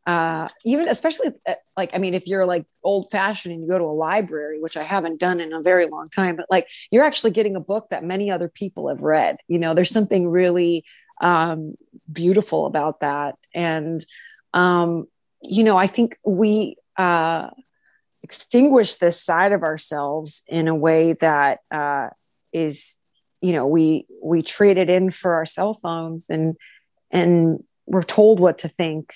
uh, 0.06 0.48
even 0.64 0.88
especially 0.88 1.28
uh, 1.46 1.54
like 1.76 1.94
i 1.94 1.98
mean 1.98 2.14
if 2.14 2.26
you're 2.26 2.46
like 2.46 2.66
old 2.82 3.10
fashioned 3.10 3.54
and 3.54 3.62
you 3.62 3.68
go 3.68 3.78
to 3.78 3.84
a 3.84 3.86
library 3.86 4.60
which 4.60 4.76
i 4.76 4.82
haven't 4.82 5.20
done 5.20 5.40
in 5.40 5.52
a 5.52 5.62
very 5.62 5.86
long 5.86 6.08
time 6.08 6.36
but 6.36 6.46
like 6.50 6.68
you're 6.90 7.04
actually 7.04 7.30
getting 7.30 7.54
a 7.54 7.60
book 7.60 7.86
that 7.90 8.02
many 8.02 8.30
other 8.30 8.48
people 8.48 8.88
have 8.88 9.02
read 9.02 9.36
you 9.46 9.58
know 9.58 9.72
there's 9.72 9.90
something 9.90 10.28
really 10.28 10.84
um, 11.20 11.74
beautiful 12.12 12.66
about 12.66 13.00
that. 13.00 13.36
And, 13.54 14.04
um, 14.54 15.06
you 15.42 15.64
know, 15.64 15.76
I 15.76 15.86
think 15.86 16.16
we 16.24 16.76
uh, 16.96 17.48
extinguish 18.22 18.96
this 18.96 19.22
side 19.22 19.52
of 19.52 19.62
ourselves 19.62 20.42
in 20.48 20.68
a 20.68 20.74
way 20.74 21.14
that 21.14 21.60
uh, 21.70 22.08
is 22.52 22.98
you 23.40 23.52
know 23.52 23.66
we 23.66 24.06
we 24.22 24.42
traded 24.42 24.90
in 24.90 25.10
for 25.10 25.34
our 25.34 25.46
cell 25.46 25.74
phones 25.74 26.28
and 26.28 26.56
and 27.10 27.62
we're 27.86 28.02
told 28.02 28.38
what 28.38 28.58
to 28.58 28.68
think 28.68 29.14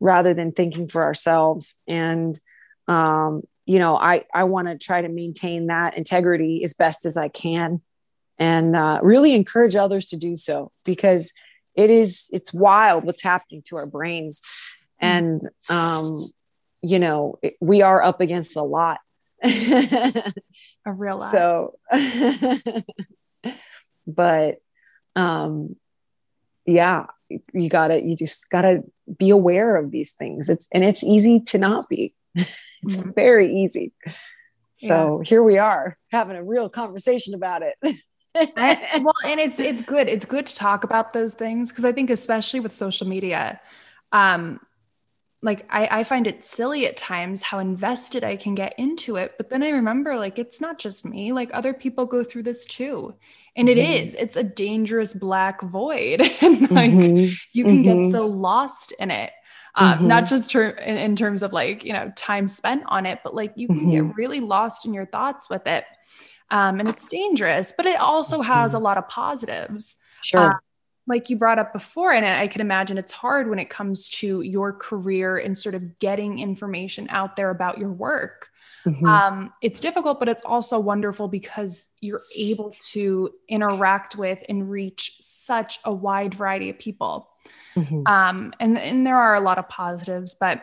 rather 0.00 0.34
than 0.34 0.52
thinking 0.52 0.88
for 0.88 1.02
ourselves 1.02 1.80
and 1.88 2.38
um, 2.88 3.42
you 3.66 3.78
know 3.78 3.96
i 3.96 4.24
i 4.32 4.44
want 4.44 4.68
to 4.68 4.78
try 4.78 5.02
to 5.02 5.08
maintain 5.08 5.66
that 5.66 5.96
integrity 5.96 6.62
as 6.64 6.74
best 6.74 7.04
as 7.04 7.16
i 7.16 7.28
can 7.28 7.80
and 8.38 8.74
uh, 8.76 8.98
really 9.02 9.34
encourage 9.34 9.76
others 9.76 10.06
to 10.06 10.16
do 10.16 10.36
so 10.36 10.70
because 10.84 11.32
it 11.74 11.90
is 11.90 12.28
it's 12.32 12.52
wild 12.52 13.04
what's 13.04 13.22
happening 13.22 13.62
to 13.66 13.76
our 13.76 13.86
brains. 13.86 14.42
Mm. 15.02 15.06
and 15.06 15.42
um, 15.68 16.10
you 16.82 16.98
know 16.98 17.38
it, 17.42 17.56
we 17.60 17.82
are 17.82 18.02
up 18.02 18.20
against 18.20 18.56
a 18.56 18.62
lot. 18.62 18.98
A 19.42 20.32
real 20.86 21.18
lot. 21.18 21.32
So 21.32 21.78
but 24.06 24.56
um 25.16 25.76
yeah 26.66 27.06
you 27.52 27.68
gotta 27.68 28.02
you 28.02 28.16
just 28.16 28.48
gotta 28.50 28.82
be 29.18 29.30
aware 29.30 29.76
of 29.76 29.90
these 29.90 30.12
things. 30.12 30.48
It's 30.48 30.66
and 30.72 30.84
it's 30.84 31.04
easy 31.04 31.40
to 31.40 31.58
not 31.58 31.84
be. 31.88 32.14
It's 32.86 32.98
mm-hmm. 32.98 33.12
very 33.12 33.62
easy. 33.62 33.92
So 34.76 35.22
yeah. 35.22 35.28
here 35.28 35.42
we 35.42 35.56
are 35.56 35.96
having 36.12 36.36
a 36.36 36.44
real 36.44 36.68
conversation 36.68 37.32
about 37.32 37.62
it 37.62 37.76
I, 38.34 39.00
well 39.02 39.14
and 39.24 39.40
it's 39.40 39.60
it's 39.60 39.82
good 39.82 40.08
it's 40.08 40.24
good 40.24 40.46
to 40.46 40.54
talk 40.54 40.84
about 40.84 41.12
those 41.12 41.34
things 41.34 41.70
because 41.70 41.84
i 41.84 41.92
think 41.92 42.10
especially 42.10 42.60
with 42.60 42.72
social 42.72 43.06
media 43.06 43.60
um 44.12 44.60
like 45.44 45.66
I, 45.68 46.00
I 46.00 46.04
find 46.04 46.26
it 46.26 46.42
silly 46.42 46.86
at 46.86 46.96
times 46.96 47.42
how 47.42 47.58
invested 47.58 48.24
I 48.24 48.36
can 48.36 48.54
get 48.54 48.74
into 48.78 49.16
it. 49.16 49.34
But 49.36 49.50
then 49.50 49.62
I 49.62 49.68
remember 49.68 50.16
like 50.16 50.38
it's 50.38 50.58
not 50.58 50.78
just 50.78 51.04
me, 51.04 51.32
like 51.32 51.50
other 51.52 51.74
people 51.74 52.06
go 52.06 52.24
through 52.24 52.44
this 52.44 52.64
too. 52.64 53.14
And 53.54 53.68
mm-hmm. 53.68 53.78
it 53.78 54.04
is, 54.04 54.14
it's 54.14 54.36
a 54.36 54.42
dangerous 54.42 55.12
black 55.12 55.60
void. 55.60 56.22
and 56.40 56.70
like 56.70 56.90
mm-hmm. 56.90 57.34
you 57.52 57.64
can 57.64 57.84
mm-hmm. 57.84 58.02
get 58.02 58.12
so 58.12 58.26
lost 58.26 58.94
in 58.98 59.10
it. 59.10 59.32
Um, 59.76 60.06
not 60.06 60.24
mm-hmm. 60.24 60.28
just 60.28 60.50
ter- 60.50 60.68
in, 60.68 60.96
in, 60.96 61.16
terms 61.16 61.42
of 61.42 61.52
like, 61.52 61.84
you 61.84 61.92
know, 61.92 62.12
time 62.16 62.46
spent 62.46 62.84
on 62.86 63.06
it, 63.06 63.20
but 63.24 63.34
like 63.34 63.52
you 63.56 63.66
can 63.66 63.90
get 63.90 64.04
mm-hmm. 64.04 64.12
really 64.12 64.38
lost 64.38 64.86
in 64.86 64.94
your 64.94 65.04
thoughts 65.04 65.50
with 65.50 65.66
it. 65.66 65.84
Um, 66.50 66.78
and 66.78 66.88
it's 66.88 67.08
dangerous, 67.08 67.72
but 67.76 67.86
it 67.86 67.98
also 67.98 68.40
has 68.40 68.70
mm-hmm. 68.70 68.76
a 68.80 68.84
lot 68.84 68.98
of 68.98 69.08
positives. 69.08 69.96
Sure. 70.22 70.40
Uh, 70.40 70.54
like 71.06 71.28
you 71.28 71.36
brought 71.36 71.58
up 71.58 71.72
before, 71.72 72.12
and 72.12 72.24
I 72.24 72.46
can 72.46 72.60
imagine 72.60 72.98
it's 72.98 73.12
hard 73.12 73.50
when 73.50 73.58
it 73.58 73.68
comes 73.68 74.08
to 74.10 74.40
your 74.40 74.72
career 74.72 75.36
and 75.36 75.56
sort 75.56 75.74
of 75.74 75.98
getting 75.98 76.38
information 76.38 77.08
out 77.10 77.36
there 77.36 77.50
about 77.50 77.78
your 77.78 77.92
work. 77.92 78.48
Mm-hmm. 78.86 79.06
Um, 79.06 79.52
it's 79.62 79.80
difficult, 79.80 80.18
but 80.18 80.28
it's 80.28 80.44
also 80.44 80.78
wonderful 80.78 81.28
because 81.28 81.88
you're 82.00 82.22
able 82.38 82.74
to 82.92 83.30
interact 83.48 84.16
with 84.16 84.42
and 84.48 84.70
reach 84.70 85.16
such 85.20 85.78
a 85.84 85.92
wide 85.92 86.34
variety 86.34 86.70
of 86.70 86.78
people. 86.78 87.30
Mm-hmm. 87.76 88.02
Um, 88.06 88.52
and, 88.60 88.78
and 88.78 89.06
there 89.06 89.16
are 89.16 89.34
a 89.34 89.40
lot 89.40 89.58
of 89.58 89.68
positives, 89.68 90.36
but 90.38 90.62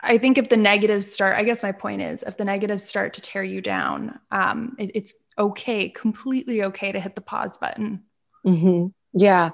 I 0.00 0.18
think 0.18 0.38
if 0.38 0.48
the 0.48 0.56
negatives 0.56 1.10
start, 1.10 1.36
I 1.36 1.44
guess 1.44 1.62
my 1.62 1.72
point 1.72 2.02
is 2.02 2.22
if 2.22 2.36
the 2.36 2.44
negatives 2.44 2.84
start 2.84 3.14
to 3.14 3.20
tear 3.20 3.42
you 3.42 3.60
down, 3.60 4.18
um, 4.30 4.76
it, 4.78 4.90
it's 4.94 5.14
okay, 5.38 5.88
completely 5.88 6.62
okay 6.64 6.92
to 6.92 7.00
hit 7.00 7.14
the 7.14 7.20
pause 7.20 7.58
button. 7.58 8.04
Mm-hmm. 8.46 8.88
Yeah. 9.18 9.50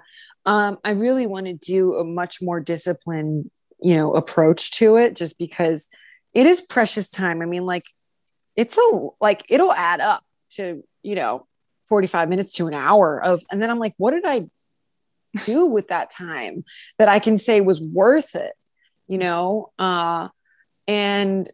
Um, 0.47 0.79
I 0.85 0.93
really 0.93 1.27
want 1.27 1.47
to 1.47 1.55
do 1.55 1.95
a 1.95 2.05
much 2.05 2.43
more 2.43 2.61
disciplined, 2.61 3.51
you 3.81 3.95
know, 3.95 4.15
approach 4.15 4.73
to 4.73 4.97
it 4.97 5.15
just 5.15 5.39
because 5.39 5.89
it 6.35 6.47
is 6.47 6.63
precious 6.63 7.11
time. 7.11 7.43
I 7.43 7.47
mean, 7.47 7.65
like 7.65 7.85
it's 8.57 8.77
a 8.77 9.09
like 9.21 9.45
it'll 9.49 9.73
add 9.73 10.01
up 10.01 10.25
to, 10.53 10.83
you 11.03 11.15
know, 11.15 11.47
45 11.89 12.29
minutes 12.29 12.55
to 12.55 12.67
an 12.67 12.75
hour 12.75 13.23
of 13.23 13.43
and 13.51 13.63
then 13.63 13.71
I'm 13.71 13.79
like, 13.79 13.95
what 13.99 14.13
did 14.13 14.25
I 14.27 14.49
do 15.45 15.67
with 15.67 15.89
that 15.89 16.11
time 16.11 16.65
that 16.99 17.09
I 17.09 17.19
can 17.19 17.37
say 17.37 17.61
was 17.61 17.93
worth 17.95 18.35
it? 18.35 18.53
You 19.07 19.19
know? 19.19 19.73
Uh 19.79 20.29
and 20.87 21.51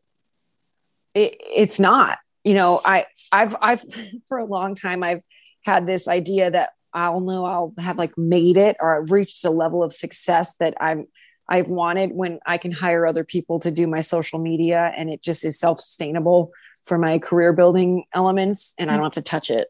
it, 1.15 1.37
it's 1.41 1.81
not, 1.81 2.19
you 2.45 2.55
know, 2.55 2.81
I 2.85 3.07
I've 3.33 3.57
I've 3.61 3.83
for 4.29 4.39
a 4.39 4.45
long 4.45 4.75
time 4.75 5.03
I've 5.03 5.23
had 5.65 5.87
this 5.87 6.09
idea 6.09 6.51
that 6.51 6.71
I'll 6.93 7.21
know 7.21 7.45
I'll 7.45 7.75
have 7.79 7.99
like 7.99 8.17
made 8.17 8.57
it 8.57 8.77
or 8.81 9.01
I've 9.01 9.11
reached 9.11 9.45
a 9.45 9.51
level 9.51 9.83
of 9.83 9.93
success 9.93 10.57
that 10.57 10.75
I'm 10.81 11.07
I've 11.49 11.69
wanted 11.69 12.11
when 12.13 12.41
I 12.47 12.59
can 12.59 12.73
hire 12.73 13.07
other 13.07 13.25
people 13.25 13.61
to 13.61 13.71
do 13.71 13.87
my 13.87 14.01
social 14.01 14.39
media 14.39 14.93
and 14.97 15.11
it 15.11 15.23
just 15.23 15.45
is 15.45 15.59
self-sustainable 15.59 16.51
for 16.85 16.99
my 16.99 17.19
career 17.19 17.53
building 17.53 18.05
elements 18.13 18.75
and 18.79 18.91
I 18.91 18.95
don't 18.95 19.05
have 19.05 19.13
to 19.13 19.23
touch 19.23 19.51
it. 19.51 19.69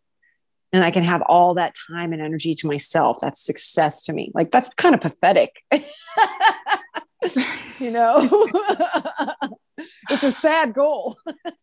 And 0.76 0.84
I 0.84 0.90
can 0.90 1.04
have 1.04 1.22
all 1.22 1.54
that 1.54 1.74
time 1.88 2.12
and 2.12 2.20
energy 2.20 2.54
to 2.56 2.66
myself. 2.66 3.16
That's 3.22 3.42
success 3.42 4.02
to 4.02 4.12
me. 4.12 4.30
Like 4.34 4.50
that's 4.50 4.68
kind 4.74 4.94
of 4.94 5.00
pathetic. 5.00 5.62
you 7.78 7.90
know, 7.90 8.18
it's 10.10 10.22
a 10.22 10.30
sad 10.30 10.74
goal. 10.74 11.16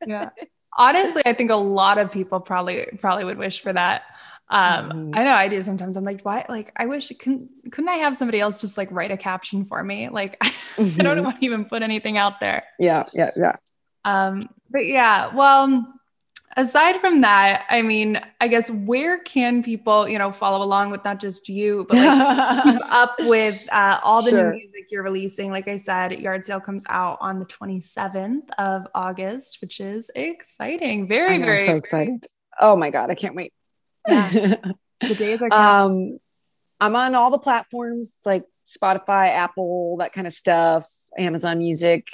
yeah. 0.08 0.30
Honestly, 0.76 1.22
I 1.28 1.34
think 1.34 1.52
a 1.52 1.56
lot 1.56 2.00
of 2.00 2.12
people 2.12 2.40
probably 2.40 2.88
probably 3.00 3.24
would 3.24 3.38
wish 3.38 3.62
for 3.62 3.72
that. 3.72 4.02
Um, 4.50 4.90
mm-hmm. 4.90 5.12
I 5.14 5.24
know 5.26 5.34
I 5.34 5.48
do 5.48 5.62
sometimes. 5.62 5.96
I'm 5.96 6.04
like, 6.04 6.22
why? 6.24 6.44
Like, 6.50 6.72
I 6.76 6.88
wish 6.88 7.12
couldn't 7.20 7.52
couldn't 7.72 7.90
I 7.90 7.98
have 7.98 8.18
somebody 8.18 8.40
else 8.40 8.62
just 8.62 8.80
like 8.80 8.90
write 8.92 9.12
a 9.12 9.18
caption 9.18 9.66
for 9.66 9.84
me? 9.84 10.10
Like, 10.10 10.40
mm-hmm. 10.40 10.82
I 11.00 11.04
don't 11.04 11.18
mm-hmm. 11.18 11.24
want 11.24 11.40
to 11.40 11.46
even 11.46 11.66
put 11.66 11.84
anything 11.84 12.18
out 12.18 12.40
there. 12.40 12.64
Yeah, 12.80 13.04
yeah, 13.14 13.30
yeah. 13.36 13.58
Um, 14.06 14.42
but 14.72 14.88
yeah, 14.88 15.36
well, 15.36 15.86
aside 16.58 16.98
from 16.98 17.22
that, 17.22 17.66
I 17.70 17.82
mean, 17.82 18.20
I 18.40 18.48
guess 18.48 18.70
where 18.70 19.20
can 19.20 19.64
people, 19.64 20.08
you 20.08 20.18
know, 20.18 20.32
follow 20.32 20.64
along 20.64 20.92
with 20.92 21.04
not 21.04 21.20
just 21.20 21.50
you, 21.50 21.86
but 21.90 21.98
like 21.98 22.64
keep 22.64 22.92
up 22.92 23.16
with 23.20 23.68
uh, 23.72 24.00
all 24.04 24.22
the 24.22 24.32
sure. 24.32 24.52
new 24.52 24.60
music 24.60 24.88
you're 24.92 25.04
releasing? 25.04 25.52
Like 25.52 25.68
I 25.68 25.76
said, 25.76 26.20
Yard 26.20 26.46
Sale 26.46 26.62
comes 26.62 26.86
out 26.90 27.18
on 27.22 27.40
the 27.40 27.46
27th 27.46 28.50
of 28.58 28.88
August, 28.94 29.60
which 29.62 29.80
is 29.80 30.12
exciting. 30.16 31.08
Very, 31.08 31.38
know, 31.38 31.46
very 31.46 31.66
so 31.66 31.76
excited. 31.76 32.28
Oh 32.60 32.76
my 32.76 32.90
god, 32.90 33.10
I 33.10 33.16
can't 33.16 33.36
wait. 33.36 33.54
Yeah. 34.08 34.30
the 35.02 35.16
days 35.16 35.42
are 35.42 35.54
um 35.54 36.20
I'm 36.80 36.96
on 36.96 37.16
all 37.16 37.32
the 37.32 37.40
platforms 37.40 38.16
like 38.26 38.44
Spotify, 38.68 39.30
Apple, 39.30 39.98
that 39.98 40.14
kind 40.14 40.28
of 40.28 40.34
stuff, 40.34 40.88
Amazon 41.18 41.60
Music. 41.60 42.06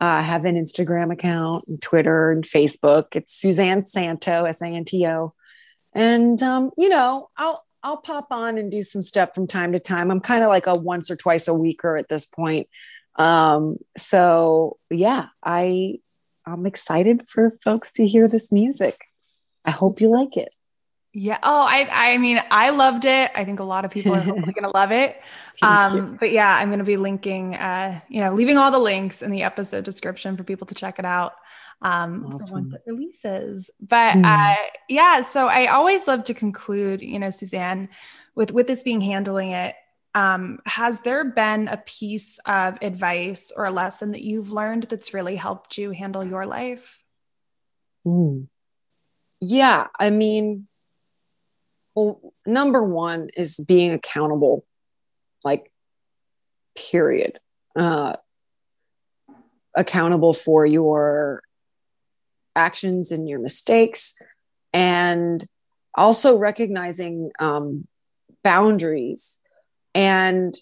Uh, 0.00 0.04
I 0.04 0.22
have 0.22 0.44
an 0.44 0.56
Instagram 0.56 1.12
account 1.12 1.64
and 1.68 1.80
Twitter 1.80 2.30
and 2.30 2.44
Facebook. 2.44 3.06
It's 3.12 3.34
Suzanne 3.34 3.84
Santo, 3.84 4.44
S 4.44 4.60
A 4.60 4.66
N 4.66 4.84
T 4.84 5.06
O. 5.06 5.34
And 5.94 6.42
um, 6.42 6.70
you 6.76 6.88
know, 6.88 7.30
I'll 7.36 7.64
I'll 7.82 7.96
pop 7.98 8.26
on 8.30 8.58
and 8.58 8.70
do 8.70 8.82
some 8.82 9.02
stuff 9.02 9.30
from 9.34 9.46
time 9.46 9.72
to 9.72 9.80
time. 9.80 10.10
I'm 10.10 10.20
kind 10.20 10.42
of 10.42 10.48
like 10.48 10.66
a 10.66 10.74
once 10.74 11.10
or 11.10 11.16
twice 11.16 11.48
a 11.48 11.54
weeker 11.54 11.96
at 11.96 12.08
this 12.08 12.26
point. 12.26 12.68
Um, 13.16 13.78
so 13.96 14.78
yeah, 14.90 15.28
I 15.42 16.00
I'm 16.44 16.66
excited 16.66 17.26
for 17.26 17.50
folks 17.50 17.92
to 17.92 18.06
hear 18.06 18.28
this 18.28 18.52
music. 18.52 18.96
I 19.64 19.70
hope 19.70 20.00
you 20.00 20.10
like 20.10 20.36
it. 20.36 20.52
Yeah. 21.18 21.38
Oh, 21.42 21.62
I 21.62 21.88
I 21.90 22.18
mean, 22.18 22.42
I 22.50 22.68
loved 22.68 23.06
it. 23.06 23.30
I 23.34 23.42
think 23.46 23.58
a 23.58 23.64
lot 23.64 23.86
of 23.86 23.90
people 23.90 24.14
are 24.14 24.22
gonna 24.22 24.70
love 24.74 24.92
it. 24.92 25.20
Um, 25.62 26.18
but 26.20 26.30
yeah, 26.32 26.54
I'm 26.54 26.68
gonna 26.68 26.84
be 26.84 26.98
linking 26.98 27.54
uh, 27.54 27.98
you 28.10 28.20
know, 28.20 28.34
leaving 28.34 28.58
all 28.58 28.70
the 28.70 28.78
links 28.78 29.22
in 29.22 29.30
the 29.30 29.42
episode 29.42 29.84
description 29.84 30.36
for 30.36 30.44
people 30.44 30.66
to 30.66 30.74
check 30.74 30.98
it 30.98 31.06
out. 31.06 31.32
Um 31.80 32.34
awesome. 32.34 32.70
for 32.70 32.82
releases. 32.86 33.70
But 33.80 34.16
mm. 34.16 34.26
uh 34.26 34.62
yeah, 34.90 35.22
so 35.22 35.46
I 35.46 35.68
always 35.68 36.06
love 36.06 36.24
to 36.24 36.34
conclude, 36.34 37.00
you 37.00 37.18
know, 37.18 37.30
Suzanne, 37.30 37.88
with 38.34 38.52
with 38.52 38.66
this 38.66 38.82
being 38.82 39.00
handling 39.00 39.52
it. 39.52 39.74
Um, 40.14 40.58
has 40.66 41.00
there 41.00 41.24
been 41.24 41.68
a 41.68 41.78
piece 41.78 42.38
of 42.40 42.76
advice 42.82 43.52
or 43.56 43.64
a 43.64 43.70
lesson 43.70 44.12
that 44.12 44.22
you've 44.22 44.52
learned 44.52 44.82
that's 44.84 45.14
really 45.14 45.36
helped 45.36 45.78
you 45.78 45.92
handle 45.92 46.24
your 46.24 46.44
life? 46.44 47.02
Mm. 48.06 48.48
Yeah, 49.40 49.86
I 49.98 50.10
mean, 50.10 50.68
well, 51.96 52.20
number 52.46 52.84
one 52.84 53.30
is 53.36 53.56
being 53.56 53.92
accountable, 53.92 54.64
like, 55.42 55.72
period. 56.76 57.40
Uh, 57.74 58.12
accountable 59.74 60.32
for 60.32 60.64
your 60.64 61.42
actions 62.54 63.12
and 63.12 63.28
your 63.28 63.38
mistakes, 63.38 64.14
and 64.72 65.46
also 65.94 66.38
recognizing 66.38 67.30
um, 67.38 67.86
boundaries 68.44 69.40
and 69.94 70.54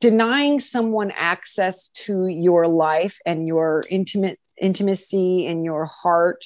denying 0.00 0.60
someone 0.60 1.10
access 1.10 1.88
to 1.88 2.26
your 2.26 2.66
life 2.68 3.18
and 3.26 3.46
your 3.46 3.84
intimate 3.90 4.38
intimacy 4.60 5.46
and 5.46 5.64
your 5.64 5.86
heart 5.86 6.44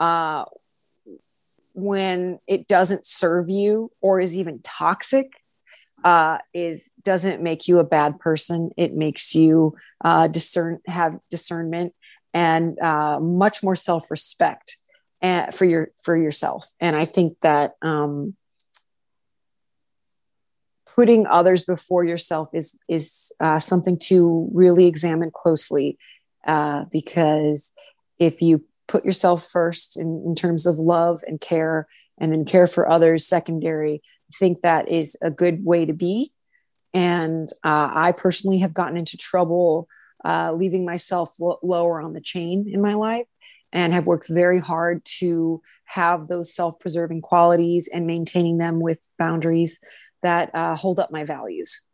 uh, 0.00 0.44
when 1.78 2.38
it 2.46 2.66
doesn't 2.68 3.06
serve 3.06 3.48
you 3.48 3.90
or 4.00 4.20
is 4.20 4.36
even 4.36 4.60
toxic 4.62 5.32
uh, 6.04 6.38
is 6.54 6.92
doesn't 7.02 7.42
make 7.42 7.68
you 7.68 7.78
a 7.78 7.84
bad 7.84 8.18
person. 8.20 8.70
It 8.76 8.94
makes 8.94 9.34
you 9.34 9.74
uh, 10.04 10.28
discern 10.28 10.80
have 10.86 11.18
discernment 11.30 11.94
and 12.34 12.78
uh, 12.78 13.18
much 13.20 13.62
more 13.62 13.76
self 13.76 14.10
respect. 14.10 14.76
for 15.52 15.64
your 15.64 15.90
for 16.04 16.16
yourself 16.16 16.70
and 16.80 16.94
i 16.96 17.04
think 17.04 17.36
that 17.42 17.72
um 17.82 18.36
putting 20.94 21.26
others 21.26 21.64
before 21.64 22.04
yourself 22.04 22.48
is 22.52 22.78
is 22.88 23.32
uh, 23.40 23.58
something 23.58 23.98
to 23.98 24.48
really 24.52 24.86
examine 24.86 25.30
closely 25.32 25.98
uh, 26.46 26.84
because 26.90 27.72
if 28.18 28.42
you 28.42 28.64
put 28.88 29.04
yourself 29.04 29.46
first 29.46 29.98
in, 29.98 30.22
in 30.26 30.34
terms 30.34 30.66
of 30.66 30.78
love 30.78 31.22
and 31.26 31.40
care 31.40 31.86
and 32.18 32.32
then 32.32 32.44
care 32.44 32.66
for 32.66 32.88
others 32.88 33.26
secondary. 33.26 34.00
I 34.30 34.34
think 34.38 34.60
that 34.60 34.88
is 34.88 35.16
a 35.22 35.30
good 35.30 35.64
way 35.64 35.84
to 35.84 35.92
be. 35.92 36.32
And 36.94 37.46
uh, 37.64 37.90
i 37.94 38.12
personally 38.16 38.58
have 38.58 38.74
gotten 38.74 38.96
into 38.96 39.16
trouble 39.16 39.88
uh, 40.24 40.52
leaving 40.52 40.84
myself 40.84 41.34
lo- 41.38 41.58
lower 41.62 42.00
on 42.00 42.12
the 42.12 42.20
chain 42.20 42.66
in 42.68 42.80
my 42.80 42.94
life 42.94 43.26
and 43.72 43.92
have 43.92 44.06
worked 44.06 44.28
very 44.28 44.58
hard 44.58 45.04
to 45.04 45.60
have 45.84 46.26
those 46.26 46.54
self-preserving 46.54 47.20
qualities 47.20 47.88
and 47.92 48.06
maintaining 48.06 48.56
them 48.56 48.80
with 48.80 49.00
boundaries 49.18 49.78
that 50.22 50.52
uh, 50.54 50.74
hold 50.74 50.98
up 50.98 51.12
my 51.12 51.24
values. 51.24 51.84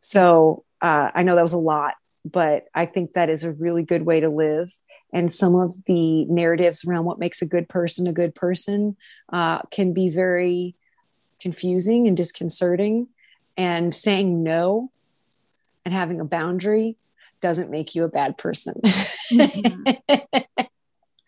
So 0.00 0.64
uh, 0.80 1.10
i 1.14 1.22
know 1.22 1.36
that 1.36 1.42
was 1.42 1.52
a 1.52 1.58
lot 1.58 1.94
but 2.24 2.64
i 2.74 2.86
think 2.86 3.12
that 3.12 3.30
is 3.30 3.44
a 3.44 3.52
really 3.52 3.82
good 3.82 4.02
way 4.02 4.20
to 4.20 4.28
live 4.28 4.70
and 5.12 5.32
some 5.32 5.54
of 5.54 5.84
the 5.86 6.24
narratives 6.26 6.84
around 6.84 7.04
what 7.04 7.18
makes 7.18 7.42
a 7.42 7.46
good 7.46 7.68
person 7.68 8.06
a 8.06 8.12
good 8.12 8.34
person 8.34 8.96
uh, 9.32 9.60
can 9.70 9.92
be 9.92 10.08
very 10.08 10.74
confusing 11.40 12.06
and 12.06 12.16
disconcerting 12.16 13.08
and 13.56 13.94
saying 13.94 14.42
no 14.42 14.90
and 15.84 15.94
having 15.94 16.20
a 16.20 16.24
boundary 16.24 16.96
doesn't 17.40 17.70
make 17.70 17.94
you 17.94 18.04
a 18.04 18.08
bad 18.08 18.36
person 18.36 18.74
mm-hmm. 18.84 19.82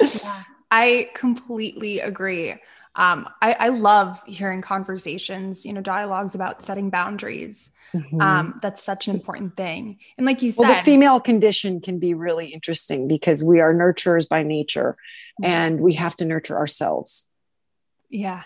yeah, 0.01 0.43
I 0.70 1.11
completely 1.14 2.01
agree. 2.01 2.55
Um, 2.97 3.28
I, 3.41 3.53
I, 3.53 3.68
love 3.68 4.20
hearing 4.26 4.62
conversations, 4.62 5.64
you 5.64 5.72
know, 5.72 5.80
dialogues 5.80 6.34
about 6.34 6.61
setting 6.61 6.91
boundaries. 6.91 7.70
Mm-hmm. 7.95 8.20
Um, 8.20 8.59
that's 8.62 8.82
such 8.82 9.07
an 9.07 9.14
important 9.14 9.57
thing. 9.57 9.99
And 10.18 10.26
like 10.26 10.43
you 10.43 10.51
said, 10.51 10.62
well, 10.62 10.74
the 10.74 10.82
female 10.82 11.20
condition 11.20 11.80
can 11.80 12.01
be 12.01 12.14
really 12.14 12.49
interesting 12.49 13.07
because 13.07 13.45
we 13.45 13.61
are 13.61 13.72
nurturers 13.72 14.28
by 14.28 14.43
nature 14.43 14.97
mm-hmm. 15.41 15.51
and 15.51 15.80
we 15.80 15.95
have 15.95 16.16
to 16.16 16.24
nurture 16.24 16.57
ourselves. 16.57 17.28
Yeah. 18.09 18.43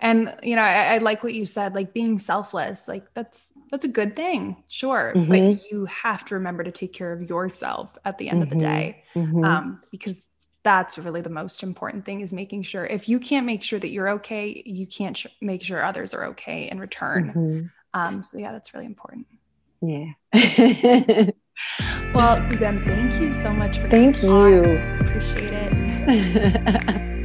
And 0.00 0.34
you 0.42 0.56
know, 0.56 0.62
I, 0.62 0.94
I, 0.94 0.98
like 0.98 1.22
what 1.22 1.34
you 1.34 1.44
said, 1.44 1.74
like 1.74 1.92
being 1.92 2.18
selfless, 2.18 2.88
like 2.88 3.12
that's 3.14 3.52
that's 3.70 3.84
a 3.84 3.88
good 3.88 4.16
thing, 4.16 4.62
sure. 4.68 5.12
Mm-hmm. 5.14 5.28
But 5.28 5.70
you 5.70 5.84
have 5.86 6.24
to 6.26 6.34
remember 6.34 6.64
to 6.64 6.70
take 6.70 6.92
care 6.92 7.12
of 7.12 7.22
yourself 7.22 7.96
at 8.04 8.16
the 8.18 8.28
end 8.28 8.42
of 8.42 8.50
the 8.50 8.56
mm-hmm. 8.56 8.66
day. 8.66 9.02
Mm-hmm. 9.14 9.44
Um, 9.44 9.74
because 9.90 10.22
that's 10.66 10.98
really 10.98 11.20
the 11.20 11.30
most 11.30 11.62
important 11.62 12.04
thing 12.04 12.20
is 12.22 12.32
making 12.32 12.64
sure 12.64 12.84
if 12.84 13.08
you 13.08 13.20
can't 13.20 13.46
make 13.46 13.62
sure 13.62 13.78
that 13.78 13.90
you're 13.90 14.08
okay 14.08 14.44
you 14.66 14.84
can't 14.84 15.16
sh- 15.16 15.26
make 15.40 15.62
sure 15.62 15.80
others 15.82 16.12
are 16.12 16.24
okay 16.32 16.68
in 16.68 16.80
return. 16.80 17.22
Mm-hmm. 17.28 17.66
um, 17.94 18.24
so 18.24 18.36
yeah 18.38 18.50
that's 18.50 18.74
really 18.74 18.86
important. 18.86 19.26
Yeah. 19.80 20.10
Well 22.14 22.42
suzanne 22.42 22.84
thank 22.84 23.18
you 23.20 23.30
so 23.30 23.50
much 23.52 23.78
for 23.78 23.88
thank 23.88 24.22
you. 24.22 24.30
On. 24.30 25.00
appreciate 25.00 25.52
it 25.54 27.12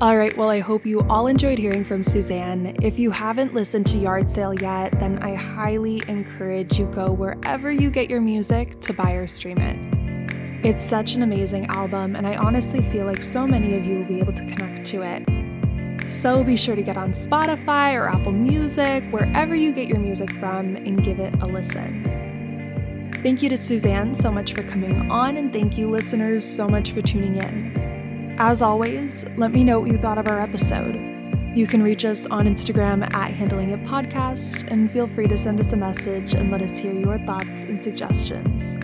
All 0.00 0.16
right, 0.16 0.36
well, 0.36 0.48
I 0.48 0.60
hope 0.60 0.86
you 0.86 1.00
all 1.08 1.26
enjoyed 1.26 1.58
hearing 1.58 1.82
from 1.82 2.04
Suzanne. 2.04 2.72
If 2.82 3.00
you 3.00 3.10
haven't 3.10 3.52
listened 3.52 3.84
to 3.88 3.98
Yard 3.98 4.30
Sale 4.30 4.54
yet, 4.54 4.96
then 5.00 5.18
I 5.24 5.34
highly 5.34 6.04
encourage 6.06 6.78
you 6.78 6.86
go 6.86 7.10
wherever 7.10 7.72
you 7.72 7.90
get 7.90 8.08
your 8.08 8.20
music 8.20 8.78
to 8.82 8.92
buy 8.92 9.14
or 9.14 9.26
stream 9.26 9.58
it. 9.58 10.64
It's 10.64 10.84
such 10.84 11.16
an 11.16 11.22
amazing 11.24 11.66
album, 11.66 12.14
and 12.14 12.28
I 12.28 12.36
honestly 12.36 12.80
feel 12.80 13.06
like 13.06 13.24
so 13.24 13.44
many 13.44 13.74
of 13.74 13.84
you 13.84 13.98
will 13.98 14.04
be 14.04 14.20
able 14.20 14.32
to 14.34 14.44
connect 14.46 14.86
to 14.86 15.02
it. 15.02 16.08
So 16.08 16.44
be 16.44 16.54
sure 16.54 16.76
to 16.76 16.82
get 16.82 16.96
on 16.96 17.10
Spotify 17.10 18.00
or 18.00 18.08
Apple 18.08 18.30
Music, 18.30 19.02
wherever 19.10 19.56
you 19.56 19.72
get 19.72 19.88
your 19.88 19.98
music 19.98 20.30
from, 20.34 20.76
and 20.76 21.02
give 21.02 21.18
it 21.18 21.34
a 21.42 21.46
listen. 21.46 23.10
Thank 23.24 23.42
you 23.42 23.48
to 23.48 23.56
Suzanne 23.56 24.14
so 24.14 24.30
much 24.30 24.54
for 24.54 24.62
coming 24.62 25.10
on, 25.10 25.36
and 25.36 25.52
thank 25.52 25.76
you, 25.76 25.90
listeners, 25.90 26.44
so 26.44 26.68
much 26.68 26.92
for 26.92 27.02
tuning 27.02 27.34
in. 27.34 27.87
As 28.40 28.62
always, 28.62 29.26
let 29.36 29.50
me 29.50 29.64
know 29.64 29.80
what 29.80 29.90
you 29.90 29.98
thought 29.98 30.16
of 30.16 30.28
our 30.28 30.38
episode. 30.38 30.94
You 31.56 31.66
can 31.66 31.82
reach 31.82 32.04
us 32.04 32.24
on 32.26 32.46
Instagram 32.46 33.02
at 33.12 33.32
Handling 33.32 33.70
It 33.70 33.82
Podcast 33.82 34.70
and 34.70 34.88
feel 34.88 35.08
free 35.08 35.26
to 35.26 35.36
send 35.36 35.58
us 35.58 35.72
a 35.72 35.76
message 35.76 36.34
and 36.34 36.52
let 36.52 36.62
us 36.62 36.78
hear 36.78 36.92
your 36.92 37.18
thoughts 37.26 37.64
and 37.64 37.82
suggestions. 37.82 38.78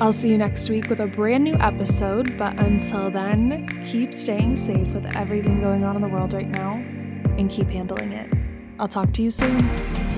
I'll 0.00 0.14
see 0.14 0.30
you 0.30 0.38
next 0.38 0.70
week 0.70 0.88
with 0.88 1.00
a 1.00 1.06
brand 1.06 1.44
new 1.44 1.56
episode, 1.56 2.38
but 2.38 2.58
until 2.58 3.10
then, 3.10 3.68
keep 3.84 4.14
staying 4.14 4.56
safe 4.56 4.88
with 4.94 5.14
everything 5.14 5.60
going 5.60 5.84
on 5.84 5.94
in 5.96 6.00
the 6.00 6.08
world 6.08 6.32
right 6.32 6.48
now 6.48 6.76
and 7.36 7.50
keep 7.50 7.68
handling 7.68 8.12
it. 8.12 8.32
I'll 8.78 8.88
talk 8.88 9.12
to 9.12 9.22
you 9.22 9.30
soon. 9.30 10.15